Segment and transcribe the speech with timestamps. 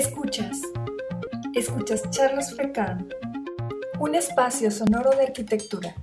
[0.00, 0.62] Escuchas.
[1.54, 3.06] Escuchas Charlos Fecán,
[3.98, 5.94] un espacio sonoro de arquitectura.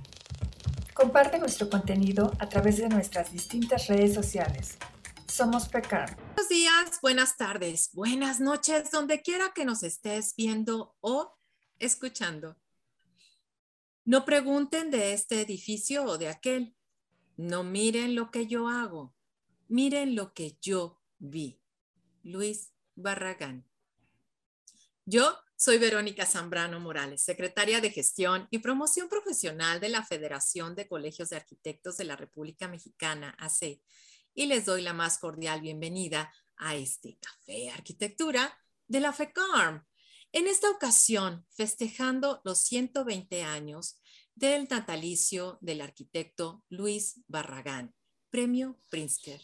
[0.94, 4.78] Comparte nuestro contenido a través de nuestras distintas redes sociales.
[5.26, 6.16] Somos Fecán.
[6.36, 11.36] Buenos días, buenas tardes, buenas noches, donde quiera que nos estés viendo o
[11.80, 12.56] escuchando.
[14.04, 16.76] No pregunten de este edificio o de aquel.
[17.36, 19.16] No miren lo que yo hago,
[19.66, 21.60] miren lo que yo vi.
[22.22, 23.67] Luis Barragán.
[25.10, 30.86] Yo soy Verónica Zambrano Morales, secretaria de Gestión y Promoción Profesional de la Federación de
[30.86, 33.80] Colegios de Arquitectos de la República Mexicana, AC,
[34.34, 38.54] y les doy la más cordial bienvenida a este Café Arquitectura
[38.86, 39.82] de la FECARM.
[40.32, 44.02] En esta ocasión, festejando los 120 años
[44.34, 47.94] del natalicio del arquitecto Luis Barragán,
[48.28, 49.40] Premio Pritzker.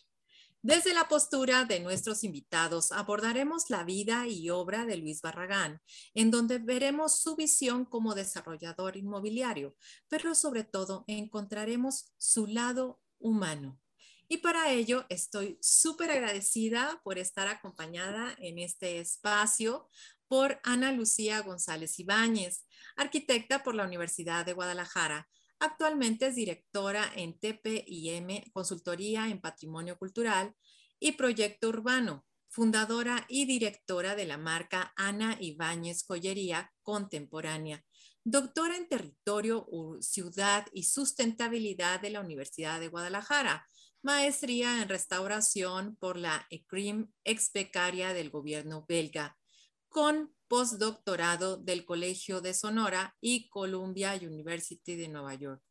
[0.64, 5.82] Desde la postura de nuestros invitados abordaremos la vida y obra de Luis Barragán,
[6.14, 9.76] en donde veremos su visión como desarrollador inmobiliario,
[10.08, 13.78] pero sobre todo encontraremos su lado humano.
[14.26, 19.90] Y para ello estoy súper agradecida por estar acompañada en este espacio
[20.28, 22.64] por Ana Lucía González Ibáñez,
[22.96, 30.54] arquitecta por la Universidad de Guadalajara, Actualmente es directora en TPIM, Consultoría en Patrimonio Cultural
[30.98, 37.84] y Proyecto Urbano, fundadora y directora de la marca Ana Ibáñez Joyería Contemporánea,
[38.24, 39.66] doctora en Territorio,
[40.00, 43.66] Ciudad y Sustentabilidad de la Universidad de Guadalajara,
[44.02, 49.36] maestría en Restauración por la ECRIM, ex becaria del gobierno belga,
[49.94, 55.62] con postdoctorado del Colegio de Sonora y Columbia University de Nueva York.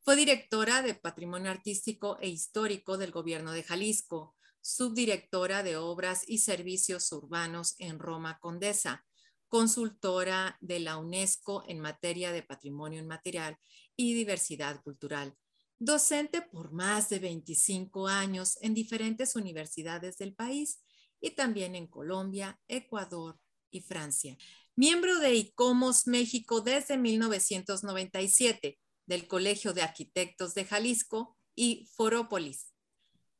[0.00, 6.38] Fue directora de Patrimonio Artístico e Histórico del Gobierno de Jalisco, subdirectora de Obras y
[6.38, 9.06] Servicios Urbanos en Roma Condesa,
[9.46, 13.56] consultora de la UNESCO en materia de patrimonio inmaterial
[13.94, 15.36] y diversidad cultural,
[15.78, 20.80] docente por más de 25 años en diferentes universidades del país
[21.20, 23.38] y también en Colombia, Ecuador,
[23.72, 24.36] y Francia.
[24.76, 32.72] Miembro de ICOMOS México desde 1997, del Colegio de Arquitectos de Jalisco y Forópolis,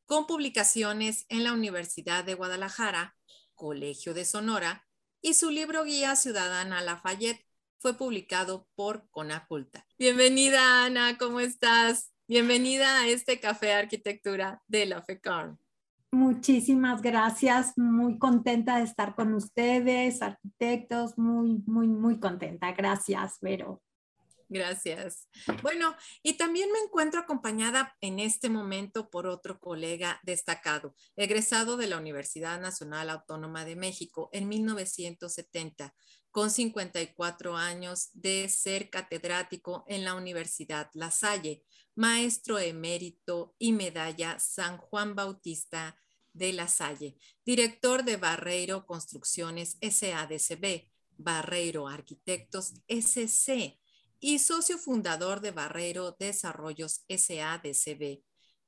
[0.06, 3.16] con publicaciones en la Universidad de Guadalajara,
[3.54, 4.86] Colegio de Sonora,
[5.20, 7.46] y su libro guía Ciudadana Lafayette
[7.78, 9.86] fue publicado por Conaculta.
[9.98, 12.12] Bienvenida, Ana, ¿cómo estás?
[12.26, 15.61] Bienvenida a este Café Arquitectura de la FECARM.
[16.14, 22.70] Muchísimas gracias, muy contenta de estar con ustedes, arquitectos, muy, muy, muy contenta.
[22.72, 23.82] Gracias, Vero.
[24.50, 25.26] Gracias.
[25.62, 31.86] Bueno, y también me encuentro acompañada en este momento por otro colega destacado, egresado de
[31.86, 35.94] la Universidad Nacional Autónoma de México en 1970,
[36.30, 44.38] con 54 años de ser catedrático en la Universidad La Salle, maestro emérito y medalla
[44.38, 45.96] San Juan Bautista
[46.32, 53.78] de La Salle, director de Barreiro Construcciones SADCB, Barreiro Arquitectos SC
[54.20, 58.22] y socio fundador de Barreiro Desarrollos SADCB.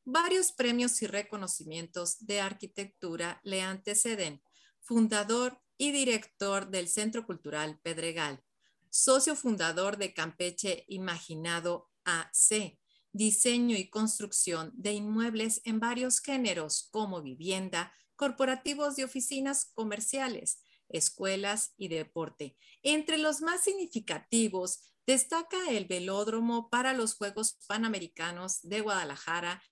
[0.05, 4.43] Varios premios y reconocimientos de arquitectura le anteceden.
[4.81, 8.43] Fundador y director del Centro Cultural Pedregal.
[8.91, 12.79] Socio fundador de Campeche Imaginado AC
[13.15, 21.75] diseño y construcción de inmuebles en varios géneros como vivienda, corporativos de oficinas comerciales, escuelas
[21.77, 22.57] y deporte.
[22.83, 29.63] Entre los más significativos destaca el velódromo para los Juegos Panamericanos de Guadalajara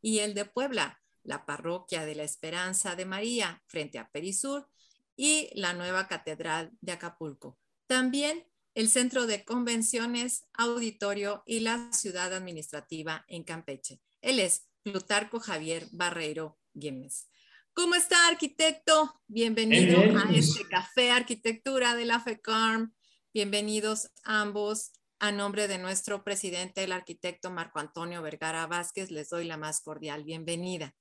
[0.00, 4.68] y el de Puebla, la parroquia de la Esperanza de María frente a Perisur
[5.16, 7.58] y la nueva catedral de Acapulco.
[7.88, 14.00] También el Centro de Convenciones, Auditorio y la Ciudad Administrativa en Campeche.
[14.22, 17.28] Él es Plutarco Javier Barreiro Güemes.
[17.74, 19.20] ¿Cómo está, arquitecto?
[19.26, 22.94] Bienvenido a este Café Arquitectura de la FECARM.
[23.32, 24.92] Bienvenidos ambos.
[25.18, 29.80] A nombre de nuestro presidente, el arquitecto Marco Antonio Vergara Vázquez, les doy la más
[29.80, 30.96] cordial bienvenida.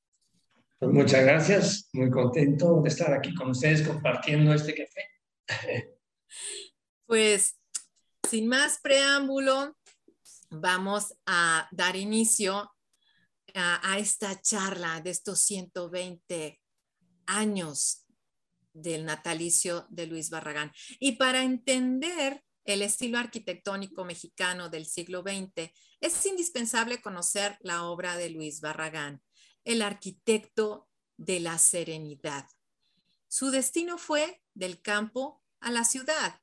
[0.77, 5.97] Pues muchas gracias, muy contento de estar aquí con ustedes compartiendo este café.
[7.07, 7.60] Pues
[8.31, 9.77] sin más preámbulo,
[10.51, 12.71] vamos a dar inicio
[13.53, 16.57] a, esta charla de estos 120
[17.25, 18.05] años
[18.71, 20.71] del natalicio de Luis Barragán.
[20.97, 25.69] Y para entender el estilo arquitectónico mexicano del siglo XX,
[25.99, 29.21] es indispensable conocer la obra de Luis Barragán,
[29.65, 30.87] el arquitecto
[31.17, 32.47] de la serenidad.
[33.27, 36.39] Su destino fue del campo a la ciudad.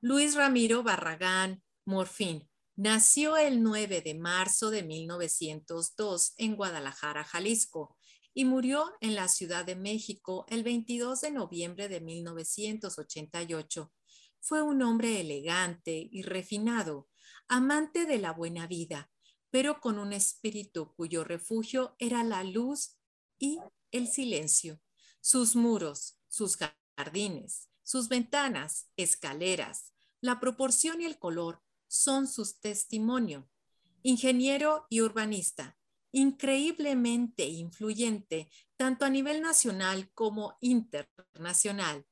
[0.00, 7.96] Luis Ramiro Barragán Morfín nació el 9 de marzo de 1902 en Guadalajara, Jalisco,
[8.32, 13.92] y murió en la Ciudad de México el 22 de noviembre de 1988.
[14.38, 17.08] Fue un hombre elegante y refinado,
[17.48, 19.10] amante de la buena vida,
[19.50, 23.00] pero con un espíritu cuyo refugio era la luz
[23.36, 23.58] y
[23.90, 24.80] el silencio.
[25.20, 26.56] Sus muros, sus
[26.96, 33.48] jardines, sus ventanas, escaleras, la proporción y el color son sus testimonio.
[34.02, 35.78] Ingeniero y urbanista,
[36.12, 42.04] increíblemente influyente tanto a nivel nacional como internacional.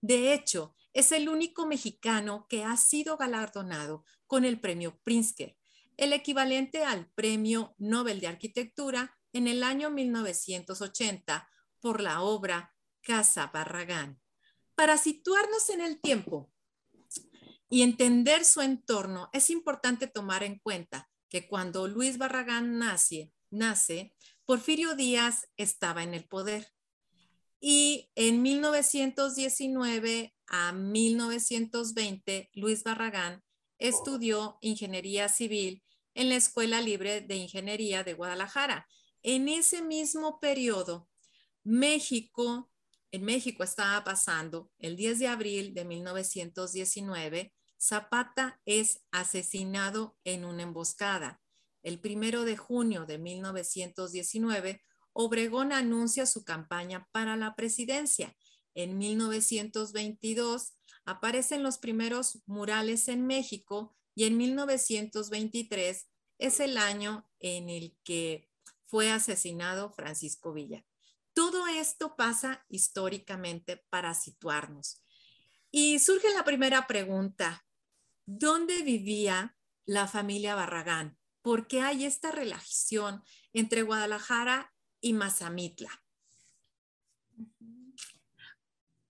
[0.00, 5.56] De hecho, es el único mexicano que ha sido galardonado con el premio Pritzker,
[5.96, 11.48] el equivalente al premio Nobel de Arquitectura en el año 1980
[11.80, 14.23] por la obra Casa Barragán.
[14.74, 16.50] Para situarnos en el tiempo
[17.70, 24.14] y entender su entorno, es importante tomar en cuenta que cuando Luis Barragán nace, nace,
[24.46, 26.72] Porfirio Díaz estaba en el poder.
[27.60, 33.42] Y en 1919 a 1920, Luis Barragán
[33.78, 35.82] estudió ingeniería civil
[36.14, 38.86] en la Escuela Libre de Ingeniería de Guadalajara.
[39.22, 41.08] En ese mismo periodo,
[41.62, 42.70] México,
[43.14, 50.64] en México estaba pasando el 10 de abril de 1919, Zapata es asesinado en una
[50.64, 51.40] emboscada.
[51.84, 54.82] El primero de junio de 1919,
[55.12, 58.36] Obregón anuncia su campaña para la presidencia.
[58.74, 60.72] En 1922
[61.04, 66.08] aparecen los primeros murales en México y en 1923
[66.38, 68.50] es el año en el que
[68.86, 70.84] fue asesinado Francisco Villa.
[71.34, 75.04] Todo esto pasa históricamente para situarnos.
[75.70, 77.66] Y surge la primera pregunta,
[78.24, 81.18] ¿dónde vivía la familia Barragán?
[81.42, 83.22] ¿Por qué hay esta relación
[83.52, 85.90] entre Guadalajara y Mazamitla?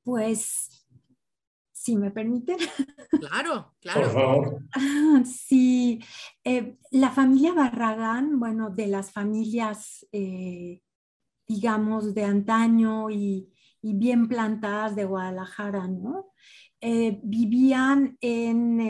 [0.02, 0.86] Pues,
[1.72, 2.56] si me permiten.
[3.20, 4.02] Claro, claro.
[4.02, 4.62] Por favor.
[5.26, 6.02] Sí,
[6.42, 10.80] eh, la familia Barragán, bueno, de las familias, eh,
[11.46, 13.50] digamos, de antaño y,
[13.82, 16.32] bien plantadas de Guadalajara, ¿no?
[16.80, 18.80] Eh, vivían en,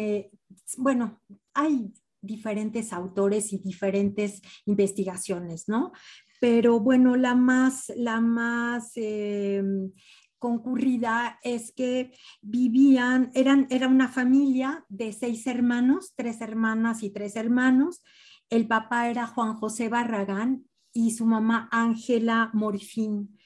[0.78, 1.20] bueno,
[1.52, 5.92] hay diferentes autores y diferentes investigaciones, ¿no?
[6.40, 9.92] Pero bueno, la más, la más em,
[10.38, 12.12] concurrida es que
[12.42, 18.02] vivían, eran, era una familia de seis hermanos, tres hermanas y tres hermanos.
[18.50, 20.64] El papá era Juan José Barragán
[20.94, 23.38] y su mamá Ángela Morfín.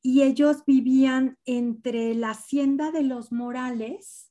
[0.00, 4.30] Y ellos vivían entre la hacienda de los Morales,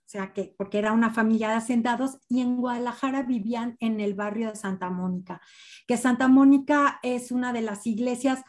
[0.00, 4.14] o sea que, porque era una familia de hacendados y en Guadalajara vivían en el
[4.14, 5.40] barrio de Santa Mónica,
[5.86, 8.42] que Santa Mónica es una de las iglesias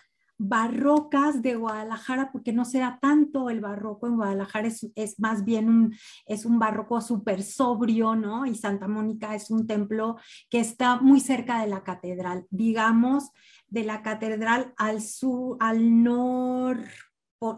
[0.43, 5.95] barrocas de Guadalajara, porque no será tanto el barroco en Guadalajara, es, más bien un,
[6.25, 8.47] es un barroco súper sobrio, ¿no?
[8.47, 10.17] Y Santa Mónica es un templo
[10.49, 13.29] que está muy cerca de la catedral, digamos,
[13.67, 16.85] de la catedral al sur, al nor,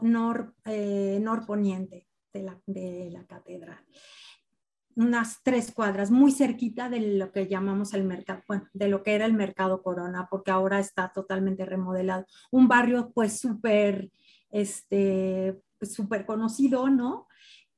[0.02, 3.80] nor, eh, norponiente de la, catedral.
[4.96, 9.16] Unas tres cuadras, muy cerquita de lo que llamamos el mercado, bueno, de lo que
[9.16, 12.26] era el mercado Corona, porque ahora está totalmente remodelado.
[12.52, 14.12] Un barrio pues súper,
[14.52, 17.28] este, pues, súper conocido, ¿no?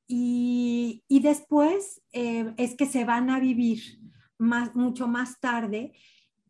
[0.07, 3.81] Y, después eh, es que se van a vivir
[4.37, 5.93] más, mucho más tarde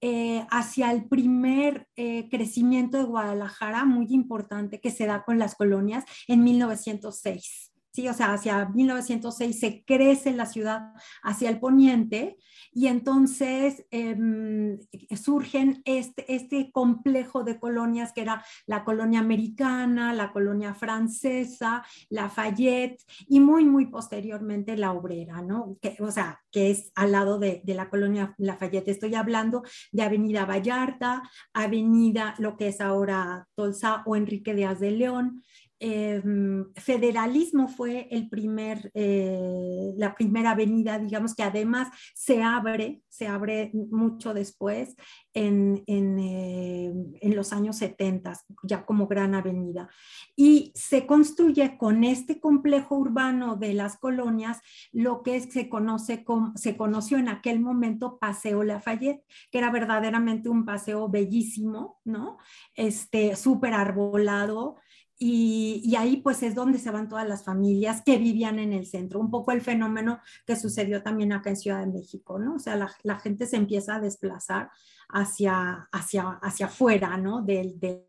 [0.01, 5.55] eh, hacia el primer eh, crecimiento de Guadalajara, muy importante, que se da con las
[5.55, 7.71] colonias en 1906.
[7.95, 8.09] ¿Sí?
[8.09, 12.37] O sea, hacia 1906 se crece la ciudad hacia el poniente
[12.73, 14.77] y entonces em,
[15.15, 23.01] surgen este, este complejo de colonias que era la colonia americana, la colonia francesa, Lafayette
[23.29, 25.77] y muy, muy posteriormente la obrera, ¿no?
[25.81, 28.89] Que, o sea, que es al lado de, de la colonia Lafayette.
[28.89, 31.23] Estoy hablando de Avenida Vallarta,
[31.53, 35.43] Avenida, lo que es ahora Tolsa o Enrique Díaz de León,
[35.87, 43.27] Em, federalismo fue el primer, eh, la primera avenida, digamos que además se abre, se
[43.27, 44.95] abre mucho después
[45.31, 49.87] en, en, eh, en, los años 70, ya como gran avenida.
[50.35, 54.61] Y se construye con este complejo urbano de las colonias
[54.91, 60.49] lo que se, conoce como, se conoció en aquel momento Paseo Lafayette, que era verdaderamente
[60.49, 62.39] un paseo bellísimo, ¿no?
[62.73, 64.77] Este, súper arbolado,
[65.17, 69.19] y, ahí pues es donde se van todas las familias que vivían en el centro,
[69.19, 72.55] un poco el fenómeno que sucedió también acá en Ciudad de México, ¿no?
[72.55, 74.69] O sea, la, gente se empieza a desplazar
[75.09, 77.41] hacia, hacia, hacia afuera, ¿no?
[77.41, 78.05] Del, del,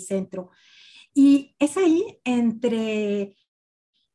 [0.00, 0.50] centro.
[1.14, 3.36] Y es ahí entre,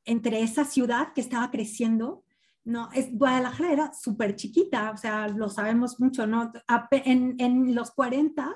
[0.05, 2.25] entre esa ciudad que estaba creciendo,
[2.63, 2.89] ¿no?
[2.93, 6.51] Es, Guadalajara era súper chiquita, o sea, lo sabemos mucho, ¿no?
[6.91, 8.55] En, en los 40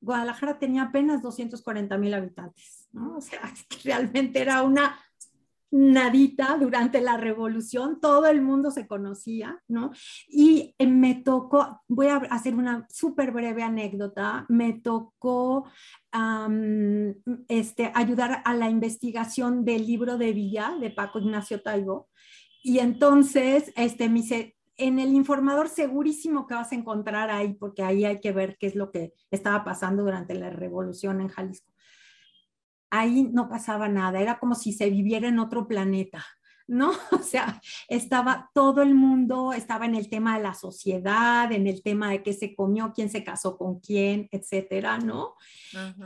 [0.00, 3.16] Guadalajara tenía apenas 240 mil habitantes, ¿no?
[3.16, 3.40] O sea,
[3.84, 4.98] realmente era una
[5.70, 9.90] nadita durante la revolución, todo el mundo se conocía, ¿no?
[10.26, 15.68] Y eh, me tocó, voy a hacer una súper breve anécdota, me tocó
[17.48, 22.08] este, ayudar a la investigación del libro de Villa de Paco Ignacio Taibo.
[22.62, 27.82] Y entonces, este, me dice, en el informador segurísimo que vas a encontrar ahí, porque
[27.82, 31.72] ahí hay que ver qué es lo que estaba pasando durante la revolución en Jalisco.
[32.90, 36.24] Ahí no pasaba nada, era como si se viviera en otro planeta,
[36.66, 36.92] ¿no?
[37.12, 41.82] O sea, estaba todo el mundo, estaba en el tema de la sociedad, en el
[41.82, 45.34] tema de qué se comió, quién se casó con quién, etcétera, ¿no?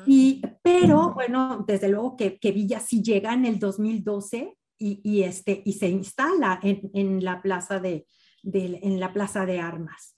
[0.07, 5.23] Y, pero bueno, desde luego que, que Villa sí llega en el 2012 y, y
[5.23, 8.07] este, y se instala en, en la plaza de,
[8.43, 10.17] en la plaza de armas.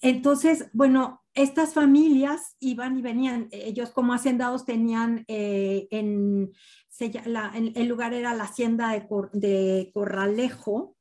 [0.00, 6.50] Entonces, bueno, estas familias iban y venían, ellos como hacendados tenían eh, en,
[6.98, 10.96] el lugar era la hacienda de, de Corralejo.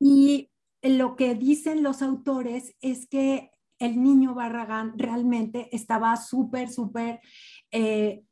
[0.00, 0.50] Y
[0.82, 7.20] lo que dicen los autores es que el niño Barragán realmente estaba súper, súper,
[7.70, 8.24] eh,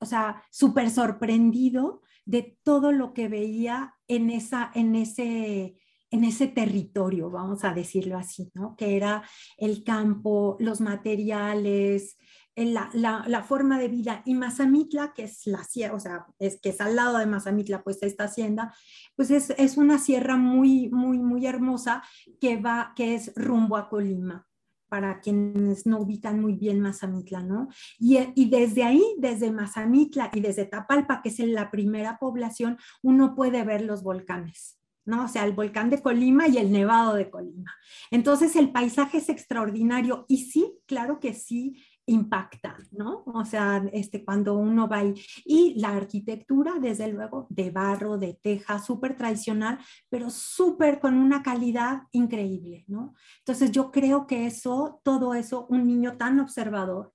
[0.00, 5.76] o sea, súper sorprendido de todo lo que veía en, esa, en, ese,
[6.14, 8.76] en ese territorio, vamos a decirlo así, ¿no?
[8.76, 9.24] Que era
[9.58, 12.16] el campo, los materiales,
[12.54, 14.22] la, la, la, forma de vida.
[14.24, 17.82] Y Mazamitla, que es la sierra, o sea, es que es al lado de Mazamitla,
[17.82, 18.72] pues esta hacienda,
[19.16, 22.04] pues es, es, una sierra muy, muy, muy hermosa
[22.40, 24.46] que va, que es rumbo a Colima
[24.88, 27.66] para quienes no ubican muy bien Mazamitla, ¿no?
[27.98, 33.34] Y, y, desde ahí, desde Mazamitla y desde Tapalpa, que es la primera población, uno
[33.34, 34.78] puede ver los volcanes.
[35.04, 35.24] ¿No?
[35.24, 37.74] O sea, el volcán de Colima y el nevado de Colima.
[38.10, 43.22] Entonces, el paisaje es extraordinario y sí, claro que sí, impacta, ¿no?
[43.26, 45.14] O sea, este, cuando uno va ahí.
[45.44, 51.42] Y la arquitectura, desde luego, de barro, de teja, súper tradicional, pero súper con una
[51.42, 53.14] calidad increíble, ¿no?
[53.38, 57.12] Entonces yo creo que eso, todo eso, un niño tan observador,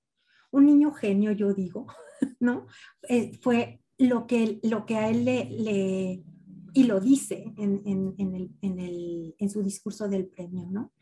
[0.50, 1.86] un niño genio, yo digo,
[2.40, 2.66] ¿no?
[3.08, 6.24] Eh, fue lo que, lo que a él le,
[6.72, 10.92] y lo dice en, en, en, el, en su discurso del premio, ¿no?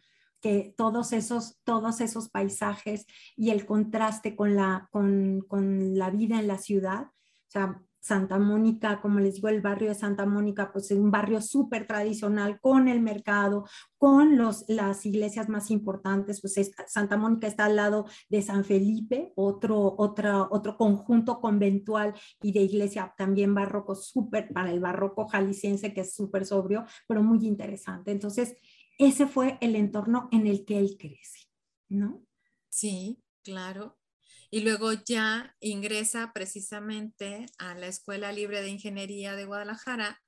[0.40, 3.06] que todos esos, todos esos paisajes
[3.36, 8.38] y el contraste con la, con, con la vida en la ciudad, o sea, Santa
[8.38, 12.60] Mónica, como les digo, el barrio de Santa Mónica, pues es un barrio súper tradicional
[12.60, 16.54] con el mercado, con los, las iglesias más importantes, pues
[16.86, 22.60] Santa Mónica está al lado de San Felipe, otro, otra, otro conjunto conventual y de
[22.60, 28.12] iglesia también barroco, súper para el barroco jalisciense, que es súper sobrio, pero muy interesante.
[28.12, 28.56] Entonces,
[28.98, 31.48] ese fue el entorno en el que él crece,
[31.88, 32.24] ¿no?
[32.68, 33.96] Sí, claro.
[34.50, 40.20] Y luego ya ingresa precisamente a la Escuela Libre de Ingeniería de Guadalajara,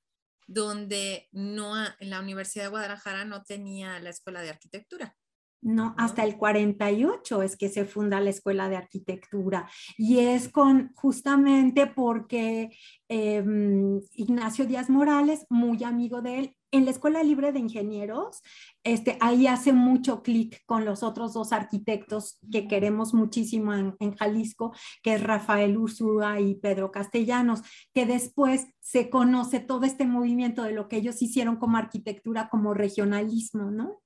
[0.47, 5.15] donde no, en la Universidad de Guadalajara no tenía la Escuela de Arquitectura.
[5.63, 10.91] No, hasta el 48 es que se funda la Escuela de Arquitectura y es con
[10.95, 12.75] justamente porque
[13.07, 18.41] em, Ignacio Díaz Morales, muy amigo de él, en la Escuela Libre de Ingenieros,
[18.83, 24.15] este, ahí hace mucho clic con los otros dos arquitectos que queremos muchísimo en, en,
[24.15, 24.73] Jalisco,
[25.03, 27.61] que es Rafael Ursúa y Pedro Castellanos,
[27.93, 32.73] que después se conoce todo este movimiento de lo que ellos hicieron como arquitectura, como
[32.73, 33.99] regionalismo, ¿no?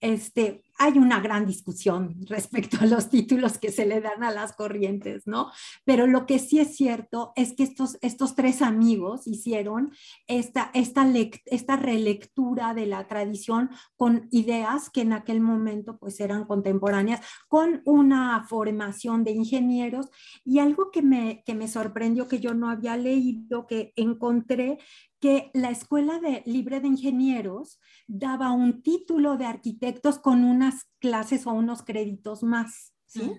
[0.00, 4.52] Este, hay una gran discusión respecto a los títulos que se le dan a las
[4.54, 5.50] corrientes, ¿no?
[5.84, 9.92] Pero lo que sí es cierto es que estos, estos tres amigos hicieron
[10.28, 11.06] esta, esta,
[11.46, 17.82] esta relectura de la tradición con ideas que en aquel momento pues eran contemporáneas, con
[17.84, 20.08] una formación de ingenieros
[20.44, 24.78] y algo que me, que me sorprendió que yo no había leído, que encontré
[25.20, 31.46] que la Escuela de Libre de Ingenieros daba un título de arquitectos con una clases
[31.46, 32.94] o unos créditos más.
[33.06, 33.32] ¿sí?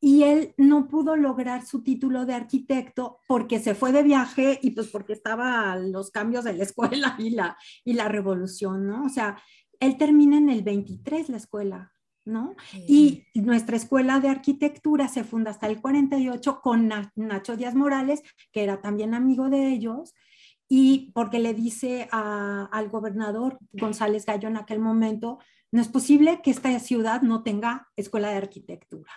[0.00, 4.70] Y él no pudo lograr su título de arquitecto porque se fue de viaje y
[4.70, 9.04] pues porque estaba los cambios de la escuela y la, y la revolución, ¿no?
[9.04, 9.40] O sea,
[9.80, 11.92] él termina en el 23 la escuela
[12.24, 12.54] ¿no?
[12.86, 18.62] Y nuestra escuela de arquitectura se funda hasta el 48 con Nacho Díaz Morales, que
[18.62, 20.14] era también amigo de ellos,
[20.74, 25.38] y porque le dice al gobernador González Gallo en aquel momento,
[25.70, 29.12] no es posible que esta ciudad no tenga escuela de arquitectura.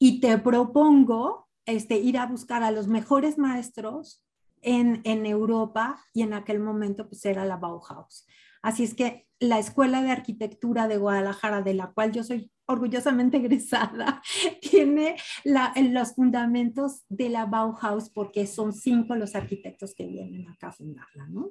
[0.00, 4.24] Y te propongo este, ir a buscar a los mejores maestros
[4.62, 8.26] en, en Europa y en aquel momento pues era la Bauhaus.
[8.60, 13.38] Así es que la Escuela de Arquitectura de Guadalajara, de la cual yo soy orgullosamente
[13.38, 14.22] egresada,
[14.60, 20.72] tiene los fundamentos de la Bauhaus porque son cinco los arquitectos que vienen acá a
[20.72, 21.50] fundarla, ¿no?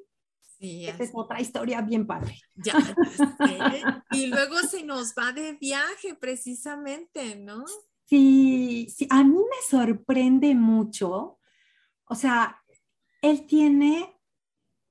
[0.59, 2.39] Sí, Esta es otra historia bien padre.
[2.55, 2.75] Ya,
[4.11, 7.65] Y luego se nos va de viaje precisamente, ¿no?
[8.05, 11.39] Sí, sí, a mí me sorprende mucho.
[12.05, 12.61] O sea,
[13.21, 14.15] él tiene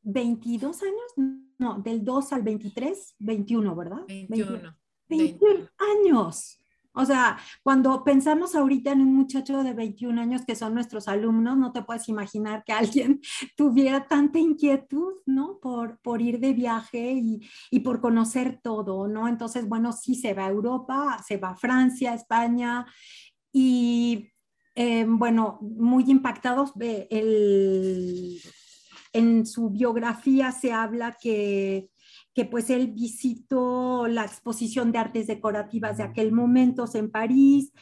[0.03, 4.05] 22 años, no, del 2 al 23, 21, ¿verdad?
[4.07, 4.51] 21.
[4.51, 4.77] 21,
[5.79, 6.59] años.
[6.97, 11.57] O sea, cuando pensamos ahorita en un muchacho de 21 años que son nuestros alumnos,
[11.57, 13.21] no te puedes imaginar que alguien
[13.57, 15.59] tuviera tanta inquietud, ¿no?
[15.61, 19.27] Por, por ir de viaje y, y, por conocer todo, ¿no?
[19.27, 22.87] Entonces, bueno, sí se va a Europa, se va a Francia, España
[23.53, 24.31] y,
[24.77, 26.73] eh, bueno, muy impactados.
[27.11, 28.41] El,
[29.13, 31.89] en su biografía se habla que,
[32.35, 37.73] que pues él visitó la exposición de artes decorativas de aquel momento en París,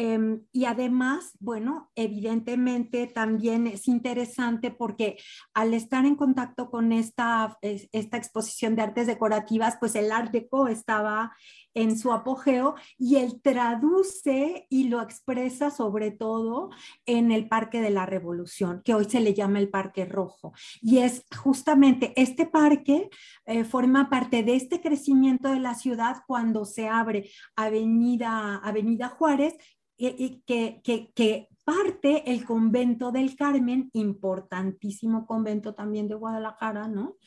[0.00, 5.16] Em, y además, bueno, evidentemente también es interesante porque
[5.54, 10.68] al estar en contacto con esta, esta exposición de artes decorativas, pues el Art Deco
[10.68, 11.32] estaba
[11.74, 16.70] en su apogeo y él traduce y lo expresa sobre todo
[17.06, 20.52] en el Parque de la Revolución, que hoy se le llama el Parque Rojo.
[20.80, 23.08] Y es justamente este parque
[23.46, 29.54] eh, forma parte de este crecimiento de la ciudad cuando se abre Avenida, Avenida Juárez
[29.98, 30.80] que,
[31.14, 37.18] que, parte el convento del Carmen, importantísimo convento también de Guadalajara, ¿no?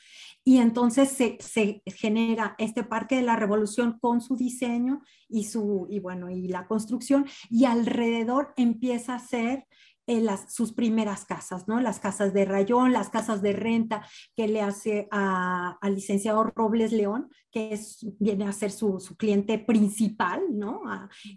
[0.43, 5.86] Y entonces se, se, genera este Parque de la Revolución con su diseño y, su,
[5.91, 9.67] y, bueno, y la construcción, y alrededor empieza a ser
[10.19, 11.80] las, sus primeras casas, ¿no?
[11.80, 17.30] Las casas de rayón, las casas de renta que le hace al licenciado Robles León,
[17.52, 20.82] que es, viene a ser su, su cliente principal, ¿no?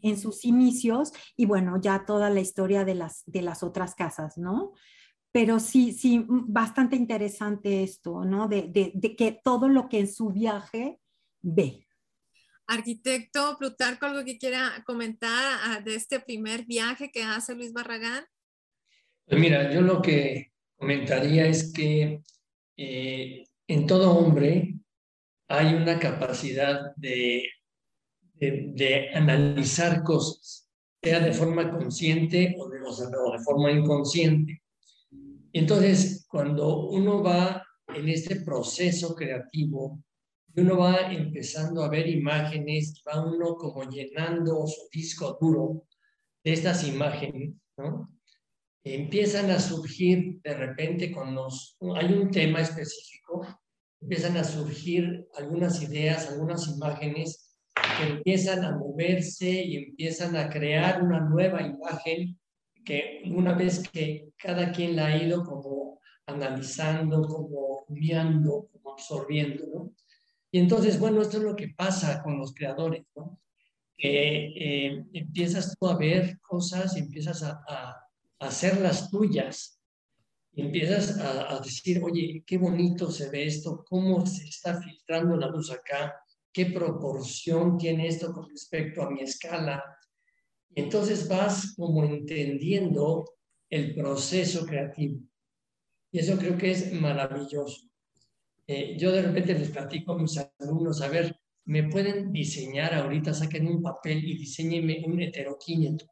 [0.02, 4.38] en sus inicios, y bueno, ya toda la historia de las, de las otras casas,
[4.38, 4.72] ¿no?
[5.30, 8.48] Pero sí, sí, bastante interesante esto, ¿no?
[8.48, 11.00] De, de, de que todo lo que en su viaje
[11.42, 11.84] ve.
[12.66, 18.24] Arquitecto Plutarco, algo que quiera comentar ah, de este primer viaje que hace Luis Barragán.
[19.26, 22.22] Pues mira, yo lo que comentaría es que
[22.76, 24.74] eh, en todo hombre
[25.48, 27.48] hay una capacidad de,
[28.34, 30.68] de, analizar cosas,
[31.02, 32.80] sea de forma consciente o de,
[33.44, 34.62] forma inconsciente.
[35.52, 40.02] Entonces, cuando uno va en este proceso creativo,
[40.56, 45.86] uno va empezando a ver imágenes, va uno como llenando su disco duro
[46.42, 48.13] de estas imágenes, ¿no?
[48.84, 53.46] Empiezan a surgir de repente con los, hay un tema específico,
[54.00, 61.02] empiezan a surgir algunas ideas, algunas imágenes que empiezan a moverse y empiezan a crear
[61.02, 62.38] una nueva imagen
[62.84, 69.64] que una vez que cada quien la ha ido como analizando, como viendo, como absorbiendo,
[69.72, 69.94] ¿no?
[70.50, 73.40] Y entonces, bueno, esto es lo que pasa con los creadores, ¿no?
[73.96, 78.03] Que eh, empiezas tú a ver cosas empiezas a
[78.38, 79.80] hacerlas tuyas.
[80.52, 85.48] Y empiezas a, decir, oye, qué bonito se ve esto, cómo se está filtrando la
[85.48, 86.14] luz acá,
[86.52, 89.82] qué proporción tiene esto con respecto a mi escala.
[90.74, 93.24] Entonces vas como entendiendo
[93.68, 95.20] el proceso creativo.
[96.12, 97.88] Y eso creo que es maravilloso.
[98.66, 103.34] Eh, yo de repente les platico a mis alumnos, a ver, me pueden diseñar ahorita,
[103.34, 106.06] saquen un papel y diseñenme un heteroquíneto.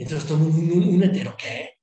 [0.00, 1.74] Entonces todo un, un, un hetero, ¿qué?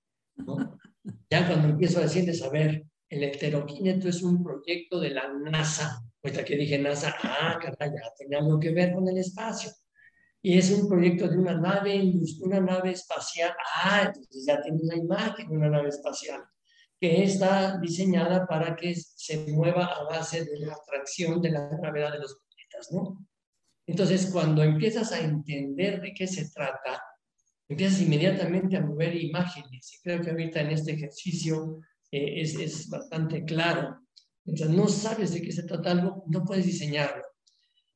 [1.29, 6.01] Ya cuando empiezo a decirles, a ver, el heteroquíneto es un proyecto de la NASA.
[6.23, 9.69] Ahorita que dije NASA, ah, caray, ya tenía algo que ver con el espacio.
[10.41, 13.53] Y es un proyecto de una nave, una nave espacial.
[13.83, 16.41] Ah, entonces ya tiene una imagen de una nave espacial
[16.99, 22.13] que está diseñada para que se mueva a base de la atracción de la gravedad
[22.13, 23.27] de los planetas, ¿no?
[23.85, 26.99] Entonces, cuando empiezas a entender de qué se trata,
[27.69, 29.93] empiezas inmediatamente a mover imágenes.
[29.93, 31.79] Y creo que ahorita en este ejercicio
[32.11, 33.99] eh, es, es, bastante claro.
[34.45, 37.23] Mientras no sabes de qué se trata algo, no puedes diseñarlo.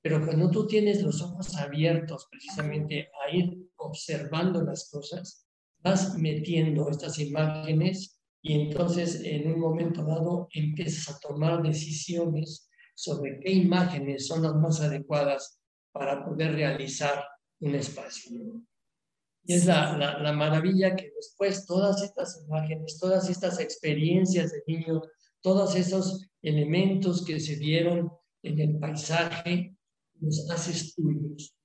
[0.01, 5.47] Pero cuando tú tienes los ojos abiertos precisamente a ir observando las cosas,
[5.79, 13.39] vas metiendo estas imágenes y entonces en un momento dado empiezas a tomar decisiones sobre
[13.39, 15.59] qué imágenes son las más adecuadas
[15.91, 17.23] para poder realizar
[17.59, 18.63] un espacio.
[19.43, 25.01] Y es la, la, maravilla que después todas estas imágenes, todas estas experiencias de niño,
[25.41, 28.11] todos esos elementos que se dieron
[28.43, 29.75] en el paisaje,
[30.19, 31.55] los haces tuyos.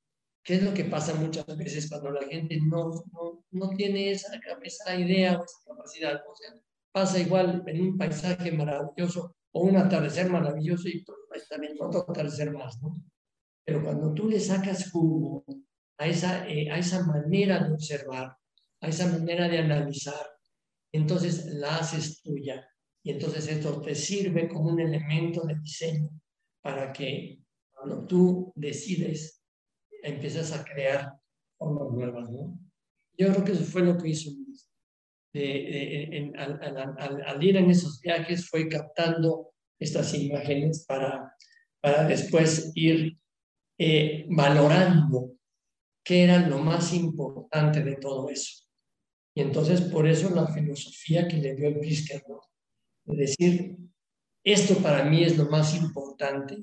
[0.43, 4.29] ¿Qué es lo que pasa muchas veces cuando la gente no, no, no tiene esa,
[4.63, 6.23] esa idea o esa capacidad?
[6.31, 6.55] O sea,
[6.93, 11.05] pasa igual en un paisaje maravilloso o un atardecer maravilloso y
[11.51, 13.03] también otro atardecer más, ¿no?
[13.67, 15.45] Pero cuando tú le sacas jugo
[15.99, 18.37] a esa, eh, a esa manera de observar,
[18.81, 20.27] a esa manera de analizar,
[20.93, 22.69] entonces la haces tuya.
[23.03, 26.11] Y entonces esto te sirve como un elemento de diseño
[26.61, 27.41] para que
[27.73, 29.43] cuando tú decides,
[30.03, 31.13] empiezas a crear
[31.57, 32.59] formas nuevas, ¿no?
[33.19, 34.69] Yo creo que eso fue lo que hizo Luis.
[36.37, 41.33] al, ir en esos viajes fue captando estas imágenes para,
[41.81, 43.19] para después ir
[43.79, 45.36] eh, valorando
[46.07, 48.65] qué era lo más importante de todo eso.
[49.35, 52.41] Y entonces por eso la filosofía que le dio el Prisker, ¿no?
[53.07, 53.77] Es decir,
[54.45, 56.57] esto para mí es lo más importante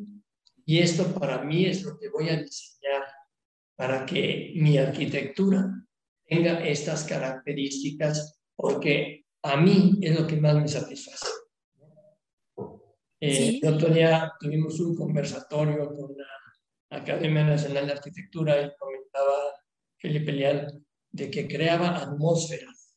[0.66, 3.04] y esto para mí es lo que voy a diseñar
[3.76, 5.70] para que mi arquitectura
[6.26, 11.28] tenga estas características, porque a mí es lo que más me satisface.
[13.20, 18.72] Eh, El otro día tuvimos un conversatorio con la Academia Nacional de Arquitectura y
[19.14, 19.54] comentaba
[19.98, 22.96] Felipe Leal de que creaba atmósferas.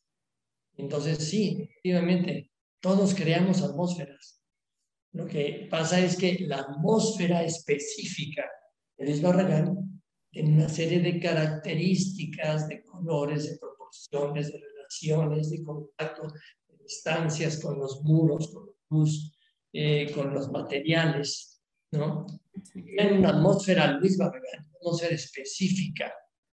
[0.75, 2.51] Entonces, sí, efectivamente,
[2.81, 4.41] todos creamos atmósferas.
[5.13, 8.45] Lo que pasa es que la atmósfera específica
[8.97, 10.01] de Luis Barragán
[10.31, 16.23] tiene una serie de características, de colores, de proporciones, de relaciones, de contacto,
[16.67, 19.31] de distancias con los muros, con la luz,
[19.73, 22.25] eh, con los materiales, ¿no?
[22.75, 26.13] En una atmósfera Luis Barragán, una atmósfera específica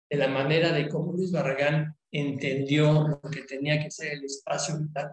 [0.09, 4.79] de la manera de cómo Luis Barragán entendió lo que tenía que ser el espacio
[4.79, 5.11] vital.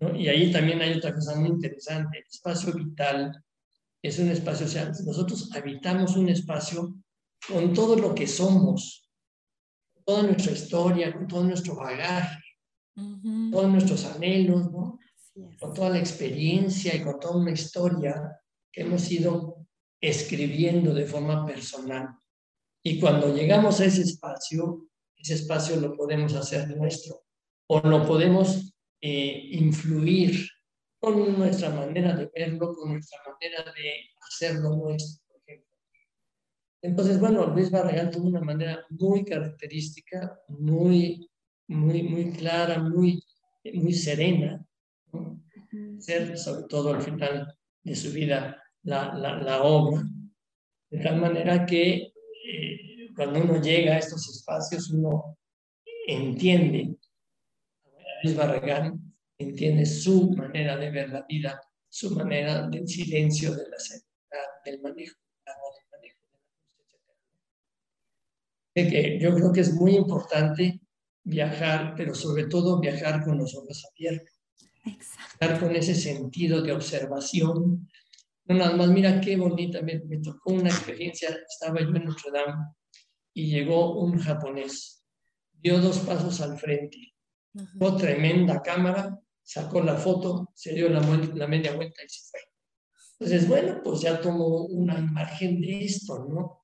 [0.00, 0.16] ¿no?
[0.16, 2.18] Y ahí también hay otra cosa muy interesante.
[2.18, 3.32] El espacio vital
[4.02, 6.94] es un espacio, o sea, nosotros habitamos un espacio
[7.48, 9.10] con todo lo que somos,
[10.04, 12.42] toda nuestra historia, con todo nuestro bagaje,
[13.50, 14.98] todos nuestros anhelos, ¿no?
[15.58, 18.40] con toda la experiencia y con toda una historia
[18.72, 19.55] que hemos ido
[20.08, 22.16] escribiendo de forma personal.
[22.82, 27.24] Y cuando llegamos a ese espacio, ese espacio lo podemos hacer nuestro
[27.68, 30.48] o lo podemos eh, influir
[31.00, 35.76] con nuestra manera de verlo, con nuestra manera de hacerlo nuestro, por ejemplo.
[36.82, 41.28] Entonces, bueno, Luis Barragán tuvo una manera muy característica, muy,
[41.66, 43.20] muy, muy clara, muy,
[43.74, 44.64] muy serena,
[45.98, 50.02] ser sobre todo al final de su vida la, la, la obra,
[50.90, 52.12] de tal manera que
[52.48, 55.36] eh, cuando uno llega a estos espacios, uno
[56.06, 56.96] entiende,
[58.22, 63.76] Luis Barragán entiende su manera de ver la vida, su manera del silencio, de la
[64.64, 65.16] del manejo,
[68.74, 70.80] de que yo creo que es muy importante
[71.24, 74.34] viajar, pero sobre todo viajar con los ojos abiertos.
[75.32, 77.88] Estar con ese sentido de observación,
[78.48, 82.64] no, nada más, mira qué bonita, me, tocó una experiencia, estaba yo en Notre Dame
[83.34, 85.04] y llegó un japonés,
[85.52, 87.14] dio dos pasos al frente,
[87.54, 91.00] uh tremenda cámara, sacó la foto, se dio la,
[91.34, 92.40] la media vuelta y se fue.
[93.18, 96.60] Entonces, bueno, pues ya tomó una imagen de esto, ¿no?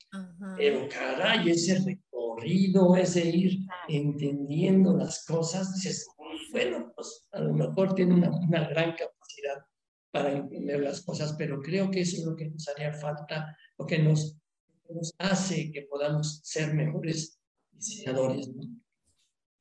[0.57, 6.07] Pero caray, ese recorrido, ese ir entendiendo las cosas, dices,
[6.53, 9.65] bueno, pues a lo mejor tiene una, una gran capacidad
[10.13, 13.87] para entender las cosas, pero creo que eso es lo que nos haría falta, lo
[13.87, 14.37] que nos,
[14.91, 17.41] nos hace que podamos ser mejores
[17.73, 18.51] diseñadores.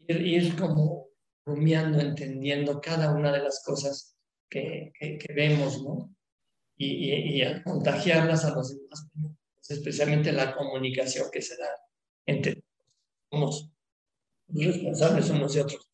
[0.08, 1.08] Ir, ir, como
[1.46, 4.18] rumiando, entendiendo cada una de las cosas
[4.50, 6.14] que, que, vemos, ¿no?
[6.76, 9.08] Y, y, y, contagiarlas a los demás,
[9.70, 11.70] especialmente la comunicación que se da
[12.26, 12.62] entre
[13.32, 13.72] somos
[14.50, 15.90] responsables unos de otros.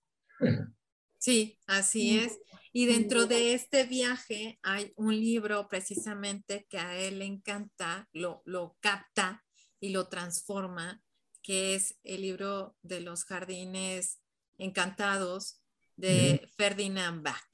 [1.20, 2.40] Sí, así es.
[2.78, 8.44] Y dentro de este viaje hay un libro precisamente que a él le encanta, lo,
[8.46, 9.44] lo capta
[9.80, 11.02] y lo transforma,
[11.42, 14.22] que es el libro de los jardines
[14.60, 15.60] encantados
[15.96, 17.50] de Ferdinand Bach.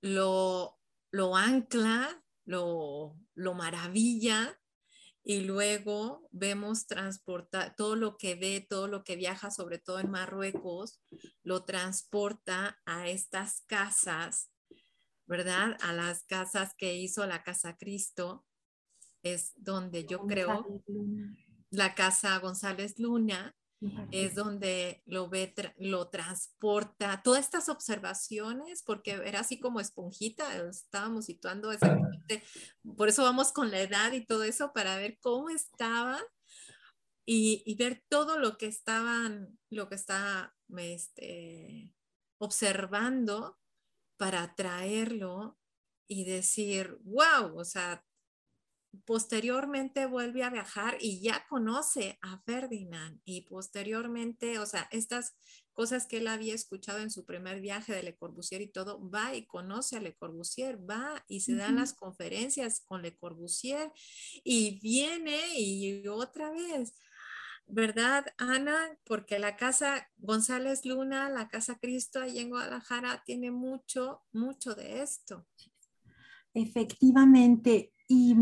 [0.00, 0.78] Lo,
[1.10, 4.60] lo ancla, lo, lo maravilla
[5.28, 10.10] y luego vemos transportar todo lo que ve, todo lo que viaja, sobre todo en
[10.10, 11.02] Marruecos,
[11.42, 14.50] lo transporta a estas casas,
[15.26, 15.76] ¿verdad?
[15.82, 18.46] A las casas que hizo la Casa Cristo,
[19.22, 20.82] es donde yo creo,
[21.68, 23.54] la Casa González Luna,
[24.10, 31.26] es donde lo ve, lo transporta, todas estas observaciones, porque era así como esponjita, estábamos
[31.26, 32.42] situando exactamente,
[32.96, 36.20] por eso vamos con la edad y todo eso, para ver cómo estaba
[37.24, 41.94] y, ver todo lo que estaban, lo que está este,
[42.38, 43.58] observando
[44.16, 45.58] para traerlo
[46.08, 48.02] y decir, wow, o sea,
[49.04, 55.36] posteriormente vuelve a viajar y ya conoce a Ferdinand y posteriormente, o sea, estas
[55.72, 59.34] cosas que él había escuchado en su primer viaje de Le Corbusier y todo, va
[59.34, 63.92] y conoce a Le Corbusier, va y se dan las conferencias con Le Corbusier
[64.42, 66.94] y viene y otra vez.
[67.70, 68.98] ¿Verdad, Ana?
[69.04, 75.02] Porque la casa González Luna, la casa Cristo ahí en Guadalajara, tiene mucho, mucho de
[75.02, 75.46] esto.
[76.54, 77.92] Efectivamente.
[78.08, 78.34] Y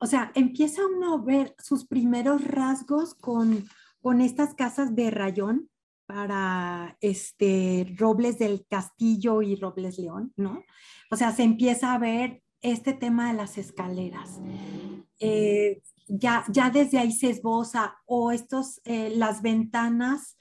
[0.00, 3.68] o sea, empieza uno a ver sus primeros rasgos con,
[4.00, 5.68] con estas casas de rayón
[6.06, 10.64] para este, Robles del Castillo y Robles León, ¿no?
[11.10, 14.40] O sea, se empieza a ver este tema de las escaleras.
[15.18, 20.38] Eh, ya, ya desde ahí se esboza, o estos, eh, las ventanas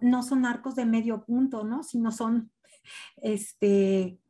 [0.00, 1.82] no son arcos de medio punto, ¿no?
[1.82, 2.52] Sino son,
[3.16, 4.20] este,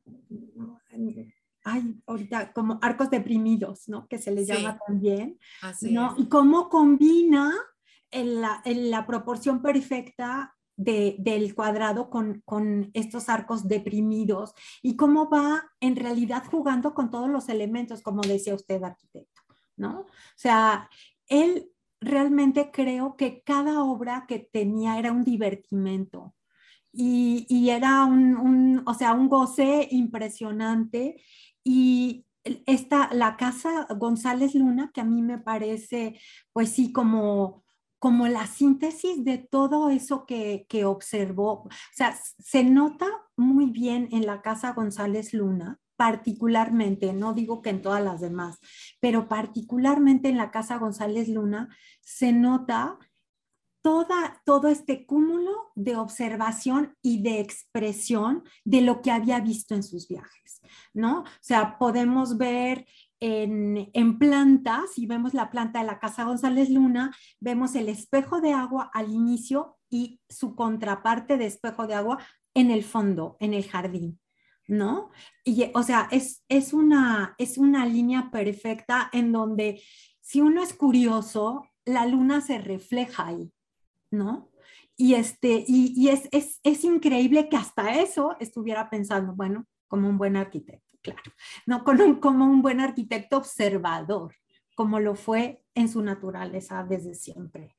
[1.65, 4.07] ay, ahorita como arcos deprimidos, ¿no?
[4.07, 5.39] Que se les llama también,
[5.83, 6.15] ¿no?
[6.19, 7.53] Y cómo combina
[8.11, 14.97] en la, en la proporción perfecta de, del cuadrado con, con, estos arcos deprimidos y
[14.97, 19.43] cómo va en realidad jugando con todos los elementos, como decía usted, arquitecto,
[19.77, 20.01] ¿no?
[20.01, 20.91] O sea,
[21.29, 26.35] él realmente creo que cada obra que tenía era un divertimento.
[26.97, 31.21] Y, y era un, un, o sea, un goce impresionante
[31.65, 36.21] y esta, la casa González Luna, que a mí me parece,
[36.53, 37.65] pues sí, como,
[37.99, 41.65] como la síntesis de todo eso que, que observó.
[41.65, 47.71] O sea, se nota muy bien en la casa González Luna, particularmente, no digo que
[47.71, 48.59] en todas las demás,
[49.01, 52.99] pero particularmente en la casa González Luna, se nota
[53.85, 59.83] toda, todo este cúmulo de observación y de expresión de lo que había visto en
[59.83, 60.63] sus viajes,
[60.95, 61.21] ¿no?
[61.21, 62.87] O sea, podemos ver
[63.21, 68.41] en, en, plantas, si vemos la planta de la Casa González Luna, vemos el espejo
[68.41, 73.53] de agua al inicio y su contraparte de espejo de agua en el fondo, en
[73.53, 74.19] el jardín.
[74.67, 75.11] ¿No?
[75.45, 79.83] Y, o sea, es, es, una, es una línea perfecta en donde
[80.23, 83.53] si uno es curioso, la luna se refleja ahí,
[84.17, 84.51] ¿no?
[84.97, 90.37] Y, este, y, es, es, increíble que hasta eso estuviera pensando, bueno, como un buen
[90.37, 91.21] arquitecto, claro,
[91.67, 94.37] no como como un buen arquitecto observador,
[94.77, 97.75] como lo fue en su naturaleza desde siempre.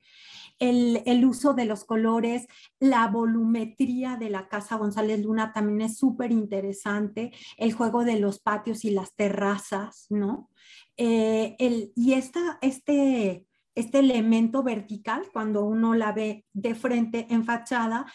[0.58, 2.46] El, el, uso de los colores,
[2.80, 8.40] la volumetría de la casa González Luna también es súper interesante, el juego de los
[8.40, 10.50] patios y las terrazas, ¿no?
[10.96, 13.45] Eh, el, y esta, este,
[13.76, 18.06] este elemento vertical cuando uno la ve de frente en fachada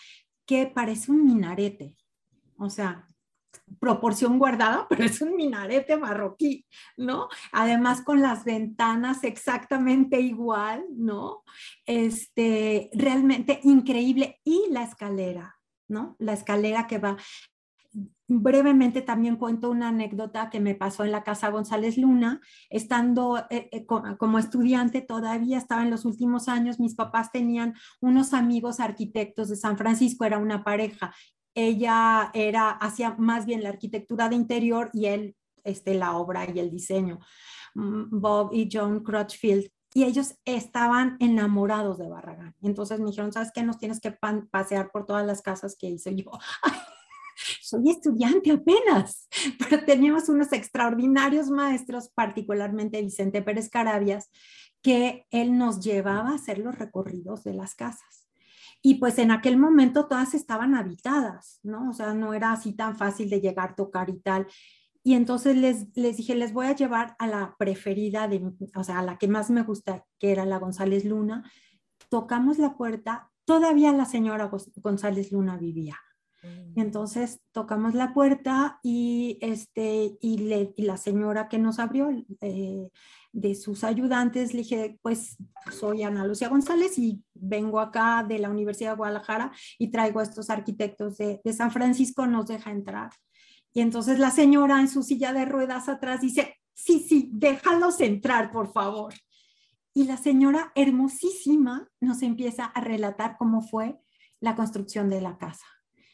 [0.45, 1.95] que parece un minarete.
[2.57, 3.07] O sea,
[3.79, 6.65] proporción guardada, pero es un minarete marroquí,
[6.97, 7.29] ¿no?
[7.51, 11.43] Además con las ventanas exactamente igual, ¿no?
[11.85, 14.39] Este, realmente increíble.
[14.43, 15.55] Y la escalera,
[15.87, 16.15] ¿no?
[16.19, 17.17] La escalera que va
[18.27, 23.69] brevemente también cuento una anécdota que me pasó en la casa González Luna, estando eh,
[23.71, 29.49] eh, como estudiante todavía, estaba en los últimos años, mis papás tenían unos amigos arquitectos
[29.49, 31.13] de San Francisco, era una pareja.
[31.53, 36.59] Ella era, hacía más bien la arquitectura de interior y él, este, la obra y
[36.59, 37.19] el diseño.
[37.75, 42.55] Mm, Bob y John Crutchfield, y ellos estaban enamorados de Barragán.
[42.61, 43.61] Entonces me dijeron, ¿sabes qué?
[43.61, 44.15] Nos tienes que
[44.49, 46.31] pasear por todas las casas que hice yo.
[47.61, 49.27] soy estudiante apenas,
[49.59, 54.29] pero teníamos unos extraordinarios maestros, particularmente Vicente Pérez Carabias,
[54.81, 58.27] que él nos llevaba a hacer los recorridos de las casas.
[58.81, 61.91] Y pues en aquel momento todas estaban habitadas, ¿no?
[61.91, 64.47] O sea, no era así tan fácil de llegar, tocar y tal.
[65.03, 68.41] Y entonces les, les dije, les voy a llevar a la preferida, de,
[68.75, 71.49] o sea, a la que más me gusta, que era la González Luna.
[72.09, 74.49] Tocamos la puerta, todavía la señora
[74.81, 75.99] González Luna vivía
[76.75, 80.37] Y entonces tocamos la puerta y, este, y
[80.77, 82.09] la señora que nos abrió,
[82.41, 82.89] eh,
[83.33, 85.37] de sus ayudantes, le dije, pues
[85.71, 90.23] soy Ana Lucía González y vengo acá de la Universidad de Guadalajara y traigo a
[90.23, 93.11] estos arquitectos de, de San Francisco, nos deja entrar.
[93.73, 98.51] Y entonces la señora en su silla de ruedas atrás dice, sí, sí, déjalos entrar,
[98.51, 99.13] por favor.
[99.93, 103.99] Y la señora hermosísima nos empieza a relatar cómo fue
[104.39, 105.65] la construcción de la casa.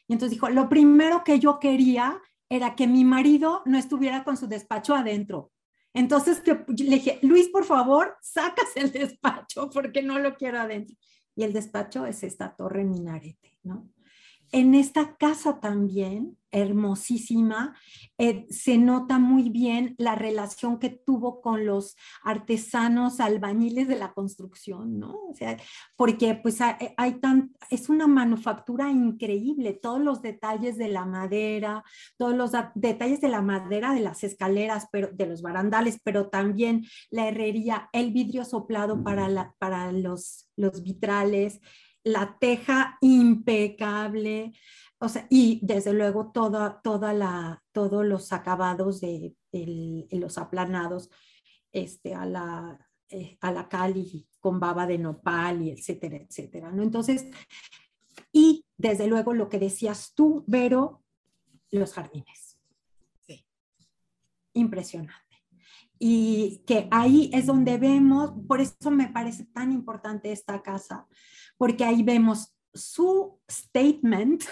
[0.07, 4.37] Y entonces dijo, lo primero que yo quería era que mi marido no estuviera con
[4.37, 5.51] su despacho adentro.
[5.93, 10.95] Entonces le dije, Luis, por favor, sacas el despacho porque no lo quiero adentro.
[11.35, 13.89] Y el despacho es esta torre minarete, ¿no?
[14.51, 17.75] En esta casa también hermosísima,
[18.17, 24.13] eh, se nota muy bien la relación que tuvo con los artesanos albañiles de la
[24.13, 25.13] construcción, ¿no?
[25.29, 25.57] O sea,
[25.95, 31.83] porque pues hay, tan, es una manufactura increíble, todos los detalles de la madera,
[32.17, 36.85] todos los detalles de la madera de las escaleras, pero de los barandales, pero también
[37.09, 41.59] la herrería, el vidrio soplado para, la, para los, los vitrales,
[42.07, 44.53] la teja impecable,
[44.99, 49.35] o sea, y desde luego toda, toda la, todos los acabados de,
[50.11, 51.09] los aplanados
[51.71, 56.71] este, a, la, eh, a la cali con baba de nopal y etcétera, etcétera.
[56.71, 56.81] ¿no?
[56.83, 57.27] Entonces,
[58.31, 61.03] y desde luego lo que decías tú, Vero,
[61.71, 62.57] los jardines.
[63.25, 63.45] Sí.
[64.53, 65.27] Impresionante.
[65.99, 71.07] Y que ahí es donde vemos, por eso me parece tan importante esta casa,
[71.57, 74.43] porque ahí vemos su statement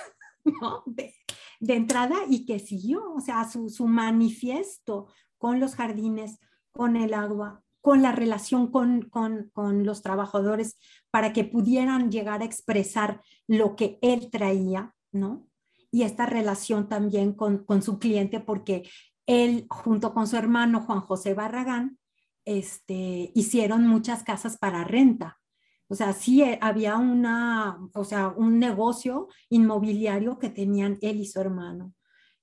[0.86, 1.14] de,
[1.60, 6.40] entrada y que siguió, o sea, su, su manifiesto con los jardines,
[6.72, 10.78] con el agua, con la relación con, con, con, los trabajadores
[11.12, 15.48] para que pudieran llegar a expresar lo que él traía, ¿no?
[15.92, 18.90] Y esta relación también con, con su cliente, porque
[19.28, 22.00] él, junto con su hermano Juan José Barragán,
[22.44, 25.40] este, hicieron muchas casas para renta.
[25.88, 31.28] O sea, sí eh, había una, o sea, un negocio inmobiliario que tenían él y
[31.28, 31.94] su hermano,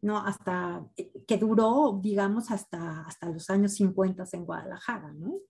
[0.00, 0.18] ¿no?
[0.18, 5.40] Hasta, eh, que duró, digamos, hasta, hasta los años 50 en Guadalajara, ¿no?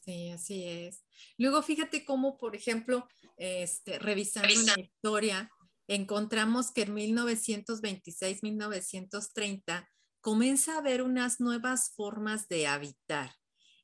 [0.00, 1.04] Sí, así es.
[1.36, 5.50] Luego, fíjate cómo, por ejemplo, este, revisando la historia,
[5.88, 9.88] encontramos que en 1926, 1930,
[10.20, 13.34] comienza a haber unas nuevas formas de habitar.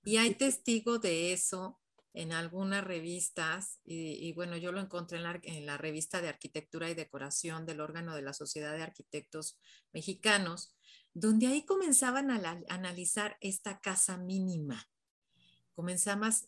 [0.05, 1.82] Y hay testigo de eso
[2.15, 7.65] en algunas revistas, y, bueno, yo lo encontré en la, revista de Arquitectura y Decoración
[7.65, 9.59] del órgano de la Sociedad de Arquitectos
[9.93, 10.77] Mexicanos,
[11.15, 14.89] donde ahí comenzaban a, analizar esta casa mínima.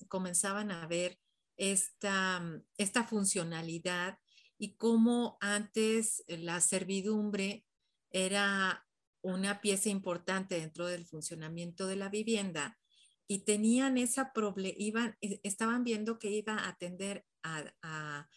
[0.09, 1.19] comenzaban a ver
[1.57, 2.43] esta,
[2.77, 4.19] esta funcionalidad
[4.59, 7.65] y cómo antes la servidumbre
[8.11, 8.87] era
[9.23, 12.79] una pieza importante dentro del funcionamiento de la vivienda
[13.27, 14.33] y tenían esa
[14.77, 18.29] iban, e, estaban viendo que iba a atender a,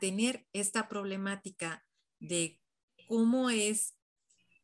[0.00, 1.84] tener esta problemática
[2.18, 2.58] de
[3.06, 3.98] cómo es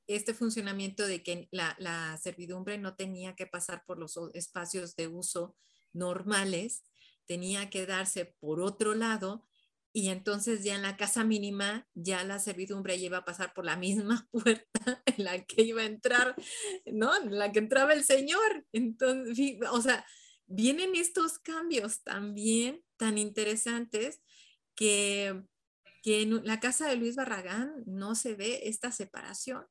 [0.07, 5.57] este funcionamiento de que la, servidumbre no tenía que pasar por los espacios de uso
[5.93, 6.85] normales,
[7.27, 9.50] tenía que darse por otro lado
[9.92, 13.76] y entonces ya en la casa mínima ya la servidumbre iba a pasar por la
[13.76, 16.37] misma puerta en la que iba a entrar,
[16.87, 17.16] ¿no?
[17.16, 18.66] En la que entraba el Señor.
[18.72, 20.07] Entonces, o sea,
[20.46, 24.20] vienen estos cambios también tan interesantes
[24.76, 25.42] que,
[26.03, 29.66] que en la casa de Luis Barragán no se ve esta separación.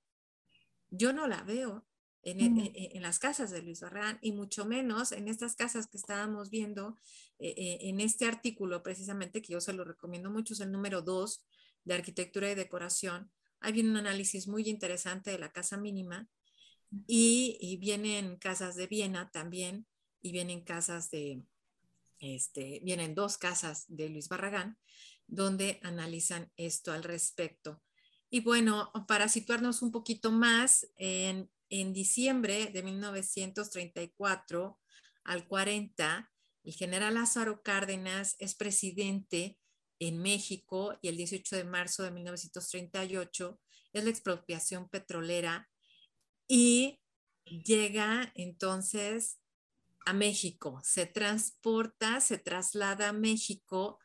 [0.90, 1.86] Yo no la veo.
[2.22, 5.98] E, e, en, las casas de Luis Barragán y mucho menos en estas casas que
[5.98, 6.98] estábamos viendo
[7.40, 11.02] eh, eh, en este artículo precisamente que yo se lo recomiendo mucho, es el número
[11.02, 11.46] 2
[11.86, 13.32] de arquitectura y decoración.
[13.62, 16.30] Ahí viene un análisis muy interesante de la casa mínima
[17.08, 19.86] y, y vienen casas de Viena también
[20.22, 21.44] y vienen casas de,
[22.20, 24.78] este, vienen dos casas de Luis Barragán
[25.28, 27.82] donde analizan esto al respecto.
[28.30, 34.80] Y bueno, para situarnos un poquito más en en diciembre de 1934
[35.24, 36.32] al 40,
[36.64, 39.58] el general Lázaro Cárdenas es presidente
[40.00, 43.60] en México y el 18 de marzo de 1938
[43.94, 45.70] es la expropiación petrolera
[46.48, 47.00] y
[47.46, 49.40] llega entonces
[50.06, 54.00] a México, se transporta, se traslada a México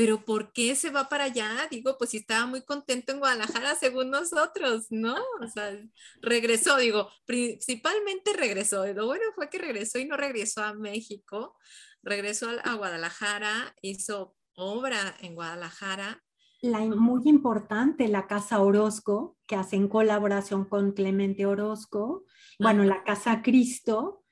[0.00, 1.68] pero ¿por qué se va para allá?
[1.70, 5.14] Digo, pues si estaba muy contento en Guadalajara según nosotros, ¿no?
[5.42, 5.78] O sea,
[6.22, 8.86] regresó, digo, principalmente regresó.
[8.94, 11.54] Lo bueno fue que regresó y no regresó a México,
[12.02, 16.24] regresó a Guadalajara, hizo obra en Guadalajara,
[16.62, 22.24] la muy importante, la Casa Orozco, que hace en colaboración con Clemente Orozco,
[22.58, 24.24] bueno, la Casa Cristo,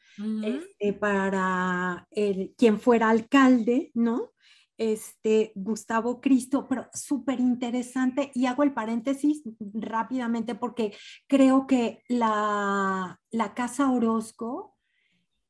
[0.42, 4.32] este, para el, quien fuera alcalde, ¿no?
[4.78, 8.30] Este, Gustavo Cristo, pero súper interesante.
[8.34, 9.42] Y hago el paréntesis
[9.74, 10.94] rápidamente porque
[11.26, 14.76] creo que la, la Casa Orozco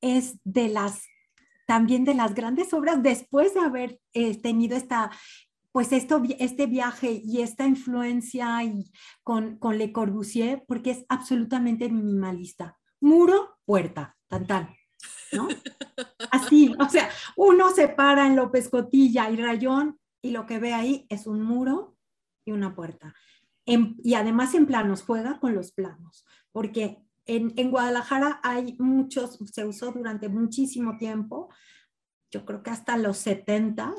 [0.00, 1.04] es de las
[1.68, 5.10] también de las grandes obras después de haber eh, tenido esta,
[5.70, 8.90] pues esto, este viaje y esta influencia y
[9.22, 12.78] con, con Le Corbusier, porque es absolutamente minimalista.
[13.00, 14.74] Muro, puerta, tan tan.
[15.32, 15.48] ¿No?
[16.30, 20.74] Así, o sea, uno se para en López Cotilla y Rayón y lo que ve
[20.74, 21.96] ahí es un muro
[22.44, 23.14] y una puerta.
[23.66, 29.92] y además en planos, juega con los planos, porque en, Guadalajara hay muchos, se usó
[29.92, 31.50] durante muchísimo tiempo,
[32.30, 33.94] yo creo que hasta los 70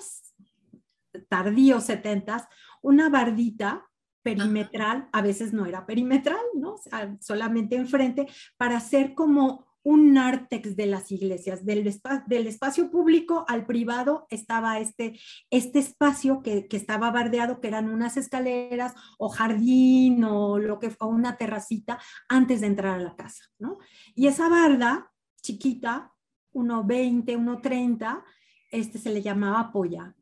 [1.27, 2.49] tardíos 70
[2.82, 3.88] una bardita
[4.23, 6.75] perimetral, a veces no era perimetral, ¿no?
[7.19, 8.27] solamente enfrente,
[8.57, 11.91] para hacer como un nártex de las iglesias, del,
[12.27, 15.19] del espacio público al privado estaba este,
[15.49, 20.89] este espacio que, que, estaba bardeado, que eran unas escaleras o jardín o lo que
[20.89, 23.77] fue una terracita antes de entrar a la casa, ¿no?
[24.15, 25.11] Y esa barda
[25.41, 26.13] chiquita,
[26.53, 28.23] 1,20, 1,30,
[28.71, 30.15] este se le llamaba polla.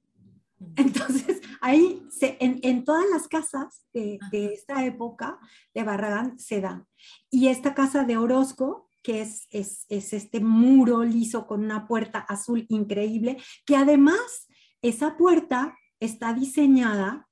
[0.75, 5.39] Entonces, ahí se, en, en, todas las casas de, de, esta época
[5.73, 6.87] de Barragán se dan.
[7.29, 12.65] Y esta casa de Orozco, que es, es, este muro liso con una puerta azul
[12.67, 14.49] increíble, que además
[14.81, 17.29] esa puerta está diseñada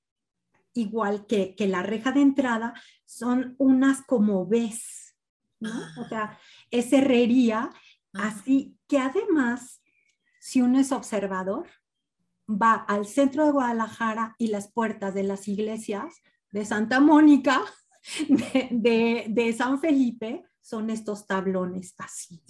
[0.74, 2.74] igual que, que la reja de entrada,
[3.04, 5.18] son unas como ves,
[5.60, 5.70] ¿no?
[5.98, 6.08] O ah.
[6.08, 6.40] sea,
[6.72, 7.72] es herrería,
[8.14, 9.82] así que además,
[10.40, 11.68] si uno es observador,
[12.50, 16.22] va al centro de Guadalajara y las puertas de las iglesias
[16.52, 17.66] de Santa Mónica,
[18.30, 22.42] de, de, de San Felipe, son estos tablones así,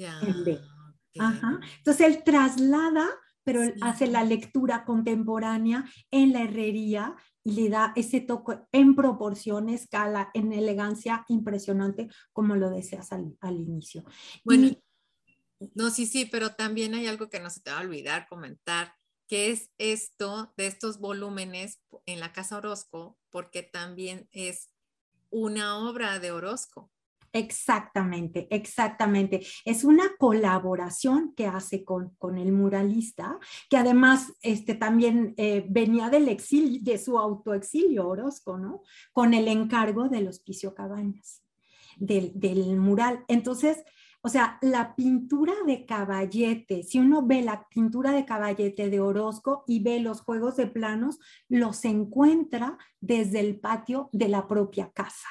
[1.13, 3.09] Entonces él traslada,
[3.43, 7.13] pero él hace la lectura contemporánea en la herrería
[7.43, 13.55] y le da ese toque en proporción, escala, en elegancia impresionante, como lo deseas al,
[13.55, 14.05] inicio.
[14.45, 14.71] Bueno,
[15.73, 18.93] no, sí, sí, pero también hay algo que no se te va a olvidar comentar,
[19.27, 24.69] que es esto de estos volúmenes en la Casa Orozco, porque también es
[25.29, 26.91] una obra de Orozco.
[27.35, 29.45] Exactamente, exactamente.
[29.65, 33.37] Es una colaboración que hace con, con el muralista,
[33.69, 38.83] que además este, también eh, venía del exilio, de su autoexilio Orozco, ¿no?
[39.11, 41.43] Con el encargo del hospicio Cabañas,
[41.97, 43.25] del, del mural.
[43.27, 43.83] Entonces,
[44.21, 49.65] o sea, la pintura de caballete, si uno ve la pintura de caballete de Orozco
[49.67, 51.19] y ve los juegos de planos,
[51.49, 55.27] los encuentra desde el patio de la propia casa.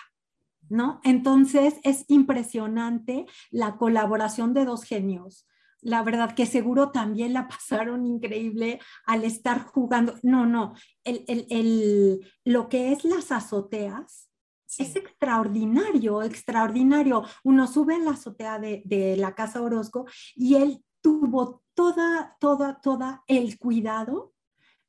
[0.68, 1.00] ¿No?
[1.04, 5.46] Entonces es impresionante la colaboración de dos genios.
[5.80, 10.14] La verdad que seguro también la pasaron increíble al estar jugando.
[10.22, 14.30] No, no, el, lo que es las azoteas
[14.76, 17.22] es extraordinario, extraordinario.
[17.44, 22.80] Uno sube en la azotea de, de la Casa Orozco y él tuvo toda, toda,
[22.80, 24.33] toda el cuidado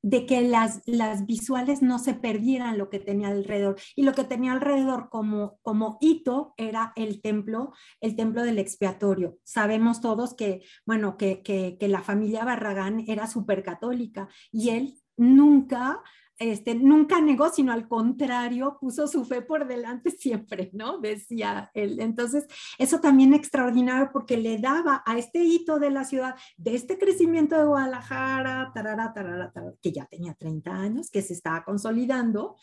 [0.05, 3.77] de que las, las visuales no se perdieran lo que tenía alrededor.
[3.95, 9.39] Y lo que tenía alrededor como, como hito era el templo, el templo del expiatorio.
[9.43, 15.01] Sabemos todos que, bueno, que, que, que la familia Barragán era súper católica y él
[15.17, 16.03] nunca
[16.37, 20.99] este, nunca negó, sino al contrario, puso su fe por delante siempre, ¿no?
[20.99, 21.99] Decía él.
[21.99, 22.45] Entonces,
[22.77, 27.57] eso también extraordinario porque le daba a este hito de la ciudad, de este crecimiento
[27.57, 32.55] de Guadalajara, tarara, tarara, que ya tenía 30 años, que se estaba consolidando,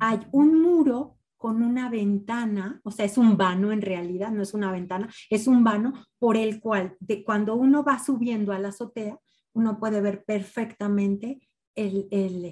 [0.00, 4.54] hay un muro con una ventana, o sea, es un vano en realidad, no es
[4.54, 8.68] una ventana, es un vano por el cual de cuando uno va subiendo a la
[8.68, 9.18] azotea,
[9.52, 12.08] uno puede ver perfectamente el,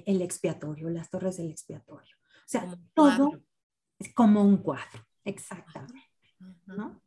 [0.06, 2.16] el, expiatorio, las torres del expiatorio.
[2.16, 3.40] O sea, todo
[3.98, 6.02] es como un cuadro, exactamente.
[6.66, 7.02] ¿no?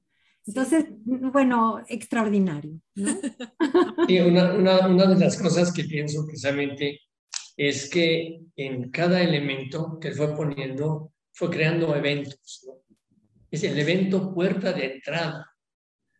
[0.45, 2.82] Entonces, bueno, extraordinario.
[2.95, 3.20] ¿no?
[4.28, 7.01] una, una, una, de las cosas que pienso precisamente
[7.55, 12.66] es que en cada elemento que fue poniendo, fue creando eventos.
[12.66, 12.74] ¿no?
[13.51, 15.45] Es el evento puerta de entrada,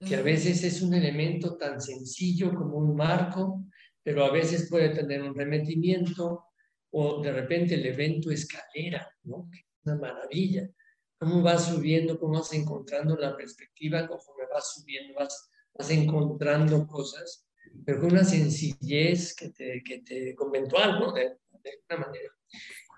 [0.05, 3.65] que a veces es un elemento tan sencillo como un marco,
[4.04, 6.45] pero a veces puede tener un remetimiento
[6.91, 9.50] o de repente el evento escalera, ¿no?
[9.84, 10.70] Una maravilla.
[11.18, 17.45] Cómo vas subiendo, cómo vas encontrando la perspectiva, conforme vas subiendo, vas, vas encontrando cosas,
[17.86, 21.12] pero con una sencillez que te, que te conventual, ¿no?
[21.12, 22.30] De, de una manera.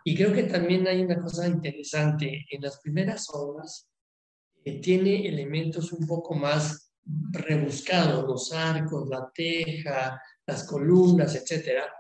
[0.04, 2.45] Y creo que también hay una cosa interesante.
[2.49, 3.89] En las primeras obras
[4.64, 6.93] eh, tiene elementos un poco más
[7.32, 10.22] rebuscados, los arcos, la teja,
[10.52, 11.91] las columnas, etcétera.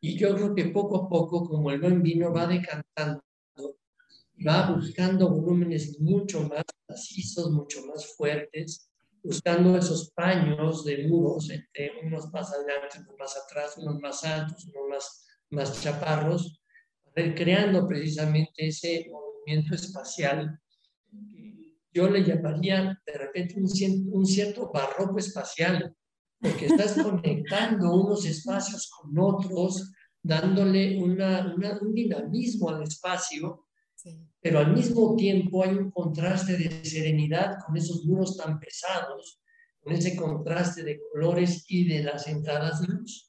[0.00, 3.22] Y yo creo que poco a poco, como el buen vino va decantando,
[4.46, 8.90] va buscando volúmenes mucho más macizos, mucho más fuertes,
[9.22, 14.64] buscando esos paños de muros, entre unos más adelante, unos más atrás, unos más altos,
[14.66, 16.60] unos más, más chaparros,
[17.14, 20.60] creando precisamente ese movimiento espacial
[21.96, 23.64] yo le llamaría de repente un,
[24.12, 25.96] un cierto barroco espacial,
[26.40, 33.66] porque estás conectando unos espacios con otros, dándole una, un dinamismo al espacio,
[34.40, 39.40] pero al mismo tiempo hay un contraste de serenidad con esos muros tan pesados,
[39.80, 43.26] con ese contraste de colores y de las entradas de luz.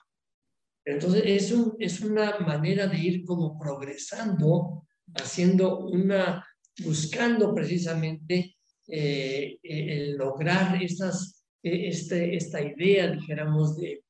[0.85, 6.45] Entonces, es, un, es una manera de ir como progresando, haciendo una,
[6.83, 14.03] buscando precisamente eh, el lograr estas, este, esta idea, dijéramos, de,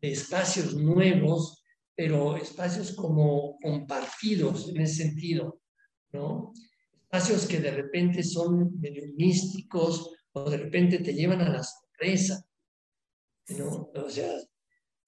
[0.00, 1.62] de, espacios nuevos,
[1.94, 5.60] pero espacios como compartidos en ese sentido,
[6.12, 6.52] ¿no?
[7.02, 12.44] Espacios que de repente son medio místicos o de repente te llevan a la sorpresa,
[13.48, 13.90] ¿no?
[13.94, 14.32] O sea,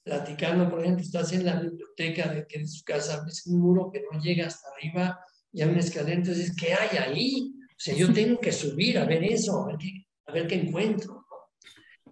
[0.03, 3.91] platicando, por ejemplo, estás en la biblioteca de que de su casa ves un muro
[3.93, 5.19] que no llega hasta arriba
[5.53, 7.53] y hay una escalera, entonces, ¿qué hay ahí?
[7.71, 10.55] O sea, yo tengo que subir a ver eso, a ver qué, a ver qué
[10.57, 11.22] encuentro.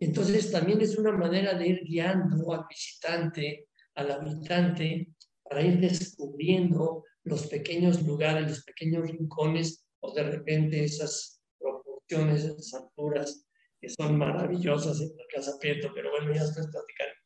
[0.01, 5.09] Entonces, también es una manera de ir guiando al visitante, al habitante,
[5.43, 12.83] para ir descubriendo los pequeños lugares, los pequeños rincones, o de repente esas proporciones, esas
[12.83, 13.47] alturas
[13.79, 17.21] que son maravillosas en la Casa Prieto, pero bueno, ya estoy platicando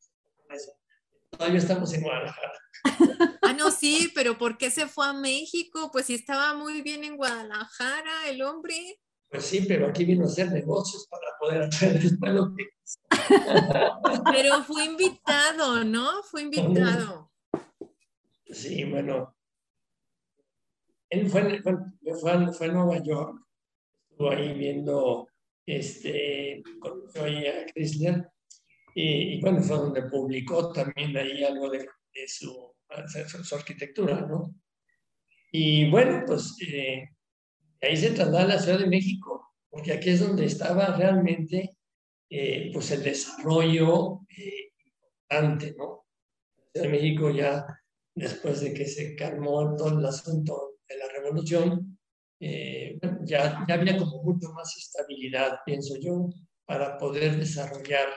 [1.31, 2.53] Todavía estamos en Guadalajara.
[3.43, 5.91] Ah, no, sí, pero ¿por qué se fue a México?
[5.93, 9.01] Pues sí estaba muy bien en Guadalajara el hombre.
[9.29, 12.65] Pues sí, pero aquí vino a hacer negocios para poder hacer después lo que
[14.33, 16.23] Pero fue invitado, ¿no?
[16.25, 17.31] Fue invitado.
[18.47, 19.35] Sí, bueno.
[21.11, 21.75] Él fue, fue,
[22.53, 23.41] fue a Nueva York,
[24.11, 25.29] estuvo ahí viendo,
[25.65, 28.29] este, conoció ahí a Chrysler
[28.95, 31.87] y, bueno, fue donde publicó también ahí algo de,
[32.27, 32.75] su,
[33.45, 34.55] su, arquitectura, ¿no?
[35.53, 37.14] Y bueno, pues eh,
[37.85, 41.77] ahí se traslada a la Ciudad de México, porque aquí es donde estaba realmente
[42.31, 46.07] eh, pues el desarrollo eh, importante, ¿no?
[46.57, 47.67] La Ciudad de México ya
[48.15, 51.99] después de que se calmó todo el asunto de la revolución,
[52.41, 56.29] ya, ya había como mucho más estabilidad, pienso yo,
[56.67, 58.09] para poder desarrollar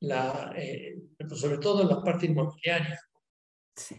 [0.00, 3.00] la, eh, pues sobre todo la parte inmobiliaria.
[3.76, 3.96] Sí.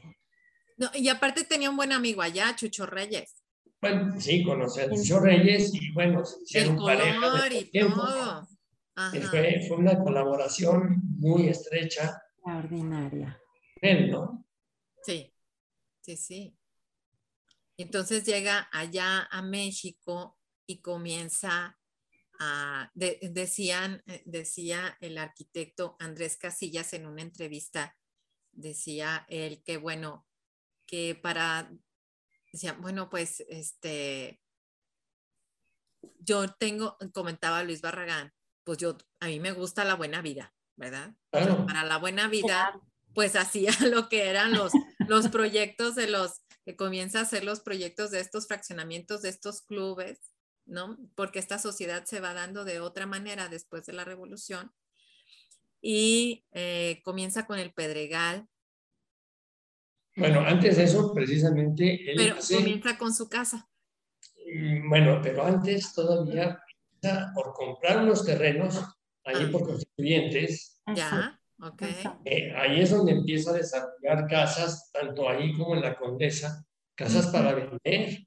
[0.77, 3.38] No, y aparte tenía un buen amigo allá, Chucho Reyes.
[3.81, 8.47] Bueno, sí, conocí a Chucho Reyes y bueno, se El color y todo.
[9.11, 12.21] Fue, fue, una colaboración muy estrecha.
[12.35, 13.39] Extraordinaria.
[13.81, 14.45] Él, ¿no?
[15.03, 15.33] Sí,
[16.01, 16.57] sí, sí.
[17.77, 21.79] Entonces llega allá a México y comienza
[22.93, 27.97] decían, eh, decía el arquitecto Andrés Casillas en una entrevista,
[28.51, 30.25] decía él que bueno,
[30.85, 31.71] que para,
[32.51, 34.41] decía, bueno, pues este,
[36.19, 38.33] yo tengo, comentaba Luis Barragán,
[38.63, 41.15] pues yo, a mí me gusta la buena vida, ¿verdad?
[41.31, 42.79] para la buena vida,
[43.13, 44.71] pues hacía lo que eran los,
[45.07, 49.61] los proyectos de los, que comienza a hacer los proyectos de estos fraccionamientos, de estos
[49.61, 50.19] clubes,
[50.65, 50.97] ¿no?
[51.15, 54.71] Porque esta sociedad se va dando de otra manera después de la revolución.
[55.81, 58.47] Y eh, comienza con el Pedregal.
[60.19, 61.99] Bueno, antes de eso, precisamente.
[62.15, 63.67] pero comienza con su casa.
[64.53, 66.61] Mm, bueno, pero antes todavía
[67.33, 68.77] por comprar unos terrenos
[69.25, 69.49] ahí ah.
[69.51, 70.81] por constituyentes.
[70.95, 71.81] Ya, ok.
[72.25, 76.65] Eh, ahí es donde empieza a desarrollar casas, tanto ahí como en la Condesa,
[76.95, 78.19] casas para vender.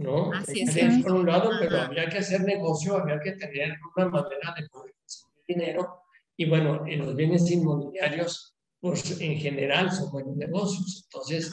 [0.00, 0.32] ¿no?
[0.32, 1.02] Así es.
[1.02, 4.94] Por un lado, pero había que hacer negocio, había que tener una manera de poder
[4.94, 6.02] conseguir dinero.
[6.36, 11.04] Y bueno, en los bienes inmobiliarios, pues en general son buenos negocios.
[11.04, 11.50] Entonces,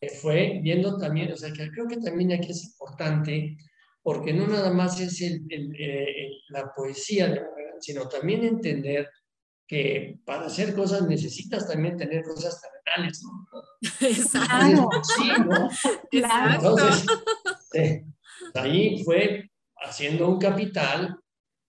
[0.00, 3.56] eh, fue viendo también, o sea, que creo que también aquí es importante,
[4.02, 7.46] porque no nada más es el, eh, la poesía,
[7.80, 9.08] sino también entender
[9.66, 13.62] que para hacer cosas necesitas también tener cosas terrenales, ¿no?
[14.06, 14.88] Exacto.
[15.02, 15.70] Sí, ¿no?
[16.10, 16.54] Claro.
[16.54, 17.06] Entonces,
[17.74, 18.04] eh,
[18.54, 21.16] ahí fue haciendo un capital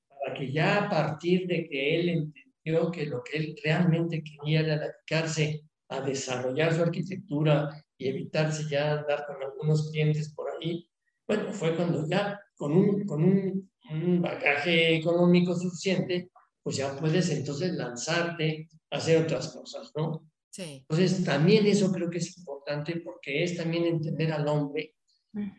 [0.10, 2.34] para que ya a partir de que él
[2.64, 8.64] entendió que lo que él realmente quería era dedicarse a desarrollar su arquitectura y evitarse
[8.70, 10.88] ya andar con algunos clientes por ahí,
[11.28, 16.30] bueno, fue cuando ya con un, con un, un bagaje económico suficiente,
[16.62, 20.30] pues ya puedes entonces lanzarte a hacer otras cosas, ¿no?
[20.50, 20.86] Sí.
[20.88, 24.96] Entonces, también eso creo que es importante porque es también entender al hombre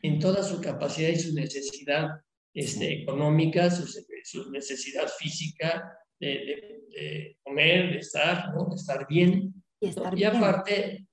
[0.02, 2.08] en toda su capacidad y su necesidad
[2.54, 3.86] este, económica, su,
[4.22, 5.82] su, necesidad física
[6.24, 8.66] de, de, comer, de estar, ¿no?
[8.66, 9.54] de estar bien.
[9.80, 10.12] Y, estar ¿no?
[10.12, 10.36] y bien.
[10.36, 11.06] aparte,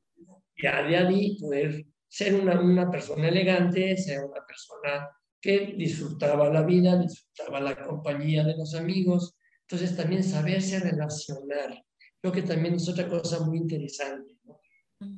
[0.62, 5.10] ya de ahí poder ser una, una persona elegante, ser una persona
[5.42, 9.36] que disfrutaba la vida, disfrutaba la compañía de los amigos.
[9.62, 11.84] Entonces también saberse relacionar.
[12.20, 14.36] Creo que también es otra cosa muy interesante.
[14.44, 14.60] ¿no?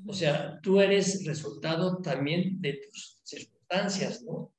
[0.07, 4.53] O sea, tú eres resultado también de tus circunstancias, ¿no?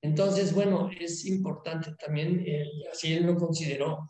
[0.00, 4.08] Entonces, bueno, es importante también, eh, así él lo consideró,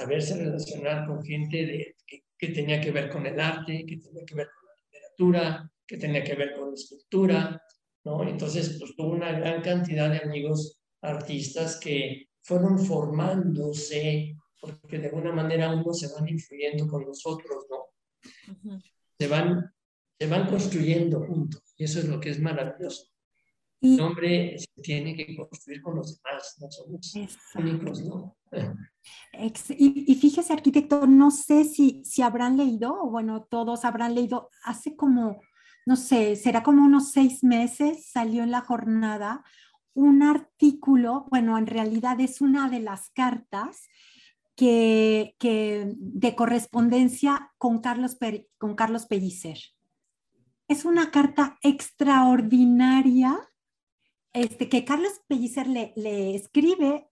[0.00, 4.24] saberse relacionar con gente de, que, que, tenía que ver con el arte, que tenía
[4.24, 7.62] que ver con la literatura, que tenía que ver con la escultura,
[8.04, 8.26] ¿no?
[8.26, 15.32] Entonces, pues tuvo una gran cantidad de amigos artistas que fueron formándose, porque de alguna
[15.32, 17.78] manera uno se van influyendo con los otros, ¿no?
[18.52, 18.82] Uh -huh.
[19.18, 19.74] Se van,
[20.18, 23.10] se van construyendo juntos, y eso es lo que es maravilloso.
[23.80, 27.60] Y, El hombre se tiene que construir con los demás, no somos Exacto.
[27.60, 28.36] únicos, ¿no?
[29.70, 34.50] y, y fíjese, arquitecto, no sé si, si habrán leído, o bueno, todos habrán leído,
[34.64, 35.40] hace como,
[35.86, 39.44] no sé, será como unos seis meses, salió en la jornada
[39.94, 43.88] un artículo, bueno, en realidad es una de las cartas
[44.56, 48.18] que, que de correspondencia con Carlos,
[48.58, 49.58] con Carlos Pellicer.
[50.68, 53.49] Es una carta extraordinaria
[54.32, 57.08] este, que Carlos Pellicer le, escribe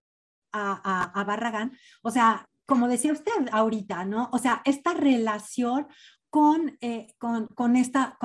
[0.53, 4.29] a, Barragán, o sea, como decía usted ahorita, ¿no?
[4.33, 5.87] O sea, esta relación
[6.31, 8.19] con, eh, con, esta,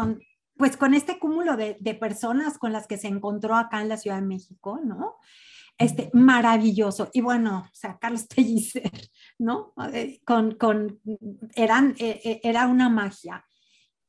[0.57, 3.97] pues con este cúmulo de, de, personas con las que se encontró acá en la
[3.97, 5.17] Ciudad de México, ¿no?
[5.77, 7.09] Este, maravilloso.
[7.13, 8.91] Y bueno, o sea, Carlos Pellicer,
[9.39, 9.73] ¿no?
[9.93, 10.99] Eh, con, con,
[11.55, 13.45] eran, eh, era una magia.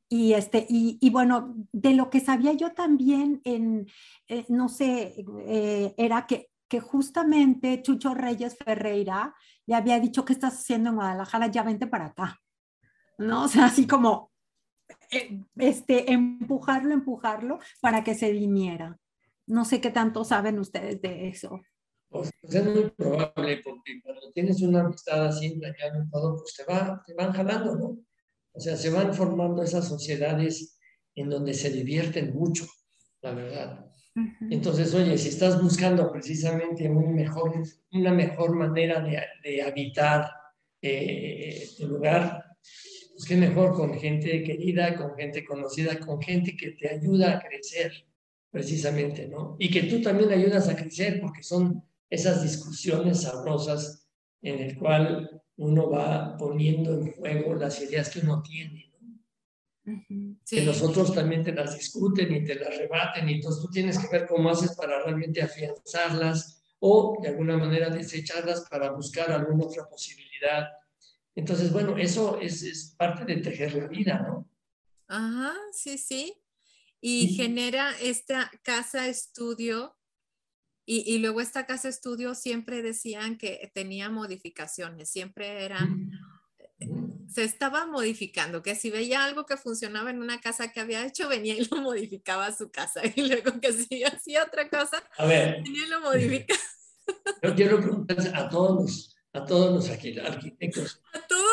[0.07, 3.87] Y, este, y, y, bueno, de lo que sabía yo también, en,
[4.27, 9.33] eh, no sé, eh, era que, que, justamente Chucho Reyes Ferreira
[9.65, 11.47] le había dicho, ¿qué estás haciendo en Guadalajara?
[11.47, 12.39] Ya vente para acá.
[13.17, 13.45] ¿No?
[13.45, 14.31] O sea, así como
[15.11, 18.99] eh, este, empujarlo, empujarlo para que se viniera.
[19.47, 21.61] No sé qué tanto saben ustedes de eso.
[22.09, 26.63] Pues, es muy probable, porque cuando tienes una amistad así, entrañable y todo, pues te,
[26.71, 27.97] va, te van jalando, ¿no?
[28.55, 30.79] O sea, se van formando esas sociedades
[31.15, 32.65] en donde se divierten mucho,
[33.21, 33.85] la verdad.
[34.49, 40.31] Entonces, oye, si estás buscando precisamente un mejor, una mejor manera de, de habitar
[40.81, 42.45] eh, tu lugar,
[43.15, 47.41] pues qué mejor con gente querida, con gente conocida, con gente que te ayuda a
[47.41, 47.91] crecer,
[48.51, 49.57] precisamente, ¿no?
[49.59, 54.07] Y que tú también ayudas a crecer, porque son esas discusiones sabrosas
[54.41, 59.93] en el cual uno va poniendo en juego las ideas que uno tiene, ¿no?
[59.93, 60.39] Uh -huh.
[60.43, 60.55] sí.
[60.57, 63.97] Que los otros también te las discuten y te las rebaten, y entonces tú tienes
[63.97, 69.65] que ver cómo haces para realmente afianzarlas o de alguna manera desecharlas para buscar alguna
[69.65, 70.67] otra posibilidad.
[71.33, 74.49] Entonces, bueno, eso es, es parte de tejer la vida, ¿no?
[75.07, 76.33] Ajá, sí, sí.
[77.01, 77.35] Y sí.
[77.35, 79.94] genera esta casa estudio
[80.85, 85.79] y, y, luego esta casa estudio siempre decían que tenía modificaciones, siempre era,
[87.27, 91.27] se estaba modificando, que si veía algo que funcionaba en una casa que había hecho,
[91.27, 93.01] venía y lo modificaba a su casa.
[93.15, 96.59] Y luego que si hacía otra cosa, a ver, venía y lo modificaba.
[97.43, 101.01] Yo quiero preguntar a todos los, a todos los arquitectos,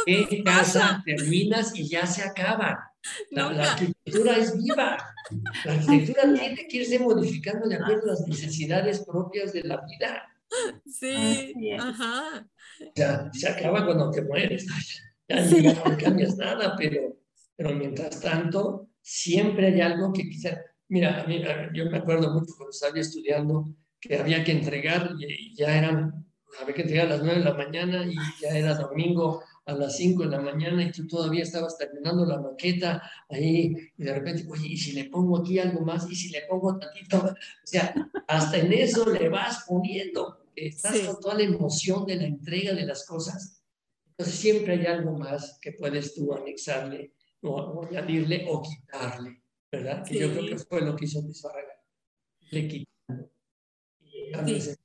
[0.07, 2.91] ¿qué casa terminas y ya se acaba?
[3.30, 4.96] La, la, arquitectura es viva.
[5.64, 10.28] La arquitectura tiene que irse modificando de acuerdo a las necesidades propias de la vida.
[10.86, 12.46] Sí, ajá.
[12.80, 14.66] O sea, se acaba cuando te mueres.
[15.28, 15.62] Ya, sí.
[15.62, 17.16] ya no cambias nada, pero,
[17.57, 20.61] pero mientras tanto, siempre hay algo que quizá.
[20.88, 21.42] Mira, a mí,
[21.74, 26.26] yo me acuerdo mucho cuando estaba estudiando que había que entregar y ya eran,
[26.61, 29.97] había que entregar a las 9 de la mañana y ya era domingo a las
[29.97, 34.45] 5 de la mañana y tú todavía estabas terminando la maqueta ahí y de repente,
[34.49, 36.11] oye, ¿y si le pongo aquí algo más?
[36.11, 37.19] ¿Y si le pongo tantito?
[37.19, 37.35] O
[37.67, 37.95] sea,
[38.27, 41.07] hasta en eso le vas poniendo, estás sí.
[41.07, 43.63] con toda la emoción de la entrega de las cosas.
[44.11, 50.05] Entonces siempre hay algo más que puedes tú anexarle o, añadirle o quitarle, ¿verdad?
[50.05, 50.21] Que sí.
[50.21, 51.77] yo creo que fue lo que hizo Barragán.
[52.51, 52.93] Le quitó.
[54.47, 54.77] Sí.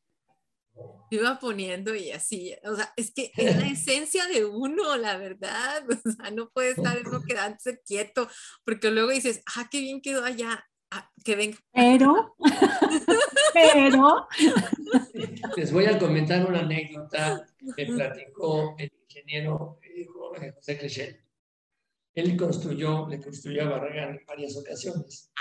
[1.12, 5.84] iba poniendo y así, o sea, es que es la esencia de uno, la verdad,
[6.06, 8.30] o sea, no puede estar uno quedándose quieto,
[8.64, 11.58] porque luego dices, ah, qué bien quedó allá, ah, que venga.
[11.74, 12.36] Pero,
[13.54, 14.28] pero.
[15.56, 17.44] Les voy a comentar una anécdota
[17.76, 21.20] que platicó el ingeniero eh, José Clechel.
[22.14, 25.32] Él construyó, le construyó a Barragán en varias ocasiones.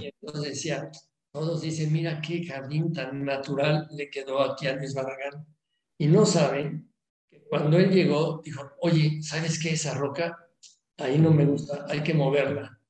[0.00, 0.90] Y entonces decía,
[1.36, 5.46] todos dicen, mira qué jardín tan natural le quedó aquí a Luis Barragán.
[5.98, 6.90] Y no saben
[7.28, 9.72] que cuando él llegó, dijo, oye, ¿sabes qué?
[9.72, 10.48] Esa roca,
[10.96, 12.80] ahí no me gusta, hay que moverla.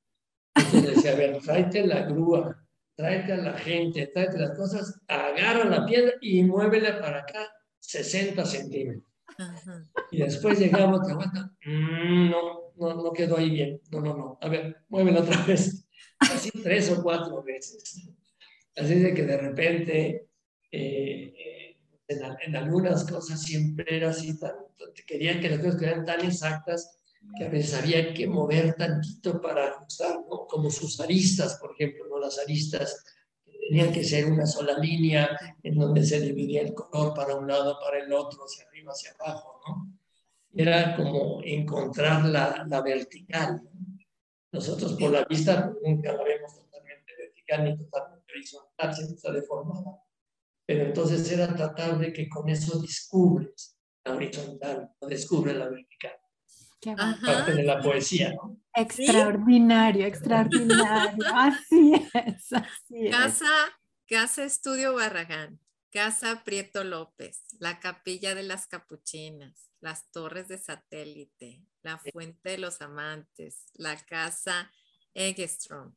[0.55, 5.65] Entonces decía, a ver, tráete la grúa, tráete a la gente, tráete las cosas, agarra
[5.65, 7.49] la piedra y muévela para acá
[7.81, 9.13] 60 centímetros.
[10.13, 14.39] Y después llegamos, te aguanta, mm, no, no, no quedó ahí bien, no, no, no,
[14.41, 15.89] a ver, muévela otra vez,
[16.21, 18.09] así tres o cuatro veces.
[18.77, 20.29] Así de que de repente,
[20.71, 21.77] eh,
[22.09, 24.53] en, algunas cosas siempre era así, tan,
[25.07, 26.99] querían que las cosas quedaran tan exactas
[27.37, 30.19] que a veces había que mover tantito para ajustar.
[30.49, 32.21] Como sus aristas, por ejemplo, ¿no?
[32.21, 33.03] Las aristas
[33.69, 37.79] tenían que ser una sola línea en donde se dividía el color para un lado,
[37.81, 39.61] para el otro, hacia arriba, hacia abajo.
[40.55, 43.61] Era como encontrar la, la vertical.
[44.53, 50.03] Nosotros por la vista nunca la vemos totalmente vertical ni totalmente horizontal, siempre está deformada.
[50.67, 56.13] Pero entonces era tratar de que con eso descubres la horizontal, o descubres la vertical.
[56.95, 58.61] Parte de la poesía, ¿no?
[58.75, 61.25] Extraordinario, extraordinario.
[61.35, 63.51] Así es, así Casa,
[64.09, 65.59] Casa Estudio Barragán,
[65.91, 72.59] Casa Prieto López, la Capilla de las Capuchinas, las Torres de Satélite, la Fuente de
[72.59, 74.71] los Amantes, la Casa
[75.15, 75.95] Eggstrom,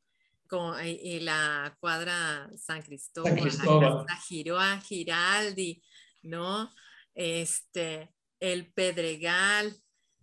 [0.84, 3.36] y, la cuadra San Cristóbal,
[4.08, 5.84] la Giroa Giraldi,
[6.24, 6.72] ¿no?
[7.14, 9.76] Este, el Pedregal,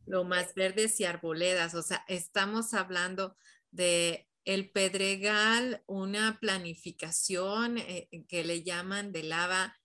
[0.07, 3.37] lo más verdes y arboledas, o sea, estamos hablando
[3.71, 9.77] de el Pedregal, una planificación eh, que le llaman de lava,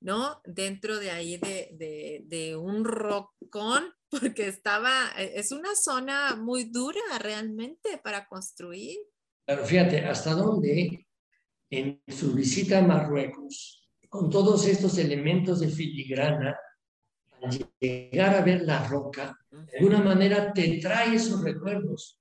[0.00, 0.40] ¿no?
[0.44, 6.64] Dentro de ahí de, de, de un rocón, porque estaba, e, es una zona muy
[6.64, 8.98] dura realmente para construir.
[9.44, 11.06] Pero fíjate, hasta dónde
[11.70, 16.56] en su visita a Marruecos, con todos estos elementos de filigrana,
[17.42, 22.20] al llegar a ver la roca, de alguna manera te trae esos recuerdos.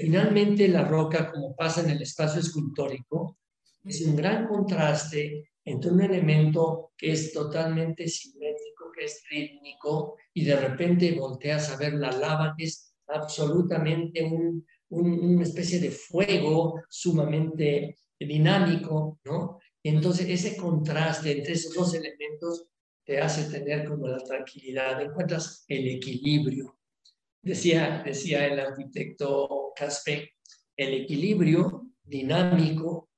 [0.00, 3.38] Finalmente la roca, como pasa en el espacio escultórico,
[3.84, 10.44] es un gran contraste entre un elemento que es totalmente simétrico, que es rítmico, y
[10.44, 16.82] de repente volteas a ver la lava, que es absolutamente un, una especie de fuego
[16.88, 19.58] sumamente dinámico, ¿no?
[19.82, 22.66] Entonces ese contraste entre esos dos elementos
[23.04, 26.78] te hace tener como la tranquilidad, encuentras el equilibrio.
[27.42, 30.34] Decía, decía el arquitecto Caspe,
[30.76, 33.10] el equilibrio dinámico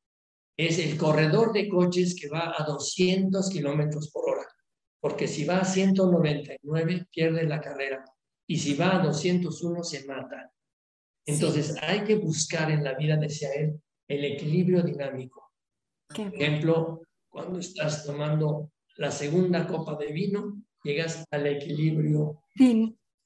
[0.56, 4.46] es el corredor de coches que va a 200 kilómetros por hora,
[5.00, 8.04] porque si va a 199 pierde la carrera
[8.46, 10.53] y si va a 201 se mata.
[11.26, 15.52] Entonces hay que buscar en la vida, decía él, el equilibrio dinámico.
[16.08, 22.42] Por ejemplo, cuando estás tomando la segunda copa de vino, llegas al equilibrio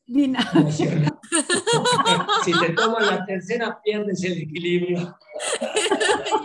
[0.07, 1.19] emocional.
[2.45, 4.99] si te tomas la tercera, pierdes el equilibrio.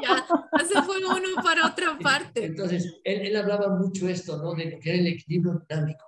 [0.04, 0.26] ya,
[0.68, 2.46] se fue uno para otra parte.
[2.46, 4.54] Entonces, él, él hablaba mucho esto, ¿no?
[4.56, 6.06] De lo que era el equilibrio dinámico.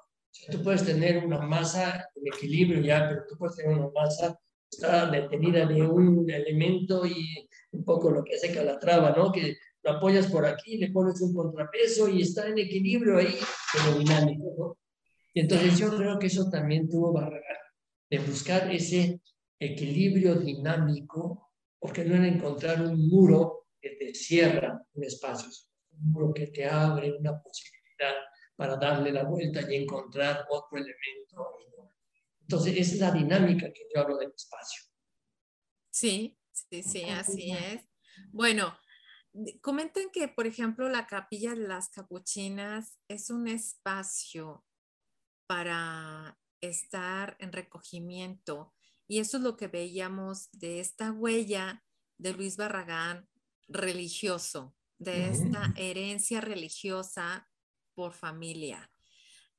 [0.52, 4.38] tú puedes tener una masa en equilibrio ya, pero tú puedes tener una masa
[4.76, 9.32] está detenida de un elemento y un poco lo que hace Calatrava, ¿no?
[9.32, 13.36] Que lo apoyas por aquí, le pones un contrapeso y está en equilibrio ahí,
[13.74, 14.78] pero dinámico, ¿no?
[15.34, 17.58] Entonces yo creo que eso también tuvo Barragán,
[18.10, 19.22] de buscar ese
[19.60, 25.50] equilibrio dinámico, porque no era encontrar un muro que te cierra un espacio,
[25.92, 28.16] un muro que te abre una posibilidad
[28.56, 31.66] para darle la vuelta y encontrar otro elemento
[32.48, 34.84] entonces, esa es la dinámica que yo hablo del espacio.
[35.90, 37.82] Sí, sí, sí, así es.
[38.32, 38.78] Bueno,
[39.62, 44.64] comenten que, por ejemplo, la capilla de las capuchinas es un espacio
[45.48, 48.76] para estar en recogimiento
[49.08, 51.84] y eso es lo que veíamos de esta huella
[52.20, 53.28] de Luis Barragán
[53.68, 57.50] religioso, de esta herencia religiosa
[57.96, 58.92] por familia.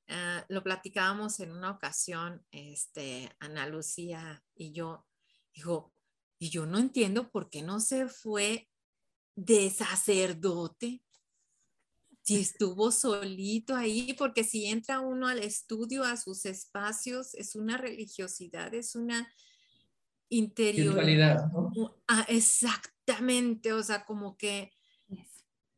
[0.09, 5.04] Ah, lo platicábamos en una ocasión, este, Ana Lucía y yo,
[5.52, 5.92] dijo,
[6.38, 8.68] y yo no entiendo por qué no se fue
[9.34, 11.02] de sacerdote.
[12.22, 17.76] si estuvo solito ahí, porque si entra uno al estudio, a sus espacios, es una
[17.76, 19.32] religiosidad, es una
[20.28, 21.46] interioridad.
[21.52, 21.96] ¿no?
[22.09, 24.76] Ah, exactamente, o sea, como que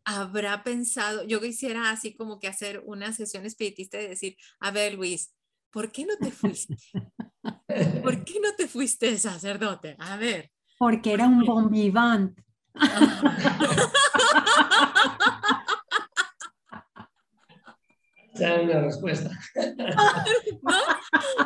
[0.08, 4.94] habrá pensado, yo quisiera así como que hacer una sesión espiritista y decir, a ver
[4.94, 5.34] Luis,
[5.70, 6.76] ¿por qué no te fuiste?
[8.02, 9.96] ¿Por qué no te fuiste sacerdote?
[9.98, 10.50] A ver.
[10.78, 11.70] Porque era un bon
[18.38, 19.30] la respuesta.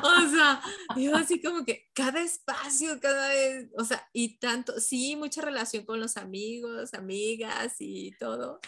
[0.03, 0.61] O sea,
[0.97, 5.85] yo así como que cada espacio, cada vez, o sea, y tanto, sí, mucha relación
[5.85, 8.61] con los amigos, amigas y todo,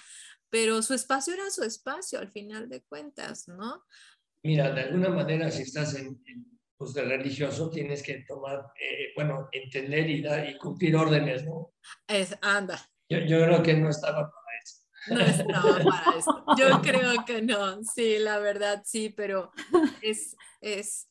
[0.51, 3.85] pero su espacio era su espacio al final de cuentas, ¿no?
[4.43, 6.21] Mira, de alguna manera, si estás en,
[6.77, 11.75] pues, de religioso, tienes que tomar, eh, bueno, entender y, dar, y cumplir órdenes, ¿no?
[12.07, 12.79] Es, anda.
[13.09, 14.31] Yo, yo creo que no estaba
[15.09, 16.45] no estaba para esto.
[16.59, 19.53] Yo creo que no, sí, la verdad sí, pero
[20.03, 21.09] es, es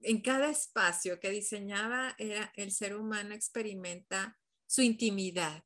[0.00, 5.64] en cada espacio que diseñaba era el ser humano experimenta su intimidad.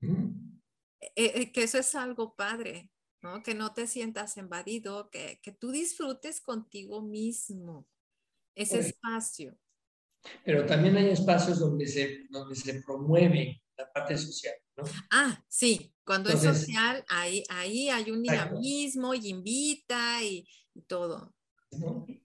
[0.00, 0.58] Mm.
[1.00, 2.90] E, e, que eso es algo padre,
[3.22, 3.42] ¿no?
[3.42, 7.86] Que no te sientas invadido, que, que tú disfrutes contigo mismo
[8.54, 9.56] ese espacio.
[10.44, 14.84] Pero también hay espacios donde se, donde se promueve la parte social, ¿no?
[15.10, 20.48] Ah, sí, cuando es social, ahí, ahí hay un dinamismo y invita y,
[20.86, 21.34] todo.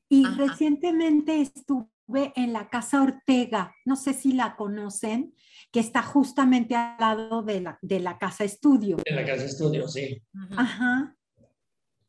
[0.07, 5.35] Y recientemente estuve en la Casa Ortega, no sé si la conocen,
[5.69, 8.95] que está justamente al lado de la, de la Casa Estudio.
[9.03, 10.21] En la Casa Estudio, sí.
[10.55, 11.17] Ajá.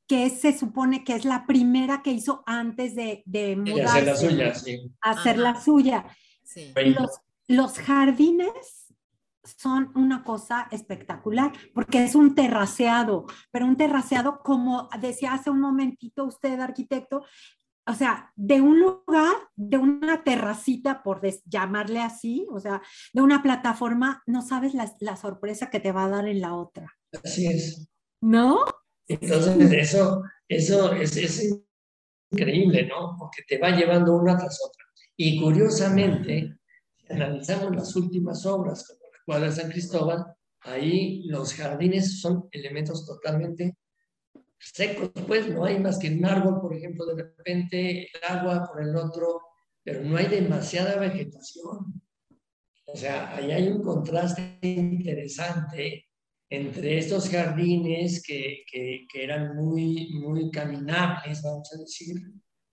[0.06, 3.98] Que se supone que es la primera que hizo antes de, de mudarse.
[3.98, 4.92] hacer la suya, sí.
[5.00, 6.16] Hacer la suya.
[6.44, 6.72] Sí.
[6.76, 7.10] Los,
[7.48, 8.83] los jardines
[9.44, 15.60] son una cosa espectacular, porque es un terraceado, pero un terraceado, como decía hace un
[15.60, 17.24] momentito usted, arquitecto,
[17.86, 22.80] o sea, de un lugar, de una terracita, por llamarle así, o sea,
[23.12, 26.90] de una plataforma, no sabes la, sorpresa que te va a dar en la otra.
[27.22, 27.86] Así es.
[28.22, 28.64] ¿No?
[29.06, 31.60] Entonces, eso, eso es, es
[32.30, 33.16] increíble, ¿no?
[33.18, 34.84] Porque te va llevando una tras otra.
[35.16, 36.56] Y curiosamente,
[37.10, 40.24] analizamos las últimas obras, como cuadra San Cristóbal,
[40.60, 43.76] ahí los jardines son elementos totalmente
[44.58, 48.82] secos, pues no hay más que un árbol, por ejemplo, de repente el agua por
[48.82, 49.40] el otro,
[49.82, 52.02] pero no hay demasiada vegetación.
[52.86, 56.06] O sea, ahí hay un contraste interesante
[56.48, 58.64] entre estos jardines que,
[59.14, 62.16] eran muy, muy caminables, vamos a decir,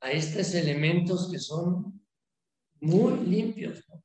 [0.02, 2.06] a estos elementos que son
[2.82, 3.84] muy limpios.
[3.90, 4.04] ¿no?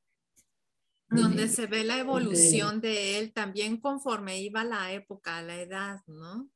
[1.09, 6.49] Donde se ve la evolución de él también conforme iba la época, la edad, ¿no?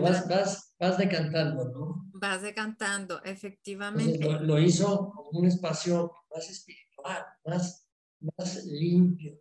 [0.00, 2.08] vas, vas, vas, decantando, ¿no?
[2.14, 4.18] Vas decantando, efectivamente.
[4.18, 7.88] lo, hizo como un espacio más espiritual, más,
[8.20, 9.38] más limpio.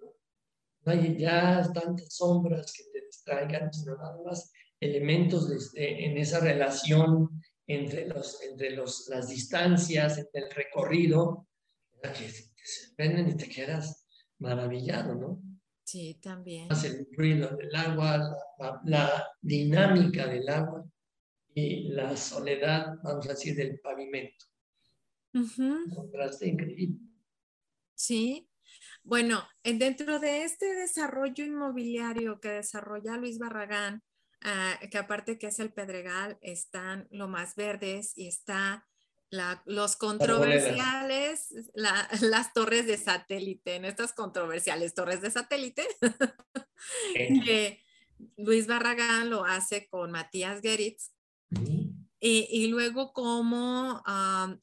[0.82, 6.40] No hay ya tantas sombras que te distraigan, sino nada más elementos de, en esa
[6.40, 11.48] relación entre, los, entre los, las distancias, entre el recorrido,
[12.02, 14.08] que se prenden y te quedas
[14.40, 15.42] maravillado, ¿no?
[15.84, 16.68] Sí, también.
[16.84, 18.36] El ruido del agua,
[18.86, 20.84] la, dinámica del agua
[21.54, 24.46] y la soledad, vamos a decir, del pavimento.
[25.34, 27.00] Un contraste increíble.
[27.94, 28.50] Sí.
[29.04, 34.02] Bueno, dentro de este desarrollo inmobiliario que desarrolla Luis Barragán,
[34.42, 38.88] ah, que aparte que es el Pedregal, están lo más verdes y está
[39.32, 45.86] los controversiales, las torres de satélite, en estas controversiales torres de satélite,
[47.14, 47.84] que
[48.38, 51.12] Luis Barragán lo hace con Matías Geritz.
[52.20, 54.04] y, luego cómo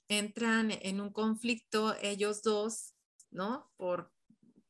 [0.09, 2.95] entran en un conflicto ellos dos,
[3.31, 3.71] ¿no?
[3.77, 4.13] Por,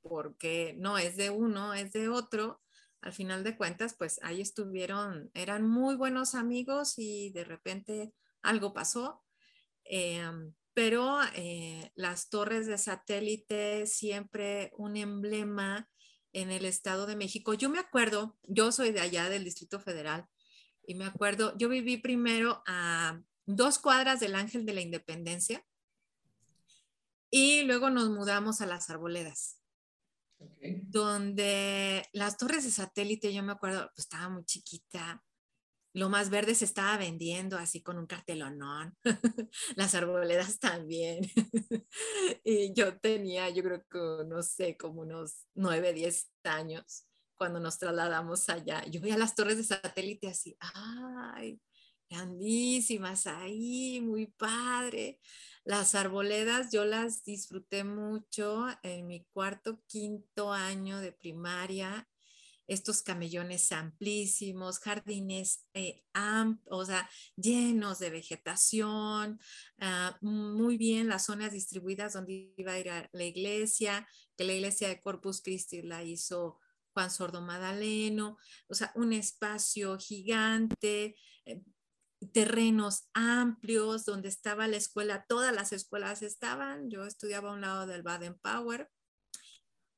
[0.02, 2.60] porque no es de uno, es de otro.
[3.00, 8.72] Al final de cuentas, pues ahí estuvieron, eran muy buenos amigos y de repente algo
[8.72, 9.22] pasó
[9.84, 15.88] Em, pero eh, las torres de satélite siempre un emblema
[16.32, 17.54] en el Estado de México.
[17.54, 20.26] Yo me acuerdo, yo soy de allá del Distrito Federal
[20.86, 25.64] y me acuerdo, yo viví primero a dos cuadras del Ángel de la Independencia
[27.30, 29.58] y luego nos mudamos a las Arboledas.
[30.60, 35.22] Donde las torres de satélite, yo me acuerdo, pues estaba muy chiquita,
[35.94, 38.96] lo más verde se estaba vendiendo así con un cartelonón,
[39.76, 41.30] las arboledas también.
[42.44, 47.78] y yo tenía, yo creo que, no sé, como unos nueve, diez años cuando nos
[47.78, 48.84] trasladamos allá.
[48.86, 51.60] Yo veía las torres de satélite así, ay,
[52.08, 55.20] grandísimas ahí, muy padre.
[55.64, 62.08] Las arboledas yo las disfruté mucho en mi cuarto, quinto año de primaria
[62.66, 66.04] estos camellones amplísimos, jardines eh,
[66.66, 69.40] o sea, llenos de vegetación,
[69.78, 74.06] ah, muy bien las zonas distribuidas donde iba a ir a la iglesia,
[74.36, 76.58] que la iglesia de Corpus Christi la hizo
[76.94, 78.38] Juan Sordo Madaleno,
[78.68, 81.62] o sea, un espacio gigante, eh,
[82.32, 87.86] terrenos amplios donde estaba la escuela, todas las escuelas estaban, yo estudiaba a un lado
[87.86, 88.88] del Baden Power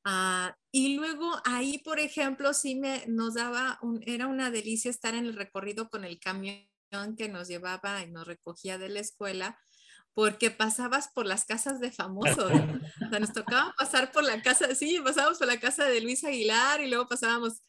[0.05, 5.25] Ah, y luego ahí, por ejemplo, sí me nos daba, era una delicia estar en
[5.25, 6.67] el recorrido con el camión
[7.17, 9.59] que nos llevaba y nos recogía de la escuela,
[10.13, 12.53] porque pasabas por las casas de famosos.
[12.53, 16.23] o sea, nos tocaba pasar por la casa, sí, pasábamos por la casa de Luis
[16.23, 17.63] Aguilar y luego pasábamos,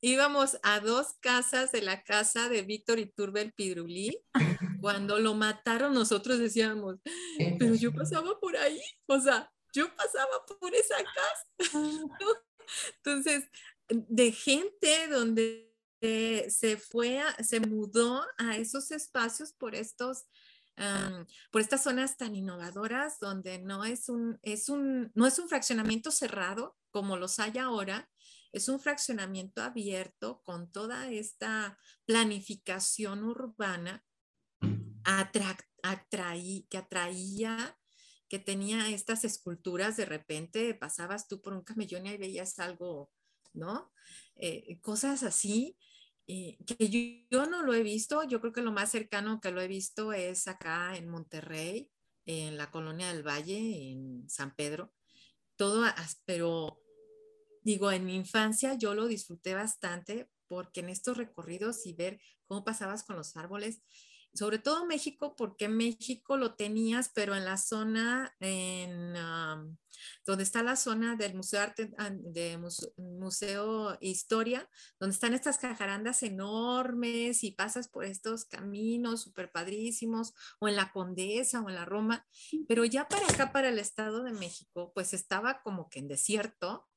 [0.00, 4.16] íbamos a dos casas de la casa de Víctor Iturbel Pidrulí.
[4.80, 6.96] Cuando lo mataron, nosotros decíamos,
[7.58, 11.46] pero yo pasaba por ahí, o sea, yo pasaba por esa casa.
[12.96, 13.44] Entonces,
[13.88, 20.24] de gente donde se fue, se mudó a esos espacios por estos,
[21.50, 26.10] por estas zonas tan innovadoras donde no es un, es un, no es un fraccionamiento
[26.10, 28.10] cerrado como los hay ahora,
[28.52, 34.04] es un fraccionamiento abierto con toda esta planificación urbana
[36.68, 37.78] que atraía
[38.32, 43.10] que tenía estas esculturas, de repente pasabas tú por un camellón y veías algo,
[43.52, 43.92] ¿no?
[44.36, 45.76] Eh, cosas así,
[46.26, 49.60] eh, que yo, no lo he visto, yo creo que lo más cercano que lo
[49.60, 51.90] he visto es acá en Monterrey,
[52.24, 54.94] en la colonia del Valle, en San Pedro,
[55.56, 55.84] todo,
[56.24, 56.80] pero
[57.60, 62.64] digo, en mi infancia yo lo disfruté bastante porque en estos recorridos y ver cómo
[62.64, 63.82] pasabas con los árboles,
[64.34, 69.14] sobre todo México, porque México lo tenías, pero en la zona, en
[70.26, 72.58] donde está la zona del Museo Arte, ah, de
[72.96, 74.68] Museo, Historia,
[74.98, 80.92] donde están estas cajarandas enormes y pasas por estos caminos súper padrísimos, o en la
[80.92, 82.26] Condesa o en la Roma,
[82.68, 86.88] pero ya para acá, para el Estado de México, pues estaba como que en desierto,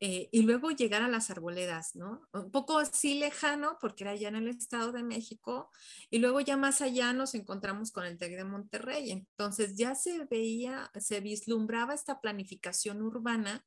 [0.00, 2.28] eh, y luego llegar a las arboledas, ¿no?
[2.32, 5.70] Un poco así lejano, porque era ya en el Estado de México,
[6.10, 9.10] y luego ya más allá nos encontramos con el TEC de Monterrey.
[9.10, 13.64] Entonces ya se veía, se vislumbraba esta planificación urbana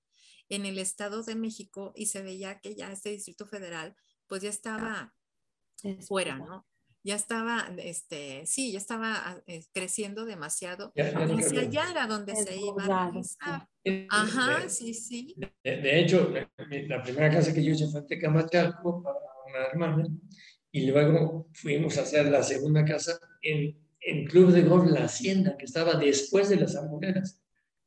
[0.50, 3.96] en el Estado de México y se veía que ya este Distrito Federal,
[4.28, 5.14] pues ya estaba
[6.08, 6.66] fuera, ¿no?
[7.06, 10.92] ya estaba, este, sí, ya estaba ah, eh, creciendo demasiado.
[10.96, 13.70] hacia allá era donde se iba a realizar.
[14.10, 15.36] Ajá, sí, sí.
[15.64, 16.32] De, hecho,
[16.88, 19.18] la, primera casa que yo hice fue en Tecamachalco para
[19.48, 20.08] una hermana
[20.72, 25.56] y luego fuimos a hacer la segunda casa en, en Club de Golf La Hacienda,
[25.58, 27.42] que estaba después de las arboledas.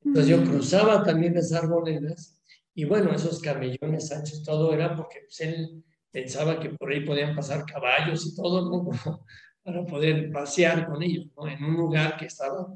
[0.04, 2.38] Entonces yo cruzaba también las arboledas
[2.78, 7.34] y bueno, esos camellones anchos, todo era porque pues, él pensaba que por ahí podían
[7.34, 8.88] pasar caballos y todo, ¿no?
[9.64, 11.48] Para poder pasear con ellos, ¿no?
[11.48, 12.72] En un lugar que estaba,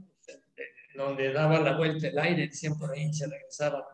[0.94, 3.86] donde daba la vuelta el aire, decían por ahí, se regresaba.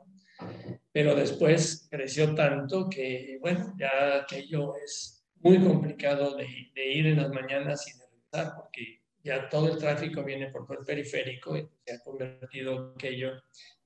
[0.93, 7.17] Pero después creció tanto que, bueno, ya aquello es muy complicado de, de ir en
[7.17, 11.57] las mañanas y de regresar, porque ya todo el tráfico viene por todo el periférico
[11.57, 13.33] y se ha convertido aquello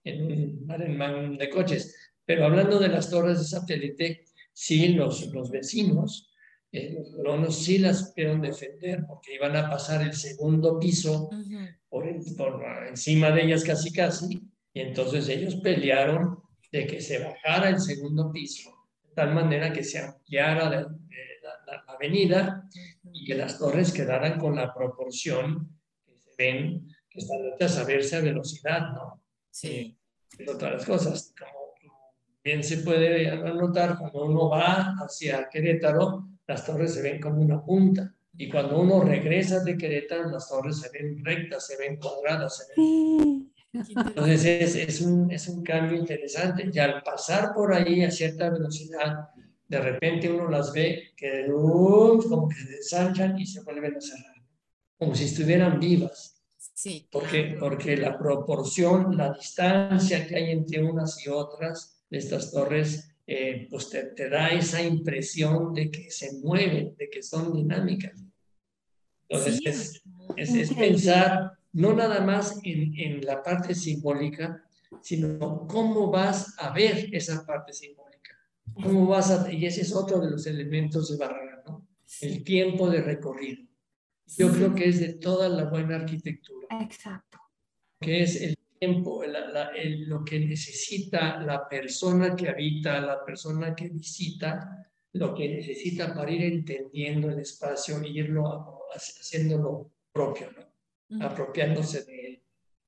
[0.04, 2.12] en un arenman de coches.
[2.24, 6.31] Pero hablando de las torres de satélite, sí los, los vecinos,
[6.72, 11.28] eh, los colonos sí las supieron defender porque iban a pasar el segundo piso
[11.90, 12.04] por,
[12.36, 14.40] por, encima de ellas casi casi,
[14.72, 18.70] y entonces ellos pelearon de que se bajara el segundo piso,
[19.02, 22.66] de tal manera que se ampliara la, la, avenida
[23.12, 27.84] y que las torres quedaran con la proporción que se ven, que están hechas a
[27.84, 29.22] verse a velocidad, ¿no?
[29.50, 29.98] Sí.
[30.38, 31.61] Eh, otras las cosas, como
[32.44, 37.64] bien se puede notar cuando uno va hacia Querétaro, las torres se ven como una
[37.64, 38.14] punta.
[38.36, 42.68] Y cuando uno regresa de Querétaro, las torres se ven rectas, se ven cuadradas.
[43.72, 46.70] Entonces es, es, un, es un cambio interesante.
[46.72, 49.28] Y al pasar por ahí a cierta velocidad,
[49.68, 54.34] de repente uno las ve que como que se desanchan y se vuelven a cerrar,
[54.98, 56.42] como si estuvieran vivas.
[56.74, 57.08] Sí.
[57.10, 63.66] Porque, porque la proporción, la distancia que hay entre unas y otras, estas torres, eh,
[63.70, 68.22] pues te, da esa impresión de que se mueven, de que son dinámicas.
[69.28, 70.02] Entonces,
[70.36, 74.62] es, es, pensar no nada más en, en, la parte simbólica,
[75.00, 78.36] sino cómo vas a ver esa parte simbólica.
[78.74, 81.86] ¿Cómo vas a, y ese es otro de los elementos de Barragán, ¿no?
[82.20, 83.64] El tiempo de recorrido.
[84.36, 86.66] Yo creo que es de toda la buena arquitectura.
[86.80, 87.38] Exacto.
[88.00, 89.22] Que es el tiempo,
[90.08, 96.32] lo que necesita la persona que habita, la persona que visita, lo que necesita para
[96.32, 101.24] ir entendiendo el espacio e irlo haciéndolo propio, ¿no?
[101.24, 102.42] apropiándose de él.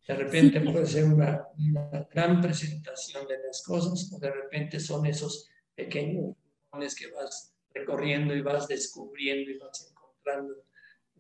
[0.09, 5.07] De repente puede ser una, una, gran presentación de las cosas o de repente son
[5.07, 6.35] esos pequeños
[6.99, 10.64] que vas recorriendo y vas descubriendo y vas encontrando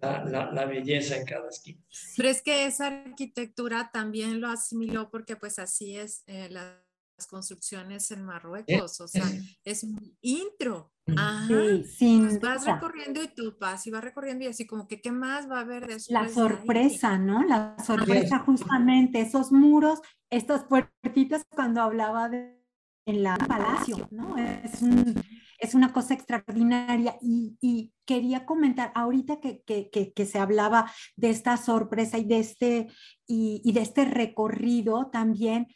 [0.00, 1.80] la, la, belleza en cada esquina.
[2.16, 8.10] Pero es que esa arquitectura también lo asimiló porque pues así es eh, las construcciones
[8.10, 9.24] en Marruecos, o sea,
[9.64, 10.92] es un intro.
[11.16, 11.48] Ajá.
[11.84, 15.12] Sí, pues vas recorriendo y tú vas y vas recorriendo y así como que qué
[15.12, 16.10] más va a haber después.
[16.10, 17.42] La sorpresa, ¿no?
[17.44, 22.64] La sorpresa justamente, esos muros, estas puertitas cuando hablaba de
[23.06, 24.36] en la palacio, ¿no?
[24.38, 25.14] Es un,
[25.58, 32.18] es una cosa extraordinaria y, quería comentar ahorita que, que, se hablaba de esta sorpresa
[32.18, 32.88] y de este,
[33.26, 35.68] y, de este recorrido también.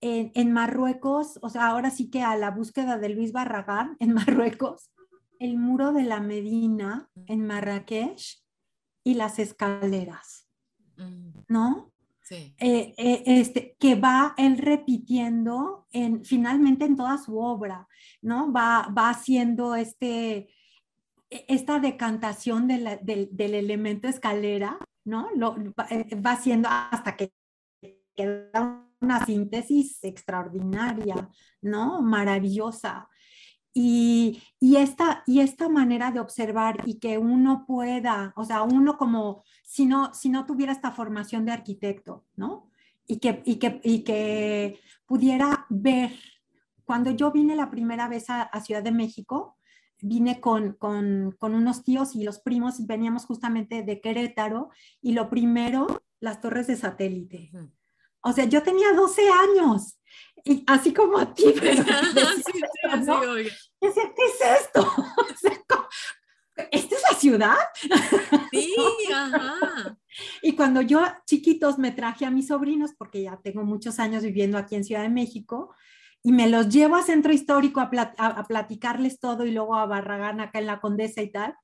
[0.00, 4.12] En, en, Marruecos, o sea, ahora sí que a la búsqueda de Luis Barragán en
[4.54, 4.90] Marruecos,
[5.38, 8.42] el muro de la Medina en Marrakech
[9.04, 10.48] y las escaleras,
[10.96, 11.40] mm.
[11.48, 11.93] ¿no?
[12.30, 17.86] Eh, eh, este, que va él repitiendo en, finalmente en toda su obra,
[18.22, 18.50] ¿no?
[18.50, 20.48] Va, va haciendo este,
[21.28, 25.28] e, esta decantación del, del, elemento escalera, ¿no?
[25.36, 25.56] Lo,
[25.90, 27.32] eh, va, haciendo hasta que
[28.14, 31.28] queda una síntesis extraordinaria,
[31.60, 32.00] ¿no?
[32.00, 33.08] Maravillosa.
[33.74, 38.96] Y, y, esta, y esta manera de observar y que uno pueda, o sea, uno
[38.96, 39.42] como
[39.74, 42.70] si no, si no tuviera esta formación de arquitecto, ¿no?
[43.08, 46.12] Y que, y que, y que pudiera ver.
[46.84, 49.58] Cuando yo vine la primera vez a, Ciudad de México,
[50.00, 54.70] vine con, con, con, unos tíos y los primos, veníamos justamente de Querétaro,
[55.02, 57.50] y lo primero, las torres de satélite.
[58.20, 59.98] O sea, yo tenía 12 años
[60.44, 61.82] y así como a ti, pero
[63.80, 63.96] ¿qué es
[64.62, 64.88] esto?
[66.70, 67.56] ¿Esta es la ciudad?
[68.50, 68.74] Sí,
[69.14, 69.98] ajá.
[70.42, 74.58] Y cuando yo chiquitos me traje a mis sobrinos, porque ya tengo muchos años viviendo
[74.58, 75.74] aquí en Ciudad de México,
[76.22, 80.40] y me los llevo a Centro Histórico a, a platicarles todo y luego a Barragán
[80.40, 81.54] acá en la Condesa y tal,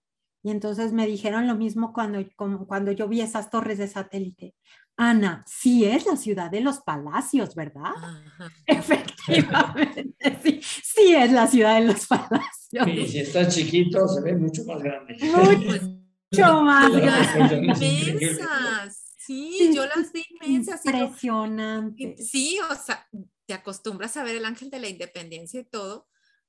[0.43, 2.19] y entonces me dijeron lo mismo cuando,
[2.67, 4.55] cuando yo vi esas torres de satélite.
[5.03, 7.93] Ana, sí es la ciudad de los palacios, ¿verdad?
[8.67, 12.87] Efectivamente, sí, sí es la ciudad de los palacios.
[12.87, 15.17] Y si está chiquito, se ve mucho más grande.
[15.23, 17.57] Mucho más grande.
[17.57, 19.07] Inmensas.
[19.17, 20.85] Sí, yo las vi inmensas.
[20.85, 22.17] Impresionante.
[22.19, 23.09] Sí, o sea,
[23.47, 26.09] te acostumbras a ver el ángel de la independencia y todo,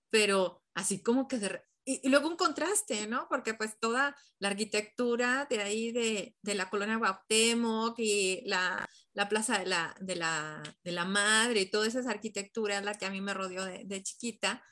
[0.09, 3.27] pero así como que de, y, luego un contraste, ¿no?
[3.29, 9.27] Porque pues toda la arquitectura de ahí de, de la colonia Guautemoc y la, la
[9.27, 13.05] plaza de la, de, la, de la, madre y toda esa arquitectura es la que
[13.05, 14.63] a mí me rodeó de, de, chiquita.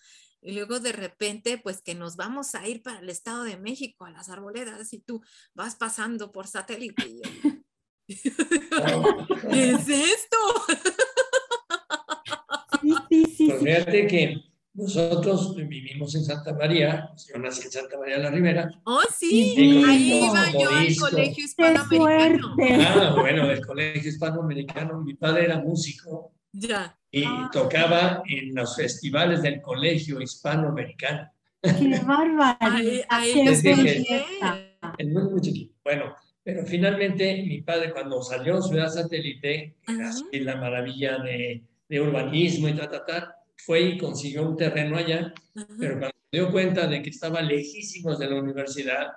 [0.42, 4.06] Y luego de repente, pues que nos vamos a ir para el Estado de México,
[4.06, 5.22] a las arboledas, y tú
[5.54, 7.04] vas pasando por satélite.
[8.08, 10.38] ¿Qué es esto?
[12.82, 13.48] Sí, sí, sí.
[13.50, 18.32] Pues fíjate que nosotros vivimos en Santa María, yo nací en Santa María de la
[18.32, 18.70] Ribera.
[18.86, 22.56] Oh, sí, ahí iba yo al colegio hispanoamericano.
[22.88, 26.34] Ah, bueno, el colegio hispanoamericano, mi padre era músico.
[26.52, 26.98] Ya.
[27.12, 27.50] Y ah.
[27.52, 31.30] tocaba en los festivales del colegio hispanoamericano.
[31.62, 32.58] ¡Qué bárbaro!
[32.60, 33.64] Ahí, ahí es
[35.08, 35.74] muy, muy chiquito.
[35.84, 42.02] Bueno, pero finalmente mi padre cuando salió Ciudad Satélite, era así la maravilla de, de
[42.02, 45.34] urbanismo y ta, ta, ta, fue y consiguió un terreno allá,
[45.80, 49.08] pero cuando se dio cuenta de que estaba lejísimos de la universidad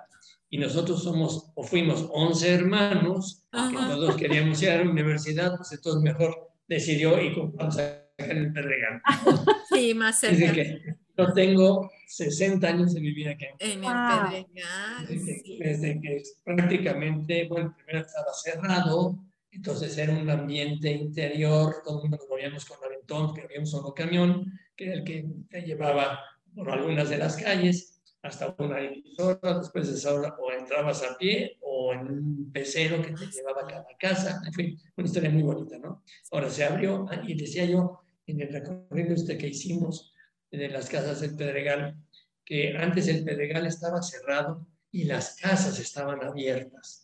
[0.49, 5.71] y nosotros somos o fuimos 11 hermanos, que todos queríamos ir a la universidad, pues
[5.71, 7.77] entonces mejor decidió y compramos
[8.17, 9.01] en el Pedregal.
[9.73, 10.53] Sí, más cerca.
[10.53, 13.45] que yo tengo 60 años de vivir aquí.
[13.57, 15.07] En el Pedregal.
[15.59, 19.17] Desde, que prácticamente, bueno, primero estaba cerrado,
[19.53, 23.67] entonces era un ambiente interior, todo el mundo nos movíamos con aventón, que había un
[23.67, 26.19] solo camión, que era el que te llevaba
[26.55, 31.17] por algunas de las calles hasta una emisora, después de esa hora o entrabas a
[31.17, 35.29] pie o en un pecero que te llevaba a cada casa, en fin, una historia
[35.29, 36.03] muy bonita, ¿no?
[36.31, 40.13] Ahora se abrió ah, y decía yo en el recorrido este que hicimos
[40.49, 41.97] de las casas del Pedregal,
[42.45, 47.02] que antes el Pedregal estaba cerrado y las casas estaban abiertas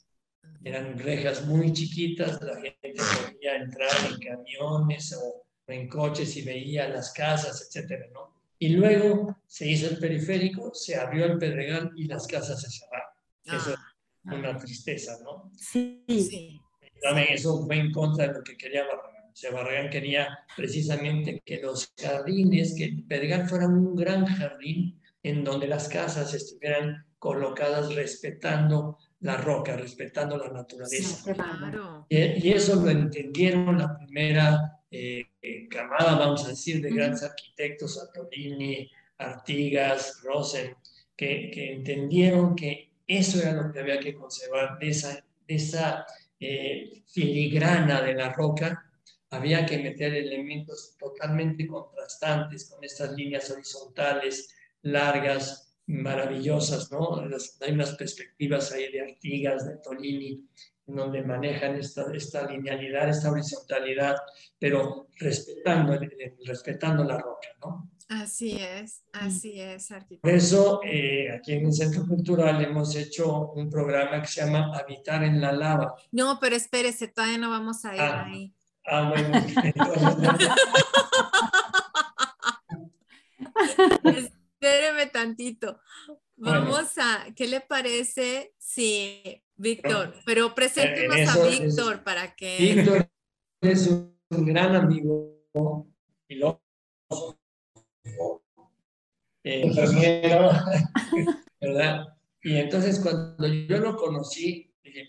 [0.64, 6.90] eran rejas muy chiquitas, la gente podía entrar en camiones o en coches y veía
[6.90, 8.34] las casas, etcétera, ¿no?
[8.58, 13.10] Y luego se hizo el periférico, se abrió el Pedregal y las casas se cerraron.
[13.46, 13.80] Eso es
[14.26, 15.50] Ah, una tristeza, ¿no?
[15.56, 16.04] Sí.
[16.08, 16.60] sí.
[17.02, 19.32] También eso fue en contra de lo que quería Barragán.
[19.32, 25.44] O sea, Barragán quería precisamente que los jardines, que Pedregal fuera un gran jardín en
[25.44, 31.34] donde las casas estuvieran colocadas respetando la roca, respetando la naturaleza.
[31.34, 32.06] Claro.
[32.10, 37.24] Y, y eso lo entendieron la primera eh, eh, camada, vamos a decir, de grandes
[37.24, 40.76] arquitectos, Antolini, Artigas, Rosen,
[41.16, 46.06] que, que entendieron que eso era lo que había que conservar, de esa, de esa
[46.40, 48.86] eh, filigrana de la roca,
[49.32, 57.26] había que meter elementos totalmente contrastantes con estas líneas horizontales, largas, maravillosas, ¿no?
[57.26, 60.45] Las- hay unas perspectivas ahí de Artigas, de Tolini,
[60.88, 64.16] en donde manejan esta, esta linealidad, esta horizontalidad,
[64.60, 67.90] pero respetando, el- respetando la roca, ¿no?
[68.07, 70.30] Así es, así es, Por arquitecto.
[70.30, 75.24] eso, eh, aquí en el Centro Cultural hemos hecho un programa que se llama Habitar
[75.24, 75.94] en la Lava.
[76.11, 78.26] No, pero espérese, todavía no vamos a ir Ah.
[78.26, 78.53] ahí.
[78.86, 79.70] Ah, bueno, entonces,
[84.61, 85.80] Espéreme tantito.
[86.36, 86.65] Bueno.
[86.65, 88.53] Vamos a, ¿qué le parece?
[88.57, 92.57] Sí, Víctor, pero preséntenos en a eso Víctor para que...
[92.60, 93.10] Víctor
[93.61, 95.45] es un gran amigo,
[96.27, 97.40] filósofo,
[99.45, 100.49] eh, ingeniero,
[101.61, 102.06] ¿verdad?
[102.44, 105.07] Y entonces cuando yo lo conocí, dije,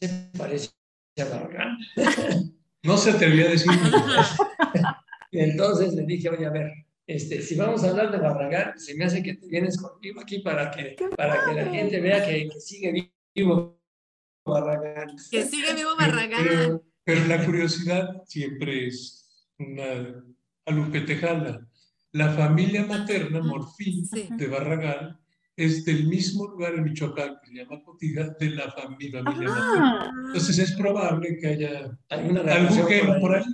[0.00, 0.70] se parece
[1.18, 1.76] a Barragán.
[2.82, 3.70] No se atrevía a decir.
[5.32, 8.94] Y entonces le dije, oye, a ver, este, si vamos a hablar de Barragán, se
[8.96, 12.26] me hace que te vienes conmigo aquí para que, ¡Qué para que la gente vea
[12.26, 13.80] que, que sigue vivo
[14.44, 15.08] Barragán.
[15.30, 16.44] Que sigue vivo Barragán.
[16.46, 20.22] Pero, pero la curiosidad siempre es una
[20.66, 21.66] alupetejana.
[22.12, 24.28] La familia materna, Morfín, Sí.
[24.30, 25.18] de Barragán,
[25.56, 30.00] es del mismo lugar en Michoacán, que se llama Cotija, de la fami- familia materna.
[30.02, 33.44] Ah, Entonces es probable que haya algún relación gen por ahí.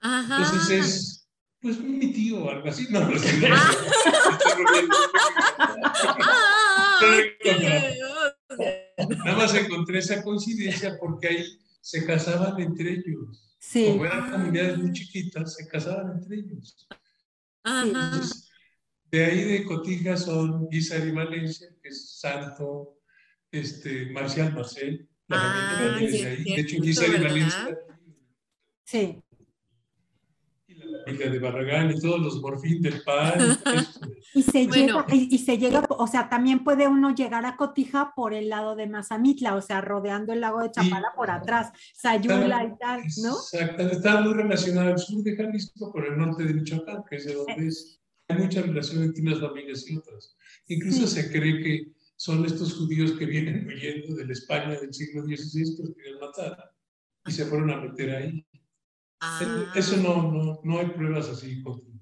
[0.00, 0.36] Ajá.
[0.42, 1.17] Entonces es,
[1.60, 2.86] pues, mi tío o algo así.
[2.90, 3.48] No, no sé.
[3.50, 3.70] Ah,
[7.00, 7.46] ok.
[9.24, 11.44] Nada más encontré esa coincidencia porque ahí
[11.80, 13.56] se casaban entre ellos.
[13.58, 13.86] sí.
[13.88, 16.86] Como eran comunidades muy chiquitas, se casaban entre ellos.
[17.64, 18.50] Entonces,
[19.10, 22.98] de ahí de Cotija son Guizar y Valencia, que es Santo,
[23.50, 26.44] este, Marcial Marcel, la Ah, sí, de ahí.
[26.44, 27.22] De hecho, Guizar y.
[27.22, 27.78] Valencia
[28.84, 29.22] Sí.
[31.08, 33.34] Familia de Barragán y todos los morfín del PAN.
[34.34, 35.04] Y se, Bueno.
[35.06, 38.50] llega, y, y se llega, o sea, también puede uno llegar a Cotija por el
[38.50, 43.00] lado de Mazamitla, o sea, rodeando el lago de Chapala por atrás, Sayula y tal,
[43.22, 43.32] ¿no?
[43.36, 47.24] Exacto, está muy relacionado el sur de Jalisco con el norte de Michoacán, que es
[47.24, 48.00] de donde es.
[48.28, 50.36] Hay mucha relación entre unas familias y otras.
[50.66, 51.14] Incluso Sí.
[51.22, 51.86] se cree que
[52.16, 56.20] son estos judíos que vienen huyendo de la España del siglo XVI que los querían
[56.20, 56.70] matar
[57.26, 58.46] y se fueron a meter ahí.
[59.20, 61.62] Ah, Eso no, no, no hay pruebas así.
[61.62, 61.98] contundentes.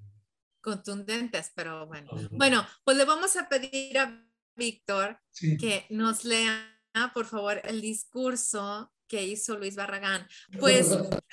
[0.61, 2.09] contundentes, pero bueno.
[2.13, 2.29] No, no.
[2.31, 4.23] Bueno, pues le vamos a pedir a
[4.55, 5.57] Víctor Sí.
[5.57, 6.73] que nos lea,
[7.13, 10.27] por favor, el discurso que hizo Luis Barragán.
[10.59, 10.89] Pues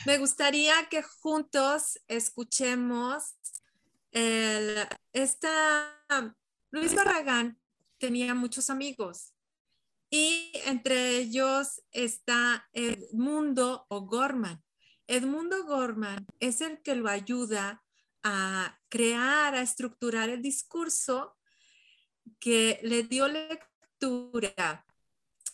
[0.07, 3.35] me gustaría que juntos escuchemos
[4.13, 4.77] el,
[5.13, 5.91] esta,
[6.71, 7.59] Luis Barragán
[7.99, 9.33] tenía muchos amigos
[10.11, 14.63] y entre ellos está Edmundo O'Gorman.
[15.07, 17.83] Edmundo Gorman es el que lo ayuda
[18.23, 21.37] a crear, a estructurar el discurso
[22.39, 24.87] que le dio lectura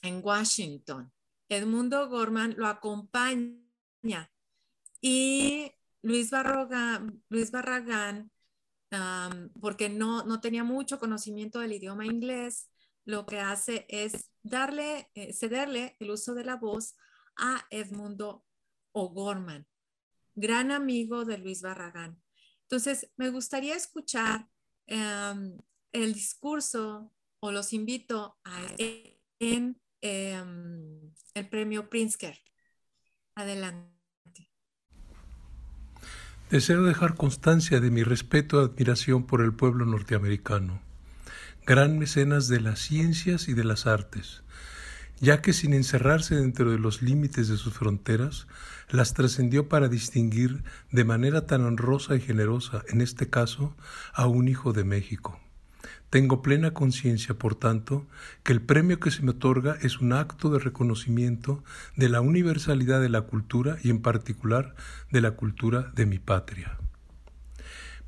[0.02, 1.12] en Washington.
[1.48, 4.31] Edmundo Gorman lo acompaña
[5.01, 5.72] y
[6.02, 6.31] Luis
[7.28, 8.31] Luis Barragán
[9.60, 12.68] porque no, no tenía mucho conocimiento del idioma inglés,
[13.05, 16.97] lo que hace es darle, eh, cederle el uso de la voz
[17.36, 18.44] a Edmundo
[18.93, 19.67] O'Gorman,
[20.35, 22.21] gran amigo de Luis Barragán.
[22.62, 24.49] Entonces, me gustaría escuchar
[24.89, 25.57] um,
[25.93, 28.61] el discurso o los invito a
[29.41, 32.39] en um, el premio Pritzker.
[33.35, 34.01] Adelante.
[36.51, 40.83] Deseo dejar constancia de mi respeto y admiración por el pueblo norteamericano,
[41.65, 44.43] gran mecenas de las ciencias y de las artes,
[45.21, 48.47] ya que sin encerrarse dentro de los límites de sus fronteras,
[48.89, 53.77] las trascendió para distinguir de manera tan honrosa y generosa, en este caso,
[54.13, 55.39] a un hijo de México.
[56.09, 58.09] Tengo plena conciencia, por tanto,
[58.43, 61.63] que el premio que se me otorga es un acto de reconocimiento
[61.95, 64.75] de la universalidad de la cultura y en particular
[65.13, 66.79] de la cultura de mi patria.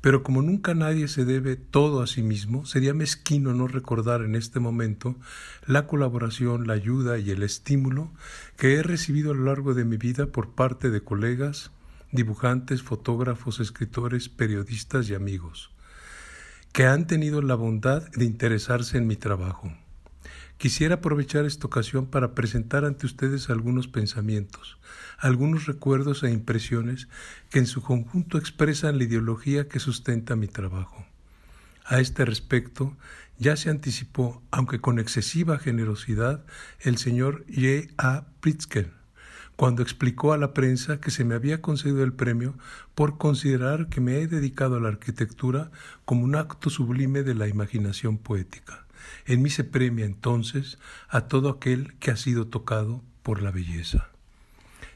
[0.03, 4.35] Pero como nunca nadie se debe todo a sí mismo, sería mezquino no recordar en
[4.35, 5.15] este momento
[5.65, 8.11] la colaboración, la ayuda y el estímulo
[8.57, 11.71] que he recibido a lo largo de mi vida por parte de colegas,
[12.11, 15.71] dibujantes, fotógrafos, escritores, periodistas y amigos,
[16.73, 19.71] que han tenido la bondad de interesarse en mi trabajo.
[20.63, 24.77] Quisiera aprovechar esta ocasión para presentar ante ustedes algunos pensamientos,
[25.17, 27.09] algunos recuerdos e impresiones
[27.49, 31.05] que en su conjunto expresan la ideología que sustenta mi trabajo.
[31.83, 32.95] A este respecto,
[33.37, 36.45] ya se anticipó, aunque con excesiva generosidad,
[36.79, 37.91] el señor J.
[37.97, 38.27] A.
[38.39, 38.93] Pritzker,
[39.57, 42.57] cuando explicó a la prensa que se me había concedido el premio
[42.95, 45.71] por considerar que me he dedicado a la arquitectura
[46.05, 48.82] como un acto sublime de la imaginación poética.
[49.25, 50.77] En mí se premia entonces
[51.09, 54.09] a todo aquel que ha sido tocado por la belleza.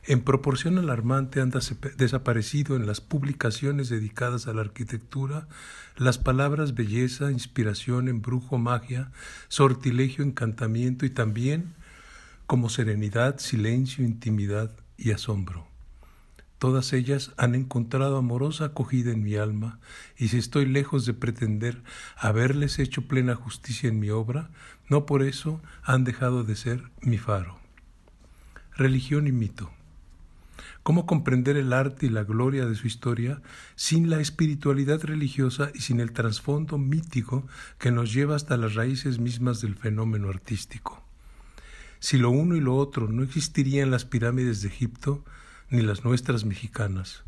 [0.08, 1.52] En proporción alarmante han
[1.98, 5.50] desaparecido en las publicaciones dedicadas a la arquitectura
[5.98, 9.12] las palabras belleza, inspiración, embrujo, magia,
[9.50, 11.74] sortilegio, encantamiento y también
[12.46, 15.68] como serenidad, silencio, intimidad y asombro.
[16.60, 19.80] Todas ellas han encontrado amorosa acogida en mi alma,
[20.18, 21.84] y si estoy lejos de pretender
[22.18, 24.50] haberles hecho plena justicia en mi obra,
[24.90, 27.60] no por eso han dejado de ser mi faro.
[28.76, 29.72] Religión y mito.
[30.82, 33.42] ¿Cómo comprender el arte y la gloria de su historia
[33.76, 37.46] sin la espiritualidad religiosa y sin el trasfondo mítico
[37.78, 41.04] que nos lleva hasta las raíces mismas del fenómeno artístico?
[42.00, 45.26] Si lo uno y lo otro no existirían las pirámides de Egipto,
[45.70, 47.24] ni las nuestras mexicanas.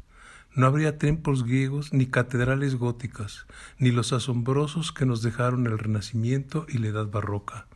[0.56, 3.46] No habría templos griegos ni catedrales góticas,
[3.78, 7.68] ni los asombrosos que nos dejaron el Renacimiento y la Edad Barroca,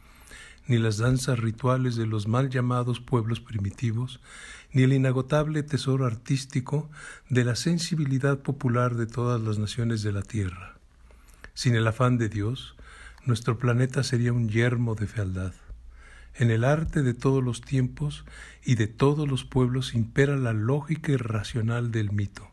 [0.68, 4.22] ni las danzas rituales de los mal llamados pueblos primitivos,
[4.72, 6.90] ni el inagotable tesoro artístico
[7.30, 10.78] de la sensibilidad popular de todas las naciones de la Tierra.
[11.54, 12.76] Sin el afán de Dios,
[13.26, 15.54] nuestro planeta sería un yermo de fealdad.
[16.36, 18.26] En el arte de todos los tiempos
[18.64, 22.50] y de todos los pueblos impera la lógica irracional del mito,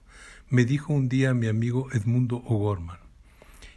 [0.51, 2.98] me dijo un día mi amigo Edmundo O'Gorman,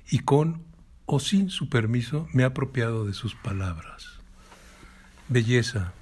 [0.09, 0.63] y con
[1.05, 4.19] o sin su permiso me he apropiado de sus palabras.
[5.29, 5.93] Belleza.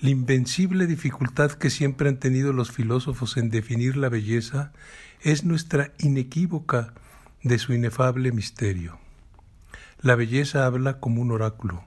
[0.00, 4.72] La invencible dificultad que siempre han tenido los filósofos en definir la belleza
[5.20, 6.94] es nuestra inequívoca
[7.42, 8.98] de su inefable misterio.
[10.00, 11.84] La belleza habla como un oráculo,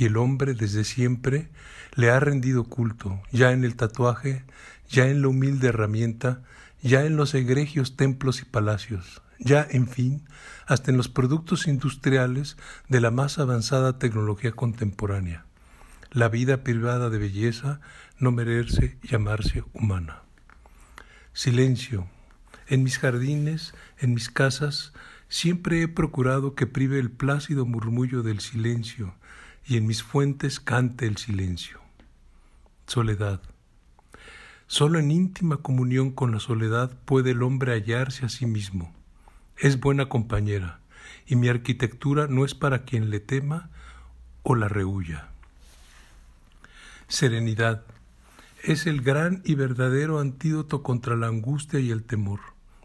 [0.00, 1.50] y el hombre desde siempre
[1.94, 4.44] le ha rendido culto, ya en el tatuaje,
[4.88, 6.42] ya en la humilde herramienta,
[6.80, 10.26] ya en los egregios templos y palacios, ya, en fin,
[10.66, 12.56] hasta en los productos industriales
[12.88, 15.44] de la más avanzada tecnología contemporánea.
[16.10, 17.82] La vida privada de belleza
[18.18, 20.22] no merece llamarse humana.
[21.34, 22.08] Silencio.
[22.68, 24.94] En mis jardines, en mis casas,
[25.28, 29.14] siempre he procurado que prive el plácido murmullo del silencio,
[29.70, 31.78] y en mis fuentes cante el silencio.
[32.88, 33.40] Soledad.
[34.66, 38.92] Solo en íntima comunión con la soledad puede el hombre hallarse a sí mismo.
[39.56, 40.80] Es buena compañera,
[41.24, 43.70] y mi arquitectura no es para quien le tema
[44.42, 45.28] o la rehuya.
[47.06, 47.84] Serenidad.
[48.64, 52.40] Es el gran y verdadero antídoto contra la angustia y el temor,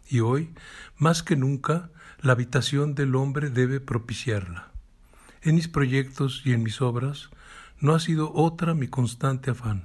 [0.08, 0.54] y hoy,
[1.00, 1.90] más que nunca,
[2.22, 4.75] la habitación del hombre debe propiciarla.
[5.46, 7.30] En mis proyectos y en mis obras
[7.80, 9.84] no ha sido otra mi constante afán,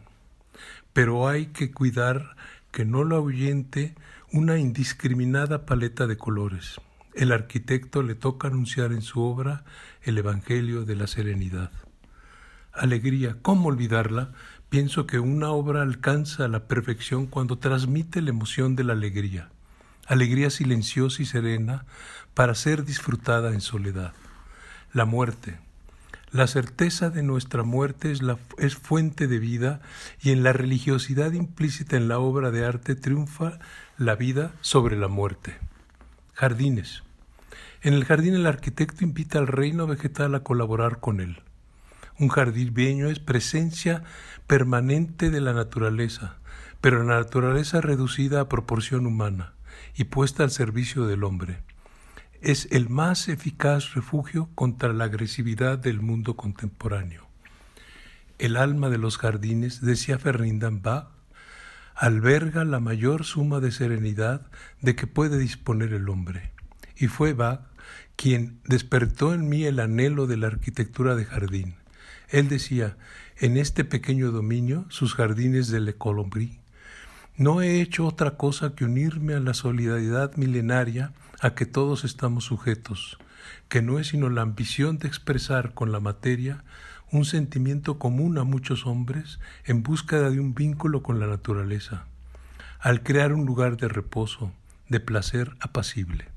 [0.94, 2.34] pero hay que cuidar
[2.72, 3.94] que no lo ahuyente
[4.32, 6.80] una indiscriminada paleta de colores.
[7.12, 9.64] El arquitecto le toca anunciar en su obra
[10.02, 11.70] el Evangelio de la Serenidad.
[12.72, 14.32] Alegría, ¿cómo olvidarla?
[14.70, 19.50] Pienso que una obra alcanza la perfección cuando transmite la emoción de la alegría,
[20.06, 21.84] alegría silenciosa y serena
[22.32, 24.14] para ser disfrutada en soledad
[24.92, 25.58] la muerte.
[26.32, 28.12] La certeza de nuestra muerte
[28.58, 29.80] es, fuente de vida
[30.20, 33.58] y en la religiosidad implícita en la obra de arte triunfa
[33.98, 35.58] la vida sobre la muerte.
[36.34, 37.02] Jardines.
[37.82, 41.42] En el jardín el arquitecto invita al reino vegetal a colaborar con él.
[42.18, 44.04] Un jardín vieño es presencia
[44.46, 46.36] permanente de la naturaleza,
[46.80, 49.54] pero la naturaleza reducida a proporción humana
[49.96, 51.62] y puesta al servicio del hombre
[52.40, 57.28] es el más eficaz refugio contra la agresividad del mundo contemporáneo.
[58.38, 61.08] El alma de los jardines, decía Ferdinand Bach,
[61.94, 64.46] alberga la mayor suma de serenidad
[64.80, 66.52] de que puede disponer el hombre.
[66.96, 67.60] Y fue Bach
[68.16, 71.74] quien despertó en mí el anhelo de la arquitectura de jardín.
[72.30, 72.96] Él decía,
[73.38, 76.60] en este pequeño dominio, sus jardines de Le Colombry,
[77.36, 82.44] No he hecho otra cosa que unirme a la solidaridad milenaria a que todos estamos
[82.44, 83.18] sujetos,
[83.68, 86.64] que no es sino la ambición de expresar con la materia
[87.10, 92.04] un sentimiento común a muchos hombres en búsqueda de un vínculo con la naturaleza,
[92.78, 94.52] al crear un lugar de reposo,
[94.88, 96.28] de placer apacible.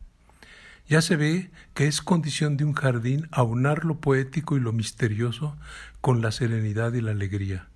[0.87, 5.55] Ya se ve que es condición de un jardín aunar lo poético y lo misterioso
[6.01, 7.67] con la serenidad y la alegría.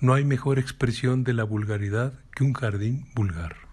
[0.00, 3.63] No hay mejor expresión de la vulgaridad que un jardín vulgar.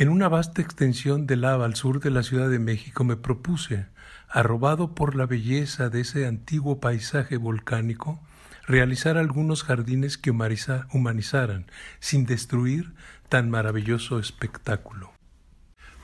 [0.00, 3.86] En una vasta extensión de lava al sur de la Ciudad de México me propuse,
[4.28, 8.20] arrobado por la belleza de ese antiguo paisaje volcánico,
[8.64, 11.66] realizar algunos jardines que humanizaran,
[11.98, 12.92] sin destruir,
[13.28, 15.10] tan maravilloso espectáculo.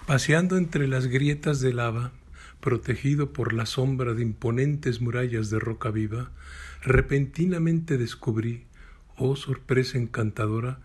[0.08, 2.10] Paseando entre las grietas de lava,
[2.60, 6.32] protegido por la sombra de imponentes murallas de roca viva,
[6.82, 8.66] repentinamente descubrí,
[9.16, 10.80] oh sorpresa encantadora,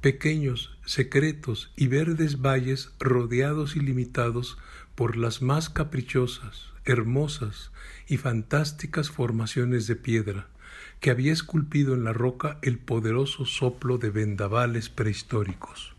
[0.00, 4.56] pequeños, secretos y verdes valles rodeados y limitados
[4.94, 7.70] por las más caprichosas, hermosas
[8.06, 10.48] y fantásticas formaciones de piedra,
[11.00, 15.94] que había esculpido en la roca el poderoso soplo de vendavales prehistóricos.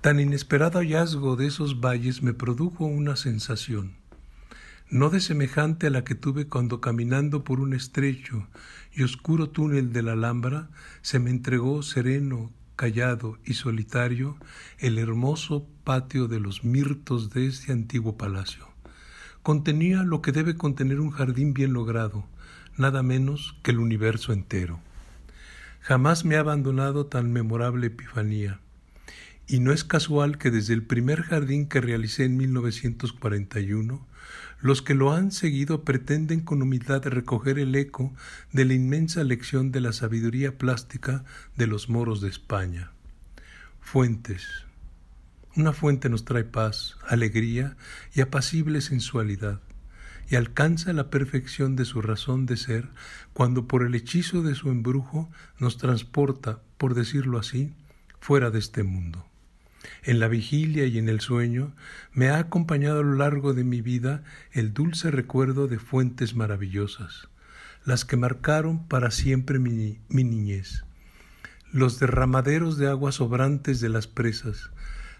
[0.00, 3.94] Tan inesperado hallazgo de esos valles me produjo una sensación,
[4.90, 8.48] no de semejante a la que tuve cuando caminando por un estrecho
[8.92, 10.70] y oscuro túnel de la Alhambra
[11.02, 14.36] se me entregó sereno, callado y solitario
[14.78, 18.68] el hermoso patio de los mirtos de este antiguo palacio.
[19.42, 22.24] Contenía lo que debe contener un jardín bien logrado,
[22.76, 24.78] nada menos que el universo entero.
[25.80, 28.60] Jamás me ha abandonado tan memorable epifanía,
[29.48, 34.06] y no es casual que desde el primer jardín que realicé en 1941,
[34.60, 38.12] los que lo han seguido pretenden con humildad recoger el eco
[38.52, 41.24] de la inmensa lección de la sabiduría plástica
[41.56, 42.90] de los moros de España.
[43.80, 44.46] Fuentes.
[45.56, 47.76] Una fuente nos trae paz, alegría
[48.14, 49.60] y apacible sensualidad
[50.30, 52.88] y alcanza la perfección de su razón de ser
[53.32, 57.72] cuando por el hechizo de su embrujo nos transporta, por decirlo así,
[58.20, 59.27] fuera de este mundo.
[60.02, 61.74] En la vigilia y en el sueño
[62.12, 67.28] me ha acompañado a lo largo de mi vida el dulce recuerdo de fuentes maravillosas,
[67.84, 70.84] las que marcaron para siempre mi, niñez,
[71.72, 74.70] los derramaderos de aguas sobrantes de las presas,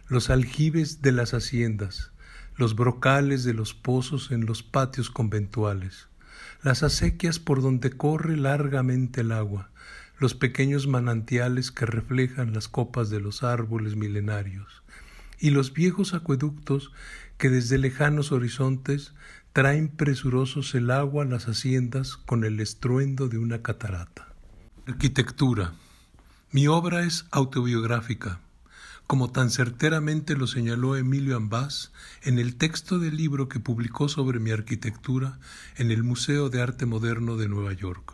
[0.09, 2.13] los aljibes de las haciendas,
[2.57, 6.09] los brocales de los pozos en los patios conventuales,
[6.63, 9.71] las acequias por donde corre largamente el agua,
[10.19, 14.83] los pequeños manantiales que reflejan las copas de los árboles milenarios,
[15.39, 16.93] y los viejos acueductos
[17.37, 19.15] que desde lejanos horizontes
[19.53, 24.29] traen presurosos el agua a las haciendas con el estruendo de una catarata.
[24.87, 25.75] Arquitectura.
[26.51, 28.41] Mi obra es autobiográfica
[29.09, 31.93] como tan certeramente lo señaló Emilio Ambás
[32.23, 35.39] en el texto del libro que publicó sobre mi arquitectura
[35.79, 38.13] en el Museo de Arte Moderno de Nueva York.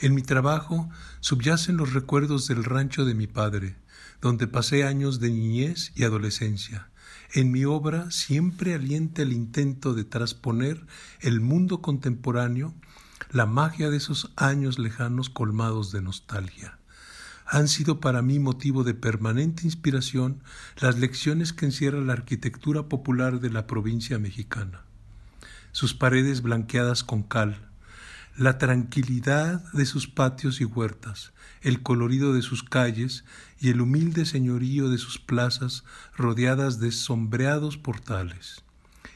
[0.00, 0.88] En mi trabajo
[1.20, 3.76] subyacen los recuerdos del rancho de mi padre,
[4.20, 6.88] donde pasé años de niñez y adolescencia.
[7.32, 10.86] En mi obra siempre alienta el intento de transponer
[11.20, 12.74] el mundo contemporáneo
[13.30, 16.78] la magia de esos años lejanos colmados de nostalgia
[17.46, 20.42] han sido para mí motivo de permanente inspiración
[20.80, 24.84] las lecciones que encierra la arquitectura popular de la provincia mexicana.
[25.72, 27.68] Sus paredes blanqueadas con cal,
[28.36, 31.32] la tranquilidad de sus patios y huertas,
[31.62, 33.24] el colorido de sus calles
[33.60, 35.84] y el humilde señorío de sus plazas
[36.16, 38.64] rodeadas de sombreados portales.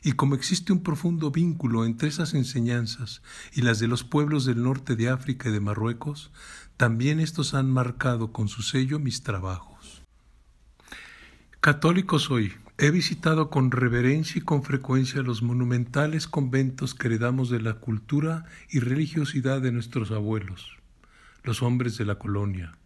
[0.03, 3.21] Y como existe un profundo vínculo entre esas enseñanzas
[3.53, 6.31] y las de los pueblos del norte de África y de Marruecos,
[6.77, 10.03] también estos han marcado con su sello mis trabajos.
[11.61, 12.55] Católico soy.
[12.81, 18.45] He visitado con reverencia y con frecuencia los monumentales conventos que heredamos de la cultura
[18.71, 20.77] y religiosidad de nuestros abuelos,
[21.43, 22.77] los hombres de la colonia,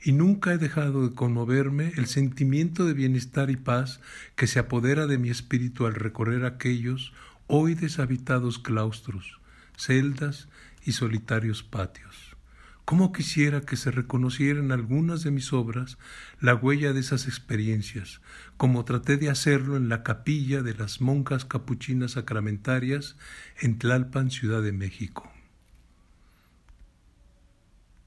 [0.00, 4.00] y nunca he dejado de conmoverme el sentimiento de bienestar y paz
[4.36, 7.12] que se apodera de mi espíritu al recorrer aquellos
[7.48, 9.40] hoy deshabitados claustros,
[9.76, 10.46] celdas
[10.84, 12.13] y solitarios patios.
[12.84, 15.96] ¿Cómo quisiera que se reconociera en algunas de mis obras
[16.38, 18.20] la huella de esas experiencias,
[18.58, 23.16] como traté de hacerlo en la capilla de las monjas capuchinas sacramentarias
[23.58, 25.32] en Tlalpan, Ciudad de México?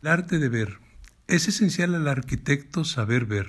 [0.04, 0.78] El arte de ver.
[1.28, 3.48] Es esencial al arquitecto saber ver.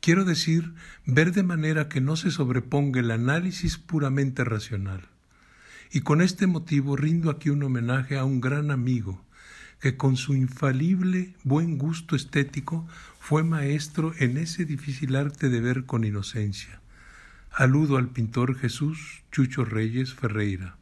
[0.00, 0.74] Quiero decir,
[1.06, 5.08] ver de manera que no se sobreponga el análisis puramente racional.
[5.92, 9.24] Y con este motivo rindo aquí un homenaje a un gran amigo,
[9.80, 12.86] que con su infalible buen gusto estético
[13.20, 16.80] fue maestro en ese difícil arte de ver con inocencia.
[17.52, 20.76] Aludo al pintor Jesús Chucho Reyes Ferreira,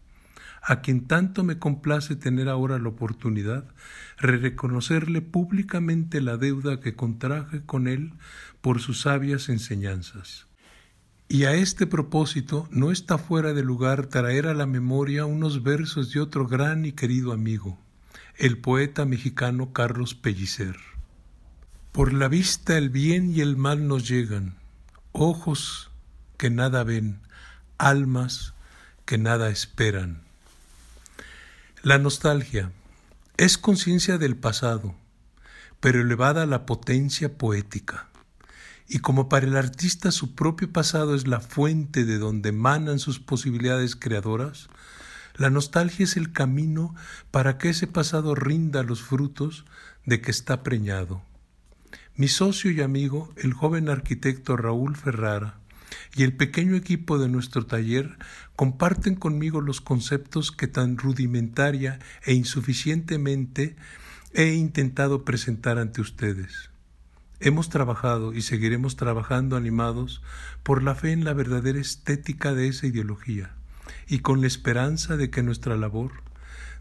[0.63, 3.65] a quien tanto me complace tener ahora la oportunidad
[4.21, 8.13] de reconocerle públicamente la deuda que contraje con él
[8.61, 10.47] por sus sabias enseñanzas.
[11.29, 16.13] Y a este propósito no está fuera de lugar traer a la memoria unos versos
[16.13, 17.79] de otro gran y querido amigo,
[18.39, 20.77] el poeta mexicano Carlos Pellicer.
[21.91, 24.59] Por la vista el bien y el mal nos llegan,
[25.13, 25.91] ojos
[26.37, 27.21] que nada ven,
[27.79, 28.53] almas
[29.07, 30.21] que nada esperan.
[31.83, 32.73] La nostalgia
[33.39, 34.95] es conciencia del pasado,
[35.81, 38.09] pero elevada a la potencia poética.
[38.87, 43.19] Y como para el artista su propio pasado es la fuente de donde emanan sus
[43.19, 44.69] posibilidades creadoras,
[45.37, 46.95] la nostalgia es el camino
[47.31, 49.65] para que ese pasado rinda los frutos
[50.05, 51.23] de que está preñado.
[52.15, 55.59] Mi socio y amigo, el joven arquitecto Raúl Ferrara,
[56.15, 58.17] y el pequeño equipo de nuestro taller
[58.57, 63.77] comparten conmigo los conceptos que tan rudimentaria e insuficientemente
[64.33, 66.71] he intentado presentar ante ustedes.
[67.41, 70.23] Hemos trabajado y seguiremos trabajando animados
[70.63, 73.55] por la fe en la verdadera estética de esa ideología
[74.09, 76.13] y con la esperanza de que nuestra labor,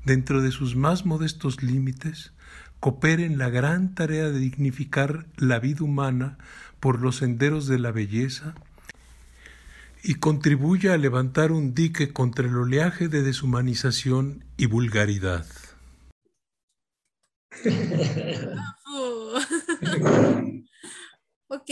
[0.03, 2.33] dentro de sus más modestos límites,
[2.79, 6.37] coopere en la gran tarea de dignificar la vida humana
[6.79, 8.55] por los senderos de la belleza
[10.03, 15.47] y contribuya a levantar un dique contra el oleaje de deshumanización y vulgaridad.
[21.47, 21.71] ok,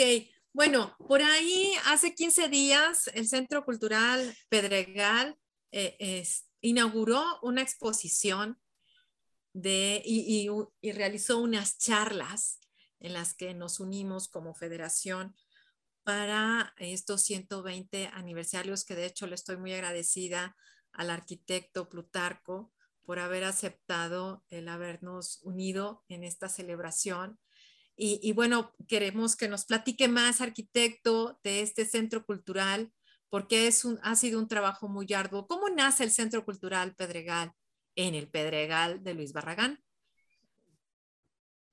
[0.51, 5.38] bueno, por ahí hace 15 días el Centro Cultural Pedregal
[5.75, 6.23] eh,
[6.61, 8.59] inauguró una exposición
[9.53, 10.49] de, y,
[10.91, 12.59] realizó unas charlas
[12.99, 15.35] en las que nos unimos como federación
[16.03, 20.55] para estos 120 aniversarios, que de hecho le estoy muy agradecida
[20.91, 22.71] al arquitecto Plutarco
[23.03, 27.39] por haber aceptado el habernos unido en esta celebración.
[27.95, 32.91] Y, bueno, queremos que nos platique más, arquitecto, de este centro cultural,
[33.34, 35.47] porque es un, ha sido un trabajo muy arduo.
[35.47, 37.51] ¿Cómo nace el Centro Cultural Pedregal
[37.95, 39.84] en el Pedregal de Luis Barragán?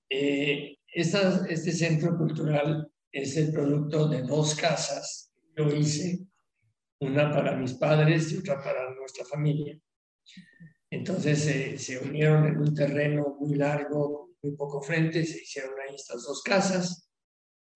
[0.09, 6.21] Eh, este centro cultural es el producto de dos casas yo hice,
[6.99, 9.79] una para mis padres y otra para nuestra familia.
[10.89, 16.23] Entonces se unieron en un terreno muy largo, muy poco frente, se hicieron ahí estas
[16.23, 17.07] dos casas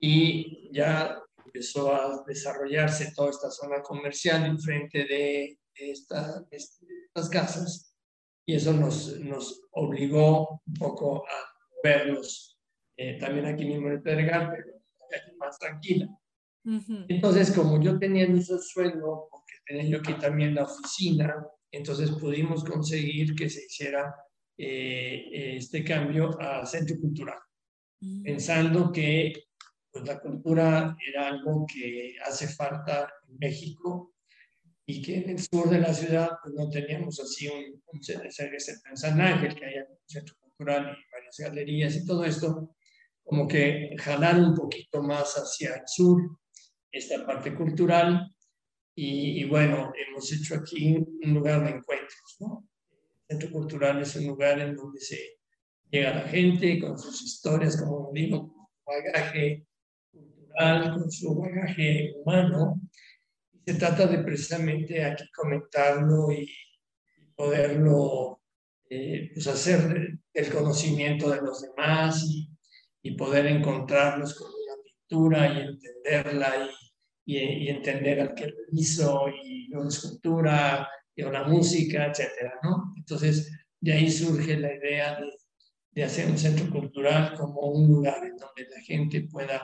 [0.00, 1.20] y ya
[1.54, 7.94] empezó a desarrollarse toda esta zona comercial enfrente de, esta, estas casas
[8.46, 12.58] y eso nos, nos obligó un poco a verlos
[12.96, 14.74] eh, también aquí mismo en el Pedregal, pero
[15.38, 16.08] más tranquila.
[17.08, 22.64] Entonces, como yo tenía mi sueldo, porque tenía yo aquí también la oficina, entonces pudimos
[22.64, 24.14] conseguir que se hiciera
[24.56, 27.38] eh, este cambio a centro cultural,
[28.00, 28.22] mm.
[28.22, 29.44] pensando que
[29.94, 34.12] pues, la cultura era algo que hace falta en México
[34.84, 38.96] y que en el sur de la ciudad pues, no teníamos así un, un, en
[38.96, 42.74] San Ángel, que haya un centro cultural y varias galerías y todo esto,
[43.22, 46.20] como que jalar un poquito más hacia el sur
[46.90, 48.34] esta parte cultural
[48.96, 52.68] y, bueno, hemos hecho aquí un lugar de encuentros, ¿no?
[53.28, 55.38] El Centro Cultural es un lugar en donde se
[55.90, 59.66] llega la gente con sus historias, como digo, con bagaje
[60.54, 62.80] cultural, con su bagaje humano.
[63.66, 66.48] Se trata de precisamente aquí comentarlo y,
[67.36, 68.40] poderlo
[68.88, 72.48] eh, pues hacer del conocimiento de los demás y
[73.04, 76.70] y poder encontrarnos con la pintura y entenderla
[77.26, 82.94] y, y, entender al que lo hizo y una escultura y una música, etcétera, ¿no?
[82.96, 85.30] Entonces, de ahí surge la idea de,
[85.92, 89.62] de hacer un centro cultural como un lugar en donde la gente pueda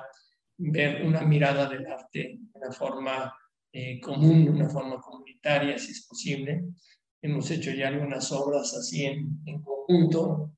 [0.60, 3.34] ver una mirada del arte de una forma
[3.72, 6.64] eh, común, de una forma comunitaria, si es posible.
[7.22, 10.52] Hemos hecho ya algunas obras así en, conjunto,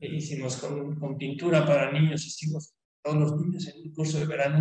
[0.00, 4.58] hicimos con, pintura para niños, hicimos todos los niños en un curso de verano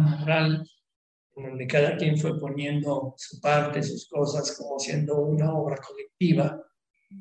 [1.36, 6.62] en donde cada quien fue poniendo su parte, sus cosas, como siendo una obra colectiva.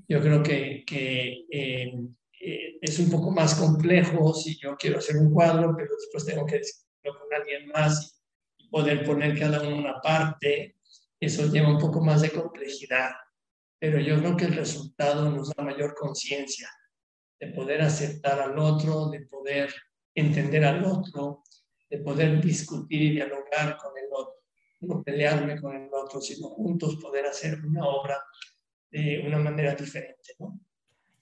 [0.08, 0.84] Yo creo que,
[1.50, 1.92] eh,
[2.40, 6.44] eh, es un poco más complejo si yo quiero hacer un cuadro, pero después tengo
[6.44, 6.60] que
[7.10, 8.22] con alguien más
[8.58, 10.76] y poder poner cada uno una parte.
[11.18, 13.10] Eso lleva un poco más de complejidad,
[13.78, 16.70] pero yo creo que el resultado nos da mayor conciencia
[17.38, 19.72] de poder aceptar al otro, de poder
[20.14, 21.42] entender al otro,
[21.90, 24.42] de poder discutir y dialogar con el otro,
[24.80, 28.22] no pelearme con el otro, sino juntos poder hacer una obra
[28.90, 30.60] de una manera diferente, ¿no?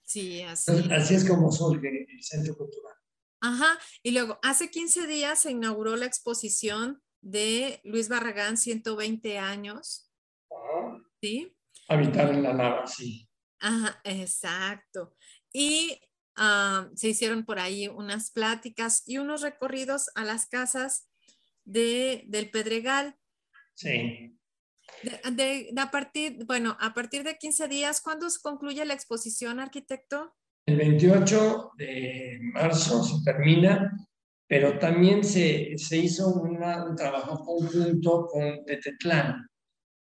[0.02, 0.88] Sí, así.
[0.90, 2.96] así es como surge el Centro Cultural.
[3.40, 10.10] Ajá, y luego, hace 15 días se inauguró la exposición de Luis Barragán, 120 años.
[11.20, 11.56] ¿Sí?
[11.88, 13.28] Habitar en la lava, sí.
[13.60, 15.16] Ajá, exacto.
[15.52, 16.00] Y
[16.36, 21.08] ah, se hicieron por ahí unas pláticas y unos recorridos a las casas
[21.64, 23.16] de, del Pedregal.
[23.74, 24.36] Sí.
[25.32, 30.34] De, a partir, bueno, a partir de 15 días, ¿cuándo se concluye la exposición, arquitecto?
[30.66, 33.92] El 28 de marzo se termina,
[34.46, 36.58] pero también se, se hizo un
[36.96, 39.48] trabajo conjunto con Tetetlán.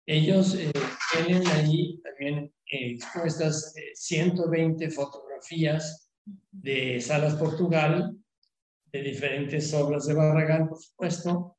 [0.06, 0.72] Ellos eh,
[1.12, 6.10] tienen ahí también eh, expuestas 120 eh, fotografías
[6.50, 8.16] de Salas Portugal,
[8.90, 11.56] de diferentes obras de Barragán, por supuesto,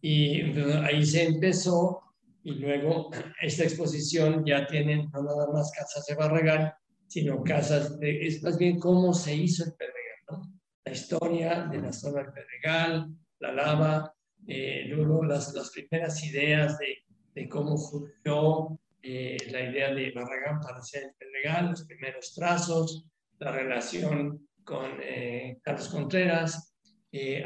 [0.00, 0.42] y
[0.84, 2.02] ahí se empezó
[2.44, 3.10] y luego
[3.42, 6.72] esta exposición ya tiene no nada más casas de Barragán,
[7.08, 10.52] sino casas, de, es más bien cómo se hizo el Pedregal, ¿no?
[10.84, 13.08] La historia de la zona del Pedregal,
[13.40, 14.14] la lava,
[14.46, 16.98] eh, luego las, las primeras ideas de,
[17.34, 23.06] de cómo surgió eh, la idea de Barragán para hacer el Pedregal, los primeros trazos,
[23.38, 26.74] la relación con eh, Carlos Contreras,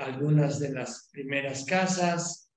[0.01, 2.51] algunas de las primeras casas,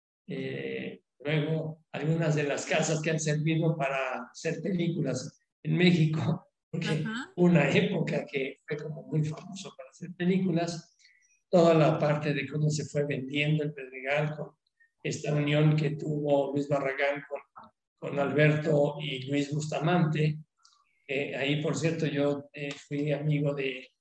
[1.20, 6.48] luego algunas de las casas que han servido para hacer películas en México,
[6.80, 7.04] porque
[7.36, 10.96] una época que fue como muy famoso para hacer películas,
[11.50, 14.52] toda la parte de cómo se fue vendiendo el Pedregal con
[15.04, 17.40] esta unión que tuvo Luis Barragán con,
[17.98, 20.40] con Alberto y Luis Bustamante.
[21.38, 23.92] ahí, por cierto, yo eh, fui amigo de,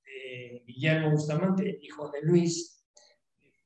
[0.65, 2.83] Guillermo Bustamante, hijo de Luis,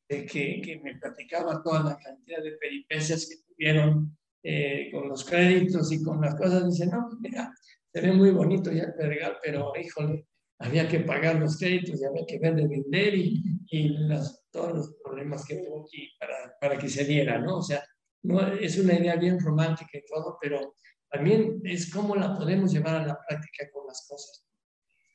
[0.08, 5.92] que, que, me platicaba toda la cantidad de peripecias que tuvieron eh, con los créditos
[5.92, 6.66] y con las cosas.
[6.66, 7.54] Dice, no, pues mira,
[7.92, 10.28] se ve muy bonito ya el Pedregal, pero híjole,
[10.60, 14.74] había que pagar los créditos y había que ver de vender y, y las, todos
[14.74, 17.58] los problemas que hubo aquí para, para que se diera, ¿no?
[17.58, 17.84] O sea,
[18.24, 20.76] no, es una idea bien romántica y todo, pero
[21.10, 24.46] también es cómo la podemos llevar a la práctica con las cosas.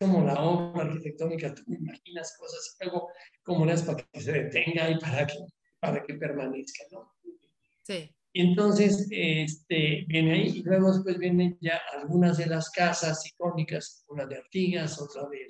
[0.01, 3.09] Como la obra arquitectónica, tú imaginas cosas y luego
[3.43, 5.39] cómo es para que se detenga y para que,
[5.79, 7.13] para que permanezca, ¿no?
[7.83, 8.11] Sí.
[8.37, 14.05] Y entonces este, viene ahí y luego después vienen ya algunas de las casas icónicas,
[14.09, 15.47] una de Artigas, otra de,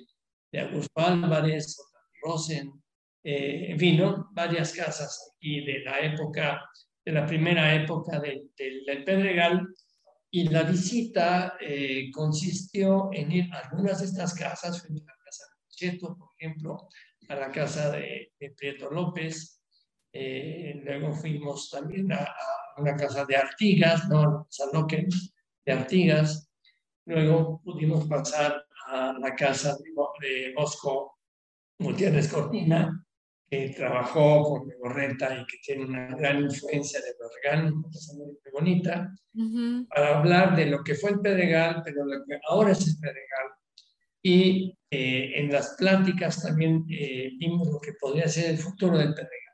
[0.51, 2.83] de Augusto Álvarez, otra de Rosen,
[3.23, 3.99] eh, en fin,
[4.33, 6.61] varias casas aquí de la época,
[7.03, 9.67] de la primera época del, del, Pedregal.
[10.29, 15.23] Y la visita eh, consistió en ir a algunas de estas casas, fuimos a la
[15.25, 16.87] casa de Cheto, por ejemplo,
[17.29, 19.59] a la casa de, de Prieto López,
[20.17, 24.47] eh, luego fuimos también a, a, una casa de Artigas, ¿no?
[24.49, 25.07] Sanoque
[25.65, 26.49] de Artigas.
[27.05, 29.75] Luego pudimos pasar a la casa
[30.21, 31.17] de, Bosco
[31.77, 33.05] Gutiérrez Cortina,
[33.49, 39.11] que trabajó con Legorreta y que tiene una gran influencia de cosa muy, bonita,
[39.89, 43.47] para hablar de lo que fue el Pedregal, pero lo que ahora es el Pedregal.
[44.23, 49.13] Y eh, en las pláticas también eh, vimos lo que podría ser el futuro del
[49.13, 49.44] Pedregal.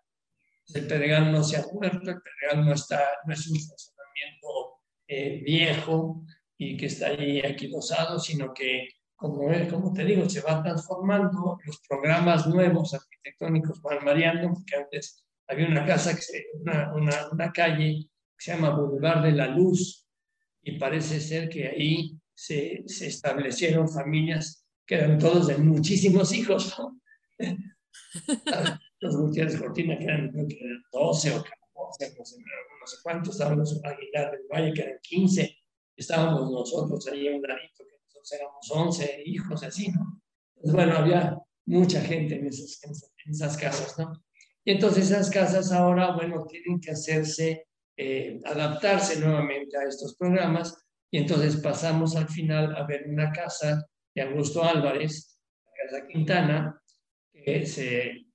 [0.73, 5.41] El Pedregal no se ha muerto, el Pedregal no, está, no es un funcionamiento eh,
[5.43, 6.23] viejo
[6.57, 8.87] y que está ahí aquilosado, sino que
[9.21, 15.23] como, como te digo, se va transformando, los programas nuevos arquitectónicos van variando, porque antes
[15.47, 19.47] había una casa, que se, una, una, una, calle que se llama Boulevard de la
[19.47, 20.07] Luz,
[20.63, 26.75] y parece ser que ahí se, se establecieron familias que eran todos de muchísimos hijos.
[29.01, 32.97] los Gutiérrez Cortina, que eran, creo que eran 12 o 14, no sé, no sé
[33.03, 35.57] cuántos, estaban los Aguilar del Valle, que eran 15,
[35.95, 37.83] estábamos nosotros ahí en un ladito,
[38.31, 40.21] éramos 11 hijos, así, ¿no?
[40.53, 42.79] Pues bueno, había mucha gente en esas,
[43.25, 44.23] en esas casas, ¿no?
[44.63, 47.65] Y entonces esas casas ahora, bueno, tienen que hacerse,
[47.97, 50.77] eh, adaptarse nuevamente a estos programas,
[51.09, 53.83] y entonces pasamos al final a ver una casa
[54.13, 56.81] de Augusto Álvarez, la Casa Quintana,
[57.33, 58.30] que se,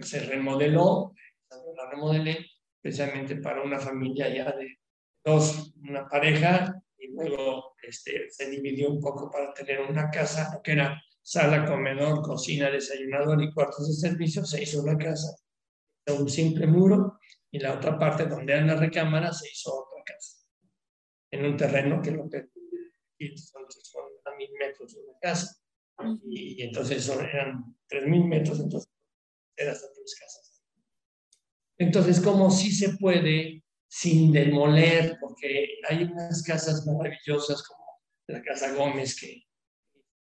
[0.00, 1.14] se remodeló,
[1.50, 2.46] la remodelé
[2.80, 4.78] precisamente para una familia ya de
[5.24, 10.72] dos, una pareja y luego este, se dividió un poco para tener una casa que
[10.72, 15.34] era sala, comedor, cocina, desayunador y cuartos de servicio, se hizo una casa
[16.06, 17.18] de un simple muro
[17.50, 20.44] y la otra parte donde eran las recámaras se hizo otra casa
[21.30, 22.28] en un terreno que lo
[23.18, 23.62] y son
[24.24, 25.56] a mil metros de una casa.
[26.24, 28.90] Y, entonces eran 3.000 metros, entonces
[29.56, 30.62] eran tres casas.
[31.78, 37.84] Entonces, como sí se puede sin demoler, porque hay unas casas maravillosas como
[38.26, 39.44] la Casa Gómez que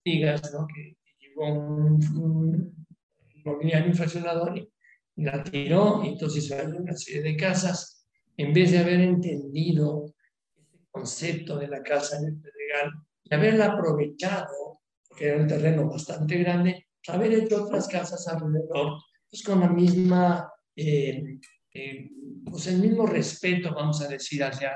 [0.06, 0.68] digas, ¿no?
[0.68, 2.86] Que llegó un, un
[3.34, 4.72] inmobiliario infraccionador y,
[5.16, 8.08] la tiró, y entonces hay una serie de casas,
[8.38, 10.14] en vez de haber entendido
[10.56, 12.92] este concepto de la casa en el Pedregal
[13.24, 19.02] y haberla aprovechado, porque era un terreno bastante grande, haber hecho otras casas alrededor,
[19.46, 21.40] con la misma, eh,
[21.74, 22.10] eh,
[22.46, 24.76] pues el mismo respeto, vamos a decir, hacia,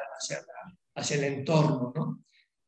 [0.95, 2.23] hacia, el entorno, ¿no?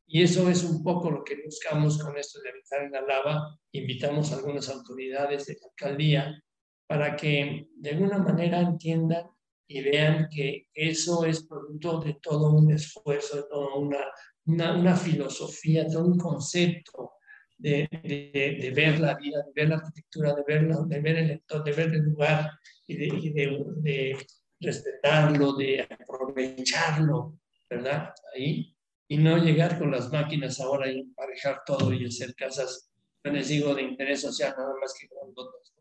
[0.06, 3.58] Y eso es un poco lo que buscamos con esto de habitar la lava.
[3.72, 6.42] Invitamos a algunas autoridades de la alcaldía
[6.86, 9.26] para que de alguna manera entiendan
[9.66, 14.04] y vean que eso es producto de todo un esfuerzo, de toda una,
[14.44, 17.13] una, una filosofía, todo un concepto
[17.56, 21.30] de, de, de, ver la vida, de ver la arquitectura, de, verla, de ver el
[21.30, 22.50] entorno, de ver el lugar
[22.86, 24.26] y de, y de
[24.60, 27.38] respetarlo, de aprovecharlo,
[27.70, 28.12] ¿verdad?
[28.34, 28.74] Ahí
[29.08, 32.90] y no llegar con las máquinas ahora y emparejar todo y hacer casas,
[33.22, 35.72] yo les digo, de interés social, nada más que grandotas.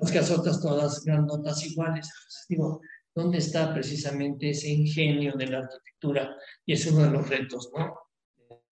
[0.00, 2.10] las casotas todas grandotas iguales.
[2.48, 2.80] digo,
[3.14, 6.36] ¿dónde está precisamente ese ingenio de la arquitectura?
[6.66, 7.94] Y es uno de los retos, ¿no?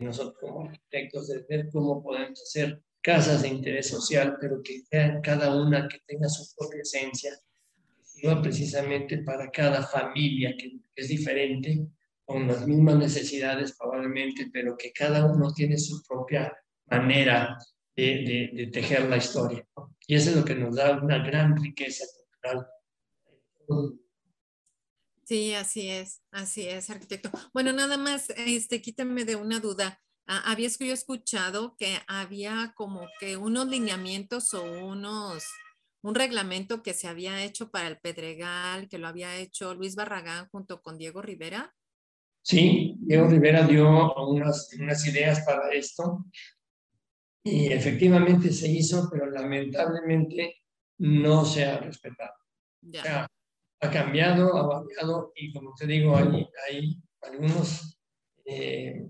[0.02, 4.82] Nosotros como arquitectos, de ver cómo podemos hacer casas de interés social, pero que
[5.22, 7.32] cada una que tenga su propia esencia,
[8.20, 11.86] que precisamente para cada familia, que es diferente,
[12.24, 16.56] con las mismas necesidades probablemente, pero que cada uno tiene su propia
[16.86, 17.58] manera
[17.96, 19.66] de, de, tejer la historia.
[20.06, 22.66] Y eso es lo que nos da una gran riqueza cultural.
[25.24, 27.30] Sí, así es, así es, arquitecto.
[27.52, 30.00] Bueno, nada más, este, quítame de una duda.
[30.26, 35.44] Ah, habías que yo escuchado que había como que unos lineamientos o unos,
[36.02, 40.48] un reglamento que se había hecho para el Pedregal, que lo había hecho Luis Barragán
[40.50, 41.74] junto con Diego Rivera.
[42.42, 46.24] Sí, Diego Rivera dio unas, unas ideas para esto
[47.44, 50.62] y efectivamente se hizo, pero lamentablemente
[50.98, 52.34] no se ha respetado.
[53.82, 57.98] Ha cambiado, ha variado y como te digo, hay, hay algunos
[58.44, 59.08] eh,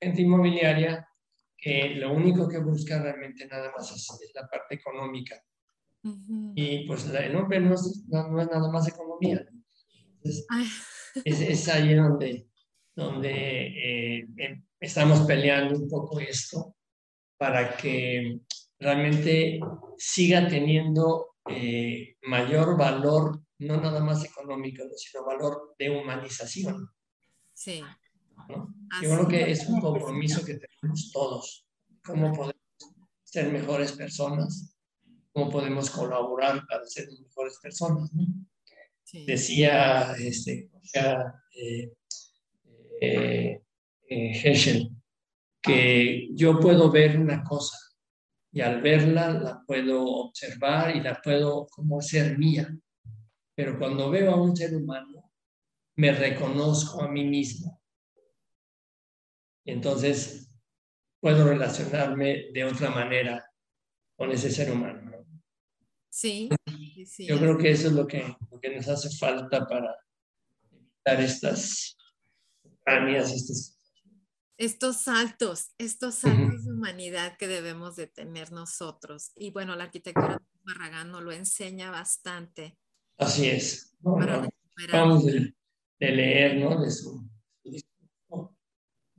[0.00, 1.08] gente inmobiliaria
[1.56, 5.42] que lo único que busca realmente nada más es, la parte económica.
[6.54, 9.46] Y pues el hombre no es, no, es, nada más economía.
[10.22, 10.46] es,
[11.24, 12.46] es, ahí donde
[12.94, 16.76] donde eh, em, estamos peleando un poco esto
[17.36, 18.40] para que
[18.78, 19.60] realmente
[19.98, 26.88] siga teniendo eh, mayor valor, no nada más económico, sino valor de humanización.
[27.52, 27.82] Sí.
[29.02, 31.66] Yo creo que es un compromiso que tenemos todos.
[32.04, 32.54] ¿Cómo podemos
[33.22, 34.76] ser mejores personas?
[35.32, 38.10] ¿Cómo podemos colaborar para ser mejores personas?
[39.26, 41.92] Decía, este, o sea, eh,
[43.00, 43.62] eh,
[44.08, 44.90] eh
[45.62, 47.76] que yo puedo ver una cosa
[48.52, 52.68] y al verla la puedo observar y la puedo como ser mía.
[53.54, 55.32] Pero cuando veo a un ser humano,
[55.96, 57.80] me reconozco a mí mismo.
[59.64, 60.50] Y entonces
[61.20, 63.44] puedo relacionarme de otra manera
[64.16, 65.12] con ese ser humano.
[66.10, 66.48] Sí,
[67.18, 69.96] Yo creo que eso es lo que, lo que nos hace falta para
[70.70, 71.96] evitar estas
[74.56, 79.32] estos saltos, estos saltos de humanidad que debemos de tener nosotros.
[79.34, 82.78] Y bueno, la arquitectura de Barragán nos lo enseña bastante.
[83.18, 83.96] Así es.
[84.00, 85.54] Vamos de,
[86.00, 86.80] leer, ¿no?
[86.80, 87.24] De su,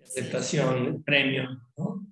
[0.03, 2.07] aceptación, el premio, ¿no?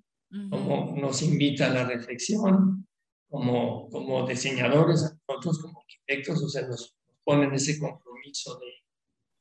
[0.50, 2.86] Como nos invita a la reflexión,
[3.28, 8.58] como, como diseñadores, nosotros como arquitectos, o sea, nos ponen ese compromiso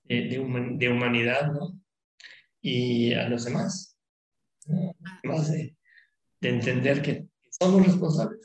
[0.06, 0.38] de, de,
[0.78, 1.84] de humanidad, ¿no?
[2.64, 3.96] y a los demás.
[5.24, 5.76] Más de,
[6.42, 8.40] entender que somos responsables,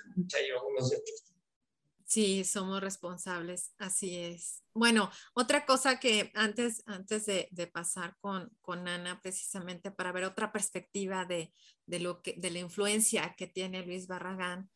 [2.08, 4.64] Sí, somos responsables, así es.
[4.72, 10.50] Bueno, otra cosa que antes, antes de, pasar con, con, Ana, precisamente para ver otra
[10.50, 11.52] perspectiva de,
[11.84, 14.70] de, lo que, de la influencia que tiene Luis Barragán.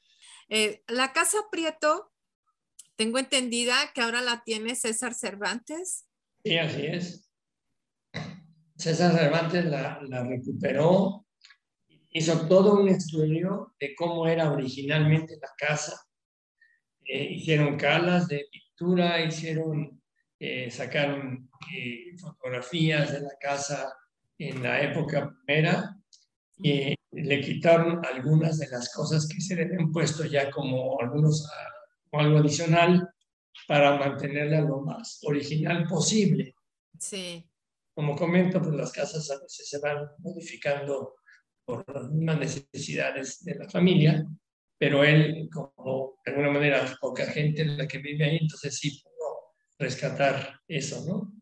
[0.51, 2.13] Eh, la Casa Prieto,
[2.97, 6.07] tengo entendida que ahora la tiene César Cervantes.
[6.45, 7.31] Sí, así es.
[8.77, 11.25] César Cervantes la, recuperó,
[12.11, 15.99] hizo todo un estudio de cómo era originalmente la casa.
[17.05, 20.01] Eh, hicieron calas de pintura, hicieron,
[20.39, 23.93] eh, sacaron eh, fotografías de la casa
[24.39, 25.97] en la época primera.
[27.11, 31.47] le quitaron algunas de las cosas que se le habían puesto ya como algunos
[32.11, 33.09] o algo adicional
[33.67, 36.55] para mantenerla lo más original posible.
[36.99, 37.45] Sí.
[37.95, 41.17] Como comento, pues las casas a veces se van modificando
[41.65, 44.27] por las mismas necesidades de la familia,
[44.83, 49.01] pero él, como de alguna manera poca gente en la que vive ahí, entonces sí
[49.01, 51.33] pudo rescatar eso, ¿no?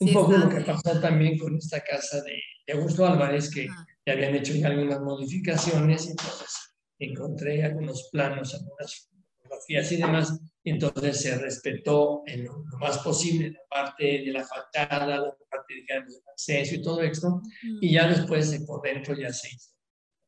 [0.00, 3.68] Un poco lo que pasó también con esta casa de, Augusto Álvarez, que
[4.04, 9.08] ya habían hecho ya algunas modificaciones, entonces encontré algunos planos, algunas
[9.38, 14.44] fotografías y demás, y entonces se respetó en lo, más posible la parte de la
[14.44, 17.40] fachada, la parte digamos, del acceso y todo esto,
[17.80, 19.70] y ya después por dentro ya se hizo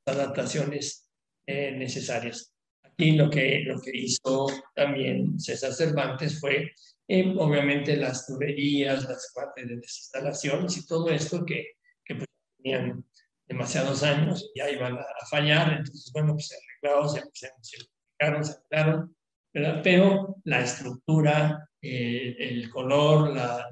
[0.07, 1.10] adaptaciones
[1.51, 2.55] eh, necesarias.
[2.85, 6.73] Aquí lo que, lo que hizo también César Cervantes fue
[7.09, 11.73] eh, obviamente las tuberías, las partes de desinstalaciones y todo esto que,
[12.05, 13.05] que pues, tenían
[13.49, 18.27] demasiados años ya iban a, fallar, entonces bueno, pues se arreglaron, se, se, se se
[18.27, 19.17] arreglaron,
[19.53, 19.81] ¿verdad?
[19.83, 23.69] pero la estructura, eh, el color, la,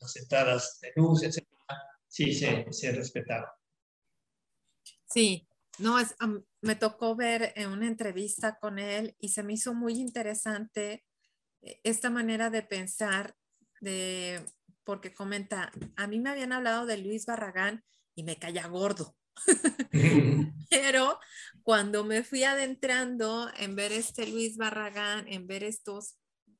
[0.00, 1.46] las entradas de luz, etc.,
[2.08, 3.50] sí se, se respetaron.
[5.06, 5.46] Sí,
[5.78, 6.14] no, es,
[6.62, 11.04] me tocó ver en una entrevista con él y se me hizo muy interesante
[11.60, 13.34] eh, esta manera de pensar,
[13.80, 14.40] de,
[14.84, 17.84] porque comenta, a mí me habían hablado de Luis Barragán
[18.14, 19.16] y me caía gordo.
[20.70, 21.18] Pero
[21.64, 26.16] cuando me fui adentrando en ver este Luis Barragán, en ver estos,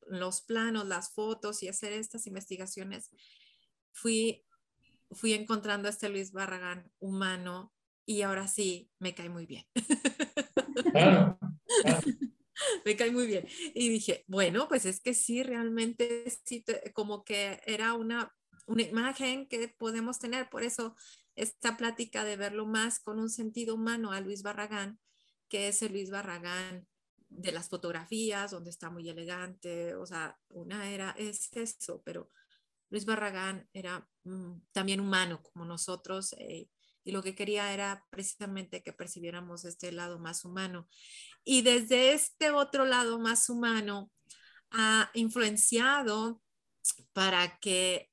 [0.07, 3.11] los planos, las fotos y hacer estas investigaciones,
[3.93, 4.45] fui,
[5.13, 7.73] fui encontrando a este Luis Barragán humano
[8.05, 9.65] y ahora sí me cae muy bien.
[12.85, 13.47] me cae muy bien.
[13.75, 16.65] Y dije, bueno, pues es que sí, realmente sí,
[16.95, 18.35] como que era una,
[18.67, 20.49] una imagen que podemos tener.
[20.49, 20.97] Por eso
[21.35, 24.99] esta plática de verlo más con un sentido humano a Luis Barragán,
[25.49, 26.87] que es el Luis Barragán
[27.29, 32.31] de las fotografías, donde está muy elegante, o sea, una era, es eso, pero
[32.91, 36.69] Luis Barragán era mm, también humano como nosotros eh,
[37.05, 40.89] y lo que quería era precisamente que percibiéramos este lado más humano.
[41.45, 44.11] Y desde este otro lado más humano
[44.71, 46.41] ha influenciado
[47.13, 48.11] para que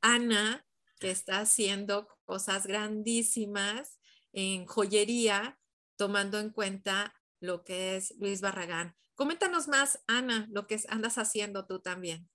[0.00, 0.64] Ana,
[1.00, 3.98] que está haciendo cosas grandísimas
[4.32, 5.58] en joyería,
[5.96, 8.94] tomando en cuenta lo que es Luis Barragán.
[9.14, 12.28] Coméntanos más, Ana, lo que andas haciendo tú también.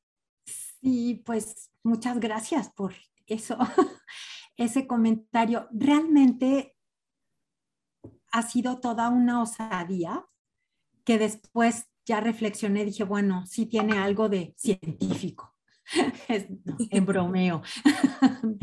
[0.81, 2.93] Sí, pues muchas gracias por
[3.25, 3.57] eso,
[4.57, 5.67] ese comentario.
[5.71, 6.75] Realmente
[8.31, 10.25] ha sido toda una osadía
[11.03, 15.53] que después ya reflexioné, dije, bueno, sí tiene algo de científico,
[16.27, 17.61] en bromeo.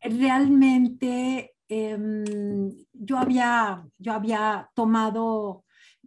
[0.00, 5.64] realmente em, yo, había, yo había tomado,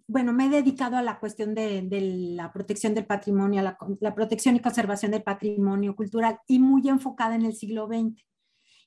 [0.08, 1.88] bueno, me he dedicado a la cuestión de,
[2.36, 7.46] la protección del patrimonio, la, protección y conservación del patrimonio cultural y muy enfocada en
[7.46, 8.24] el siglo XX.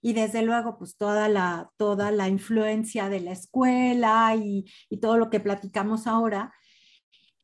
[0.03, 4.65] Y desde luego, pues toda la, toda la influencia de la escuela y,
[5.01, 6.53] todo lo que platicamos ahora.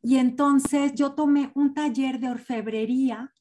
[0.02, 3.32] Y entonces yo tomé un taller de orfebrería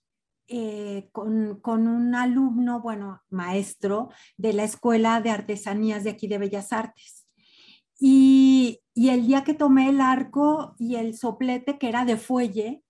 [0.48, 6.38] eh, con, con, un alumno, bueno, maestro de la Escuela de Artesanías de aquí de
[6.38, 7.28] Bellas Artes.
[8.00, 12.85] Y, y el día que tomé el arco y el soplete, que era de fuelle,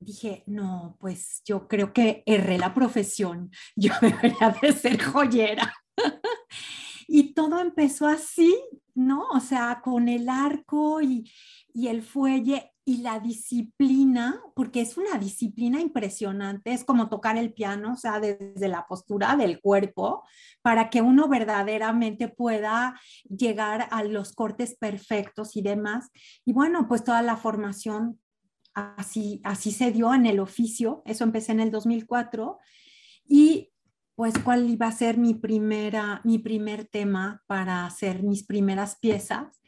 [0.00, 5.74] dije, no, pues yo creo que erré la profesión, yo debería de ser joyera.
[7.08, 8.56] y todo empezó así,
[8.94, 9.28] ¿no?
[9.30, 11.30] O sea, con el arco y,
[11.72, 17.52] y el fuelle y la disciplina, porque es una disciplina impresionante, es como tocar el
[17.52, 20.24] piano, o sea, desde la postura del cuerpo,
[20.62, 22.98] para que uno verdaderamente pueda
[23.28, 26.10] llegar a los cortes perfectos y demás.
[26.44, 28.18] Y bueno, pues toda la formación
[28.74, 32.58] así, así se dio en el oficio, eso empecé en el 2004
[33.24, 33.72] y
[34.14, 39.60] pues cuál iba a ser mi primera mi primer tema para hacer mis primeras piezas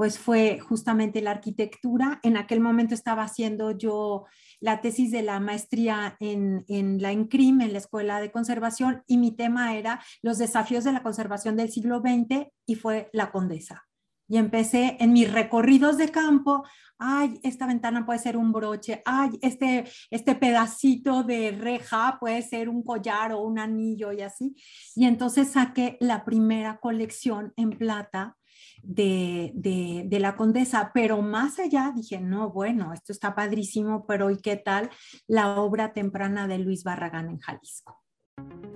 [0.00, 2.20] pues fue justamente la arquitectura.
[2.22, 4.24] En aquel momento estaba haciendo yo
[4.58, 6.64] la tesis de la maestría en,
[7.02, 11.02] la ENCRIM, en la Escuela de Conservación, y mi tema era los desafíos de la
[11.02, 13.89] conservación del siglo XX y fue la condesa.
[14.30, 16.64] Y empecé en mis recorridos de campo,
[16.98, 22.68] ay, esta ventana puede ser un broche, ay, este, este pedacito de reja puede ser
[22.68, 24.54] un collar o un anillo y así.
[24.94, 28.36] Y entonces saqué la primera colección en plata
[28.82, 34.38] de, de, la condesa, pero más allá dije, no, bueno, esto está padrísimo, pero ¿y
[34.38, 34.90] qué tal
[35.26, 38.00] la obra temprana de Luis Barragán en Jalisco?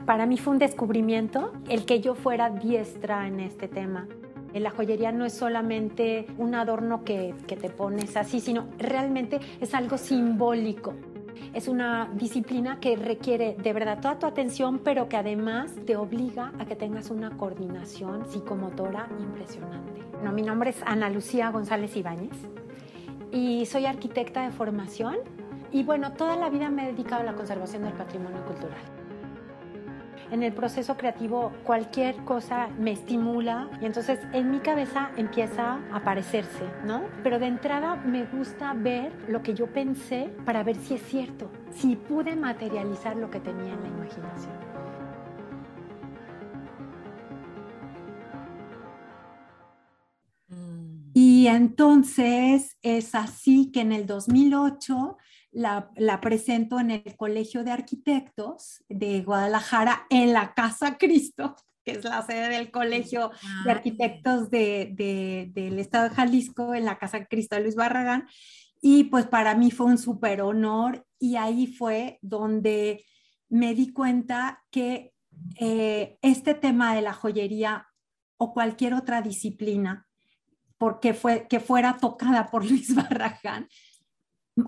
[0.04, 4.06] Para mí fue un descubrimiento el que yo fuera diestra en este tema,
[4.54, 9.74] La joyería no es solamente un adorno que, que te pones así, sino realmente es
[9.74, 10.94] algo simbólico.
[11.52, 16.52] Es una disciplina que requiere de verdad toda tu atención, pero que además te obliga
[16.58, 20.02] a que tengas una coordinación psicomotora impresionante.
[20.22, 22.32] No, mi nombre es Ana Lucía González Ibáñez
[23.30, 25.16] y soy arquitecta de formación
[25.72, 28.93] y bueno, toda la vida me he dedicado a la conservación del patrimonio cultural.
[30.30, 35.96] En el proceso creativo cualquier cosa me estimula y entonces en mi cabeza empieza a
[35.96, 37.02] aparecerse, ¿no?
[37.22, 41.50] Pero de entrada me gusta ver lo que yo pensé para ver si es cierto,
[41.72, 44.54] si pude materializar lo que tenía en la imaginación.
[50.48, 51.10] Mm.
[51.12, 55.18] Y entonces es así que en el 2008
[55.54, 62.04] la, presento en el Colegio de Arquitectos de Guadalajara, en la Casa Cristo, que es
[62.04, 63.30] la sede del Colegio
[63.64, 68.26] de Arquitectos de, del Estado de Jalisco, en la Casa Cristo de Luis Barragán.
[68.80, 73.04] Y pues para mí fue un súper honor y ahí fue donde
[73.48, 75.12] me di cuenta que
[75.58, 77.86] eh, este tema de la joyería
[78.36, 80.06] o cualquier otra disciplina,
[80.76, 83.68] porque fue, que fuera tocada por Luis Barragán,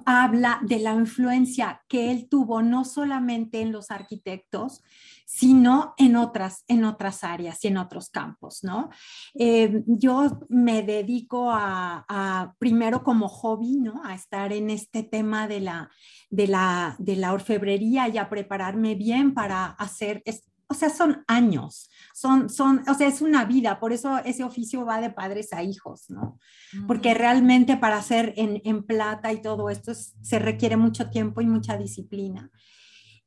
[0.04, 4.82] habla de la influencia que él tuvo no solamente en los arquitectos,
[5.24, 8.90] sino en otras, en otras áreas y en otros campos, ¿no?
[9.34, 14.02] Eh, yo me dedico a, primero como hobby, ¿no?
[14.04, 15.90] A estar en este tema de la,
[16.30, 20.22] de la, de la orfebrería y a prepararme bien para hacer
[20.68, 24.84] o sea, son años, son, son, o sea, es una vida, por eso ese oficio
[24.84, 26.38] va de padres a hijos, ¿no?
[26.86, 31.46] Porque realmente para hacer en, en plata y todo esto se requiere mucho tiempo y
[31.46, 32.50] mucha disciplina.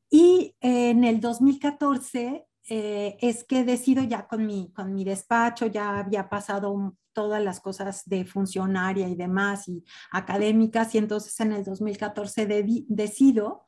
[0.10, 6.00] Y en el 2014 eh, es que decido ya con mi, con mi despacho, ya
[6.00, 11.64] había pasado todas las cosas de funcionaria y demás y académicas, y entonces en el
[11.64, 13.66] 2014 decido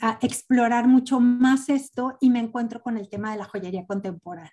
[0.00, 4.52] a explorar mucho más esto y me encuentro con el tema de la joyería contemporánea.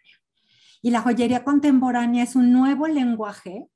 [0.81, 3.67] Y la joyería contemporánea es un nuevo lenguaje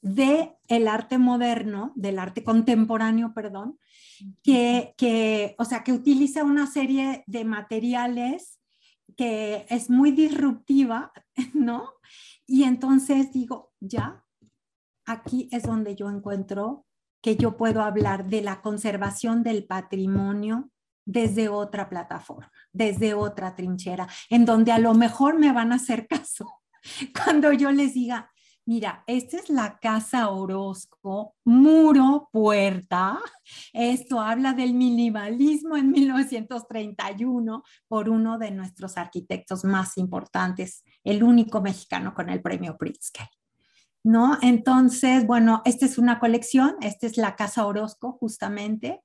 [0.00, 3.78] de el arte moderno, del arte contemporáneo, perdón,
[4.42, 8.60] que, que, o sea, que utiliza una serie de materiales
[9.16, 11.12] que es muy disruptiva,
[11.54, 11.90] ¿no?
[12.46, 14.24] Y entonces digo, ya,
[15.06, 16.86] aquí es donde yo encuentro
[17.22, 20.70] que yo puedo hablar de la conservación del patrimonio
[21.04, 26.06] desde otra plataforma, desde otra trinchera, en donde a lo mejor me van a hacer
[26.06, 26.60] caso
[27.24, 28.30] cuando yo les diga,
[28.66, 33.20] mira, esta es la casa Orozco, muro, puerta.
[33.72, 41.60] Esto habla del minimalismo en 1931 por uno de nuestros arquitectos más importantes, el único
[41.60, 43.28] mexicano con el premio Pritzker.
[44.04, 44.38] ¿No?
[44.42, 49.02] Entonces, bueno, esta es una colección, esta es la Casa Orozco justamente,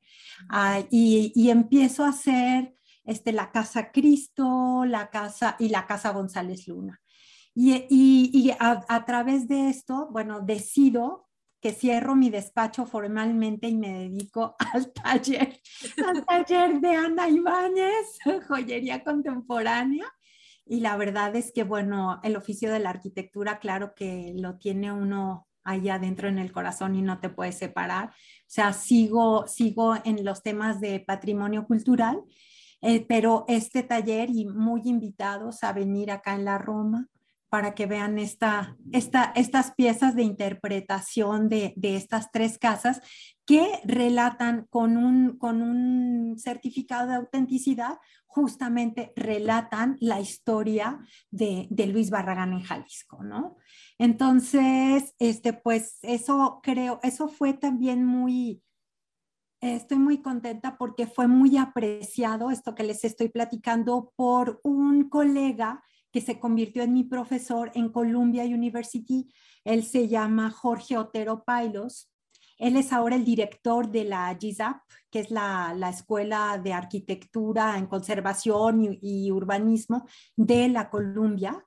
[0.50, 6.68] ah, y, empiezo a hacer este, la Casa Cristo, la Casa y la Casa González
[6.68, 7.02] Luna.
[7.56, 11.28] Y, a, través de esto, bueno, decido
[11.62, 15.60] que cierro mi despacho formalmente y me dedico al taller,
[16.06, 20.06] al taller de Ana Ibáñez, joyería contemporánea.
[20.72, 24.92] Y la verdad es que, bueno, el oficio de la arquitectura, claro que lo tiene
[24.92, 28.10] uno ahí adentro en el corazón y no te puedes separar.
[28.10, 28.12] O
[28.46, 32.22] sea, sigo, sigo en los temas de patrimonio cultural,
[32.82, 37.10] eh, pero este taller y muy invitados a venir acá en la Roma
[37.50, 43.02] para que vean esta, esta, estas piezas de interpretación de, de, estas tres casas
[43.46, 47.98] que relatan con un, con un certificado de autenticidad
[48.30, 51.00] justamente relatan la historia
[51.32, 53.58] de, Luis Barragán en Jalisco, ¿no?
[53.98, 58.62] Entonces, este, pues eso creo, eso fue también muy,
[59.62, 65.84] estoy muy contenta porque fue muy apreciado esto que les estoy platicando por un colega
[66.12, 69.32] que se convirtió en mi profesor en Columbia University.
[69.64, 72.10] Él se llama Jorge Otero Pailos
[72.60, 77.88] él es ahora el director de la GISAP, que es la, Escuela de Arquitectura en
[77.88, 80.06] Conservación y, Urbanismo
[80.36, 81.66] de la Columbia.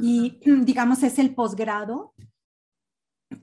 [0.00, 2.14] Y digamos, es el posgrado.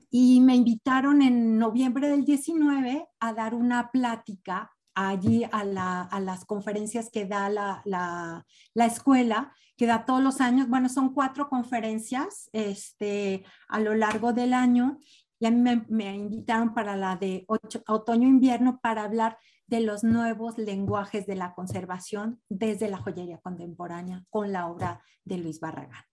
[0.08, 7.10] Y me invitaron en noviembre del 19 a dar una plática allí a, las conferencias
[7.10, 10.68] que da la, la, escuela, que da todos los años.
[10.68, 14.98] Bueno, son cuatro conferencias este, a lo largo del año
[15.38, 17.44] y a mí me, invitaron para la de
[17.86, 24.52] otoño-invierno para hablar de los nuevos lenguajes de la conservación desde la joyería contemporánea con
[24.52, 26.04] la obra de Luis Barragán.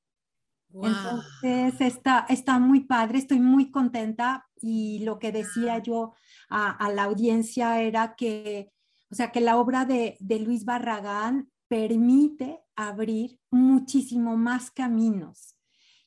[0.73, 6.13] Entonces está, está muy padre, estoy muy contenta y lo que decía yo
[6.51, 8.71] a, la audiencia era que,
[9.09, 15.55] o sea, que la obra de, de Luis Barragán permite abrir muchísimo más caminos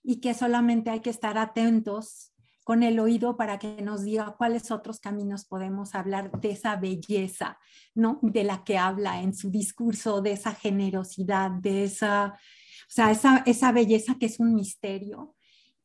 [0.02, 4.70] y que solamente hay que estar atentos con el oído para que nos diga cuáles
[4.70, 7.58] otros caminos podemos hablar de esa belleza,
[7.94, 8.18] ¿no?
[8.22, 12.38] De la que habla en su discurso, de esa generosidad, de esa
[12.84, 15.33] o sea, esa, belleza que es un misterio.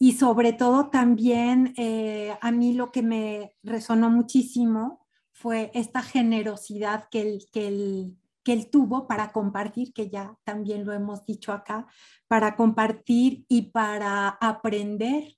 [0.02, 7.10] Y sobre todo también eh, a mí lo que me resonó muchísimo fue esta generosidad
[7.12, 11.52] que él, que, él, que él tuvo para compartir, que ya también lo hemos dicho
[11.52, 11.86] acá,
[12.28, 15.36] para compartir y para aprender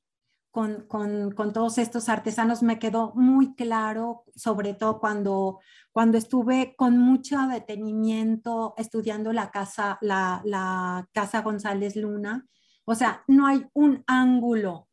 [0.51, 5.59] con, con, con, todos estos artesanos me quedó muy claro, sobre todo cuando,
[5.91, 12.45] cuando estuve con mucho detenimiento estudiando la casa, la, la casa González Luna.
[12.85, 14.87] O sea, no hay un ángulo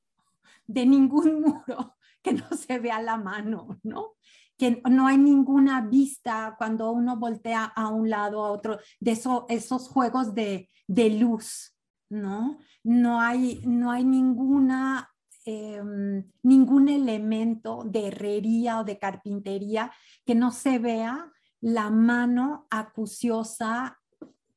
[0.67, 4.15] de ningún muro que no se vea la mano, ¿no?
[4.57, 9.47] Que no hay ninguna vista cuando uno voltea a un lado a otro, de eso,
[9.49, 11.77] esos juegos de, de luz,
[12.11, 12.59] ¿no?
[12.83, 15.09] No hay, no hay ninguna
[15.51, 19.91] Em, ningún elemento de herrería o de carpintería
[20.27, 21.33] que no se vea
[21.63, 23.99] la mano acuciosa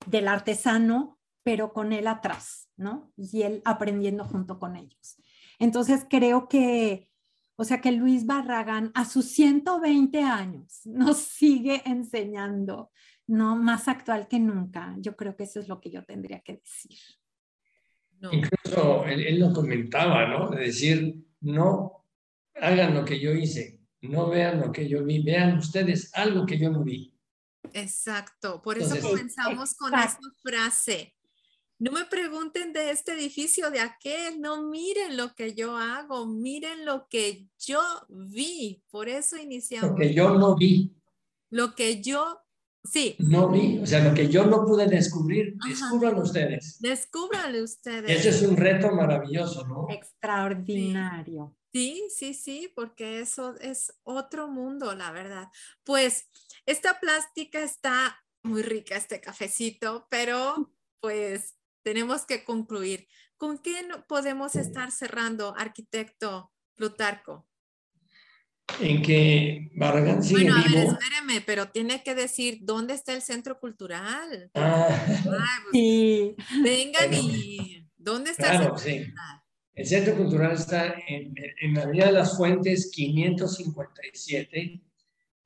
[0.05, 3.13] del artesano, pero con él atrás, ¿no?
[3.15, 5.17] Y él aprendiendo junto con ellos.
[5.59, 7.09] Entonces creo que,
[7.55, 12.91] o sea, que Luis Barragán a sus 120 años nos sigue enseñando,
[13.27, 13.55] ¿no?
[13.55, 14.95] Más actual que nunca.
[14.99, 16.97] Yo creo que eso es lo que yo tendría que decir.
[18.31, 20.49] Incluso él, lo comentaba, ¿no?
[20.49, 22.05] De decir, no
[22.55, 26.59] hagan lo que yo hice, no vean lo que yo vi, vean ustedes algo que
[26.59, 27.17] yo no vi.
[27.73, 31.15] Exacto, por eso comenzamos con esta frase.
[31.81, 36.85] No me pregunten de este edificio, de aquel, no miren lo que yo hago, miren
[36.85, 38.83] lo que yo vi.
[38.91, 39.89] Por eso iniciamos.
[39.89, 40.95] Lo que yo no vi.
[41.49, 42.37] Lo que yo
[42.83, 43.15] Sí.
[43.19, 46.79] No vi, o sea, lo que yo no pude descubrir, descubran ustedes.
[46.79, 48.09] Descúbranlo ustedes.
[48.09, 49.87] Ese es un reto maravilloso, ¿no?
[49.89, 51.55] Extraordinario.
[51.71, 55.49] Sí, sí, sí, porque eso es otro mundo, la verdad.
[55.83, 56.27] Pues
[56.65, 63.07] esta plástica está muy rica, este cafecito, pero pues tenemos que concluir.
[63.37, 63.73] ¿Con qué
[64.07, 67.47] podemos estar cerrando, arquitecto Plutarco?
[68.79, 73.21] en que Barragán sigue bueno, a ver, espéreme, pero tiene que decir dónde está el
[73.21, 74.49] centro cultural.
[74.55, 74.87] Ah.
[75.71, 76.35] sí.
[76.63, 79.13] Vengan y ¿dónde está el centro cultural?
[79.73, 84.81] El centro cultural está en, en la Avenida de las Fuentes 557,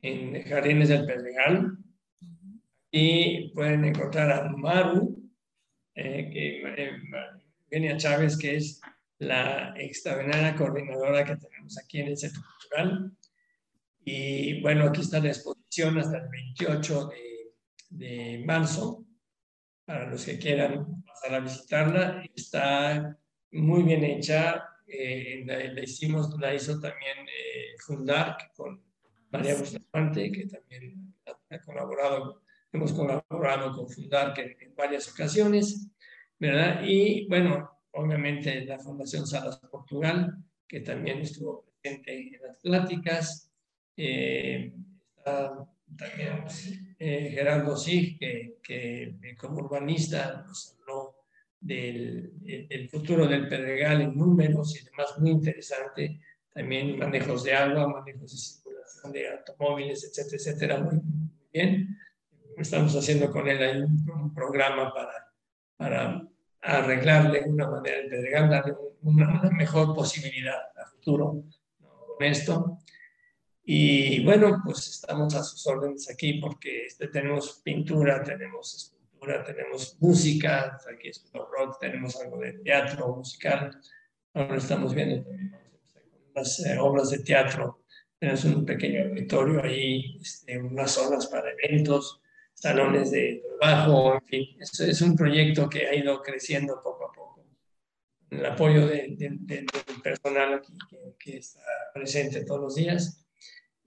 [0.02, 1.78] en Jardines del Pedregal.
[2.91, 5.24] Y pueden encontrar a Maru,
[5.95, 6.91] eh, que,
[7.72, 8.81] eh, Chávez, que es
[9.19, 13.11] la extraordinaria coordinadora que tenemos aquí en el Centro Cultural.
[14.03, 17.53] Y bueno, aquí está la exposición hasta el 28 de,
[17.89, 19.05] de marzo,
[19.85, 22.23] para los que quieran pasar a visitarla.
[22.35, 23.17] Está
[23.51, 28.81] muy bien hecha, eh, la, hicimos, la hizo también eh, Fundar con
[29.31, 31.13] María Bustamante, que también
[31.49, 35.89] ha, colaborado, hemos colaborado con Fundar en varias ocasiones,
[36.39, 36.81] ¿verdad?
[36.83, 40.37] Y bueno, obviamente la Fundación Salas Portugal,
[40.67, 43.51] que también estuvo presente en las pláticas.
[43.97, 44.73] Eh,
[45.17, 45.65] está
[45.97, 46.43] también
[46.99, 51.15] eh, Gerardo Sig, que, que, como urbanista nos habló
[51.59, 56.19] del, del, futuro del Pedregal en números y demás, muy interesante.
[56.53, 61.01] También manejos de agua, manejos de circulación de automóviles, etcétera, etcétera, muy,
[61.51, 61.97] bien.
[62.57, 65.32] Estamos haciendo con él un, un programa para,
[65.77, 66.27] para
[66.65, 71.44] arreglar de una manera el Pedregal, darle una, mejor posibilidad a futuro
[71.80, 72.80] con esto.
[73.64, 79.98] Y bueno, pues estamos a sus órdenes aquí porque este, tenemos pintura, tenemos escultura, tenemos
[79.99, 83.80] música, aquí es rock, tenemos algo de teatro musical.
[84.34, 85.56] Ahora estamos viendo también
[86.34, 87.84] las eh, obras de teatro.
[88.19, 92.22] Tenemos un pequeño auditorio ahí, este, unas zonas para eventos
[92.65, 97.13] salones de trabajo, en fin, es, es un proyecto que ha ido creciendo poco a
[97.13, 97.45] poco.
[98.31, 99.37] El apoyo del
[100.03, 100.73] personal aquí
[101.19, 101.61] que, está
[101.93, 103.23] presente todos los días.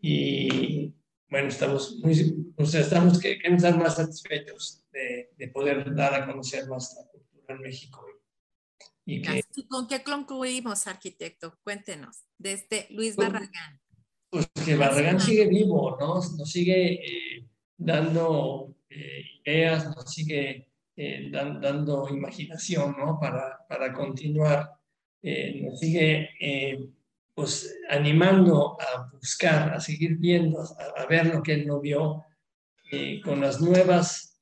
[0.00, 0.94] Y
[1.28, 6.24] bueno, estamos muy, o sea, estamos, queremos estar más satisfechos de, de, poder dar a
[6.24, 6.78] conocer la
[7.10, 8.06] cultura en México.
[9.04, 11.58] Y que, ¿Con qué concluimos, arquitecto?
[11.64, 13.80] Cuéntenos, desde Luis Barragán.
[14.30, 16.14] Pues que Barragán sigue vivo, ¿no?
[16.14, 16.92] Nos sigue...
[16.94, 17.47] Eh,
[17.78, 23.18] dando eh, ideas, nos sigue eh, dando imaginación, ¿no?
[23.18, 24.72] Para, para continuar.
[25.22, 26.30] Eh, nos sigue
[27.34, 32.24] pues animando a buscar, a seguir viendo, a, ver lo que él no vio
[33.22, 34.40] con las nuevas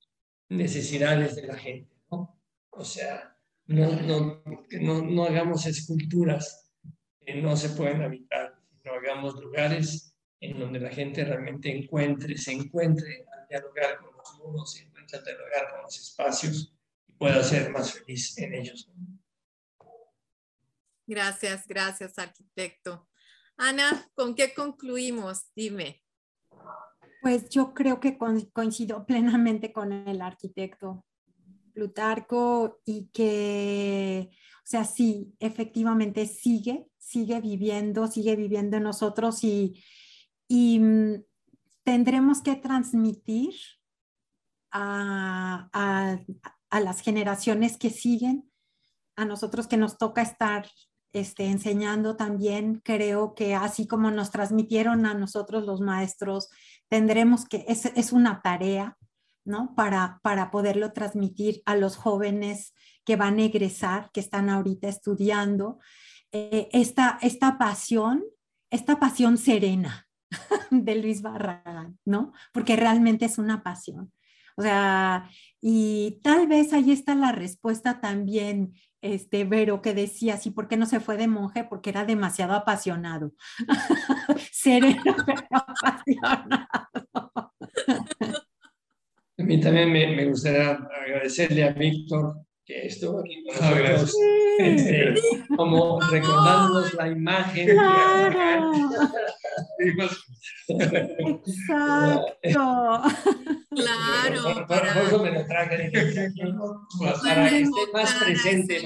[0.49, 2.41] necesidades de la gente, ¿no?
[2.71, 3.37] O sea,
[3.67, 4.43] no, no,
[4.81, 6.73] no, no hagamos esculturas
[7.21, 8.55] que no se pueden habitar,
[8.85, 14.39] no hagamos lugares en donde la gente realmente encuentre, se encuentre al dialogar con los
[14.39, 16.75] muros, se encuentre al dialogar con los espacios
[17.07, 18.91] y pueda ser más feliz en ellos.
[21.07, 23.09] Gracias, gracias, arquitecto.
[23.57, 25.51] Ana, ¿con qué concluimos?
[25.55, 26.03] Dime.
[27.23, 28.19] Pues yo creo que
[28.53, 31.05] coincido plenamente con el arquitecto
[31.73, 39.83] Plutarco y que, o sea, sí, efectivamente sigue, sigue viviendo, sigue viviendo en nosotros y,
[40.49, 41.25] y mm,
[41.85, 43.55] tendremos que transmitir
[44.71, 48.51] a, a, las generaciones que siguen,
[49.17, 50.69] a nosotros que nos toca estar
[51.13, 56.51] este, enseñando también, creo que así como nos transmitieron a nosotros los maestros,
[56.89, 58.99] tendremos que, es, es una tarea,
[59.45, 59.75] ¿no?
[59.75, 62.75] Para, para poderlo transmitir a los jóvenes
[63.05, 65.79] que van a egresar, que están ahorita estudiando,
[66.33, 68.25] eh, esta, esta pasión,
[68.71, 70.06] esta pasión serena,
[70.71, 72.33] de Luis Barragán, ¿no?
[72.53, 74.13] Porque realmente es una pasión.
[74.57, 75.29] O sea,
[75.61, 80.77] y tal vez ahí está la respuesta también, este, Vero, que decía, sí, ¿por qué
[80.77, 81.65] no se fue de monje?
[81.65, 83.33] Porque era demasiado apasionado.
[84.53, 86.69] Sereno, pero apasionado.
[89.39, 94.15] A mí también me, me gustaría agradecerle a Víctor que estuvo aquí con nosotros,
[94.59, 95.15] este,
[95.57, 97.69] como recordándonos la imagen.
[97.69, 98.73] Claro.
[101.29, 102.33] Exacto.
[103.71, 104.67] Claro.
[104.67, 105.91] Por, eso me lo traje
[107.23, 108.81] para que esté más presente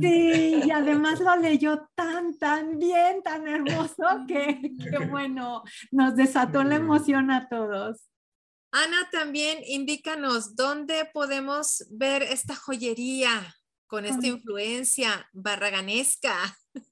[0.00, 6.62] Sí, y además lo leyó tan, tan bien, tan hermoso que, que bueno, nos desató
[6.64, 8.11] la emoción a todos.
[8.72, 13.54] Ana, también indícanos dónde podemos ver esta joyería
[13.86, 16.34] con esta influencia barraganesca.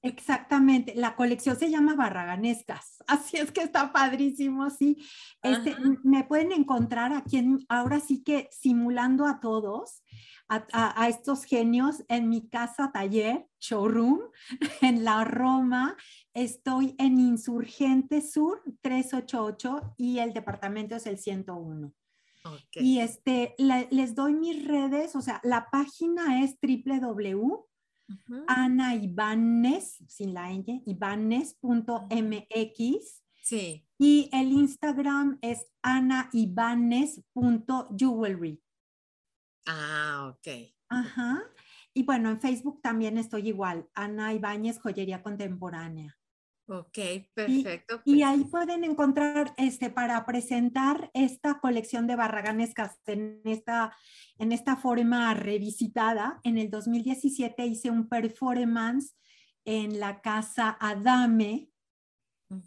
[0.03, 4.97] Exactamente, la colección se llama Barraganescas, así es que está padrísimo, sí.
[5.41, 10.03] Este, me pueden encontrar aquí, en, ahora sí que simulando a todos,
[10.51, 14.19] a, estos genios en mi casa taller, showroom,
[14.81, 15.95] en la Roma.
[16.33, 21.93] Estoy en Insurgente Sur 388 y el departamento es el 101.
[22.73, 27.67] Y este, les doy mis redes, o sea, la página es www.
[28.47, 31.61] Ana Ibanes, sin la ñ, ibanes.mx.
[33.43, 33.85] Sí.
[33.97, 38.61] Y el Instagram es anaibanes.jewelry.
[39.65, 40.47] Ah, ok.
[40.89, 41.43] Ajá.
[41.93, 46.17] Y bueno, en Facebook también estoy igual, Ana Ibáñez, Joyería Contemporánea.
[46.67, 46.97] Ok,
[47.33, 48.01] perfecto.
[48.05, 53.93] Y, ahí pueden encontrar este para presentar esta colección de barraganescas en esta,
[54.37, 56.39] en esta forma revisitada.
[56.43, 59.17] En el 2017 hice un performance
[59.65, 61.71] en la casa Adame,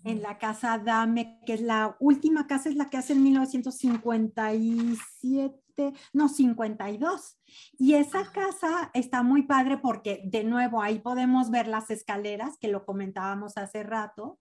[0.04, 5.63] en la casa Adame, que es la última casa, es la que hace en 1957
[6.12, 7.38] no, 52.
[7.78, 12.68] Y esa casa está muy padre porque de nuevo ahí podemos ver las escaleras que
[12.68, 14.38] lo comentábamos hace rato.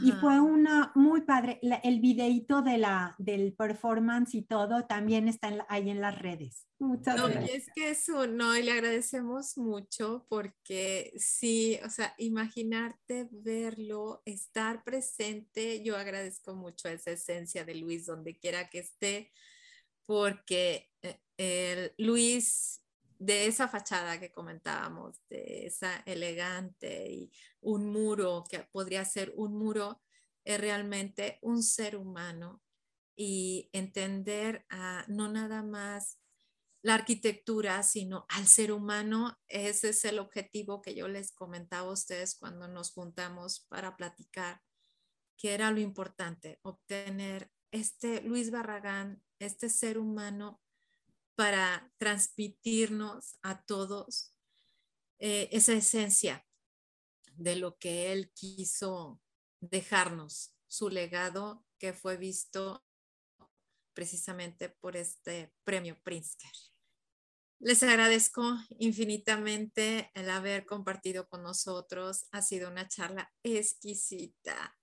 [0.00, 5.66] Y fue una muy padre, el videito de la, del performance y todo también está
[5.68, 6.68] ahí en las redes.
[6.78, 7.50] Muchas gracias.
[7.50, 14.22] Y es que eso, no, y le agradecemos mucho porque sí, o sea, imaginarte, verlo,
[14.24, 19.32] estar presente, yo agradezco mucho esa esencia de Luis donde quiera que esté
[20.12, 20.90] porque
[21.38, 22.84] eh, Luis,
[23.18, 27.32] de esa fachada que comentábamos, de esa elegante y
[27.62, 30.02] un muro que podría ser un muro,
[30.44, 32.62] es realmente un ser humano
[33.16, 34.66] y entender
[35.08, 36.18] no nada más
[36.82, 39.38] la arquitectura, sino al ser humano.
[39.48, 44.60] Ese es el objetivo que yo les comentaba a ustedes cuando nos juntamos para platicar,
[45.38, 50.60] que era lo importante, obtener este Luis Barragán este ser humano
[51.34, 54.34] para transmitirnos a todos
[55.18, 56.46] eh, esa esencia
[57.36, 59.20] de lo que él quiso
[59.60, 62.84] dejarnos, su legado que fue visto
[63.94, 66.52] precisamente por este premio Pritzker.
[67.58, 68.42] Les agradezco
[68.78, 72.26] infinitamente el haber compartido con nosotros.
[72.32, 74.76] Ha sido una charla exquisita.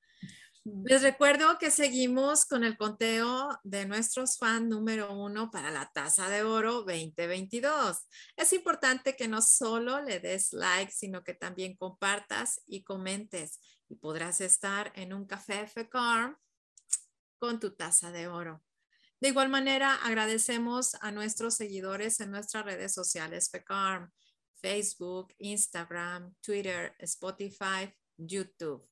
[0.65, 6.27] Les recuerdo que seguimos con el conteo de nuestros fans número uno para la Taza
[6.29, 7.97] de Oro 2022.
[8.35, 13.95] Es importante que no solo le des like, sino que también compartas y comentes y
[13.95, 16.37] podrás estar en un café FECARM
[17.39, 18.61] con tu taza de oro.
[19.21, 24.11] De igual manera, agradecemos a nuestros seguidores en nuestras redes sociales FECARM,
[24.61, 28.85] Facebook, Instagram, Twitter, Spotify, YouTube.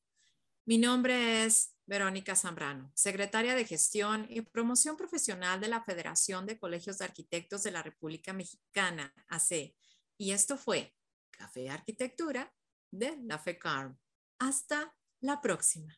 [0.68, 6.60] Mi nombre es Verónica Zambrano, secretaria de Gestión y Promoción Profesional de la Federación de
[6.60, 9.74] Colegios de Arquitectos de la República Mexicana, AC.
[10.18, 10.94] Y esto fue
[11.32, 12.54] Café Arquitectura
[12.92, 13.98] de la FECARM.
[14.40, 15.98] Hasta la próxima.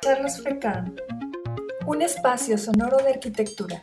[0.00, 0.94] Charlos FECARM,
[1.88, 3.82] un espacio sonoro de arquitectura.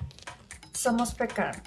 [0.73, 1.61] Somos FECARM.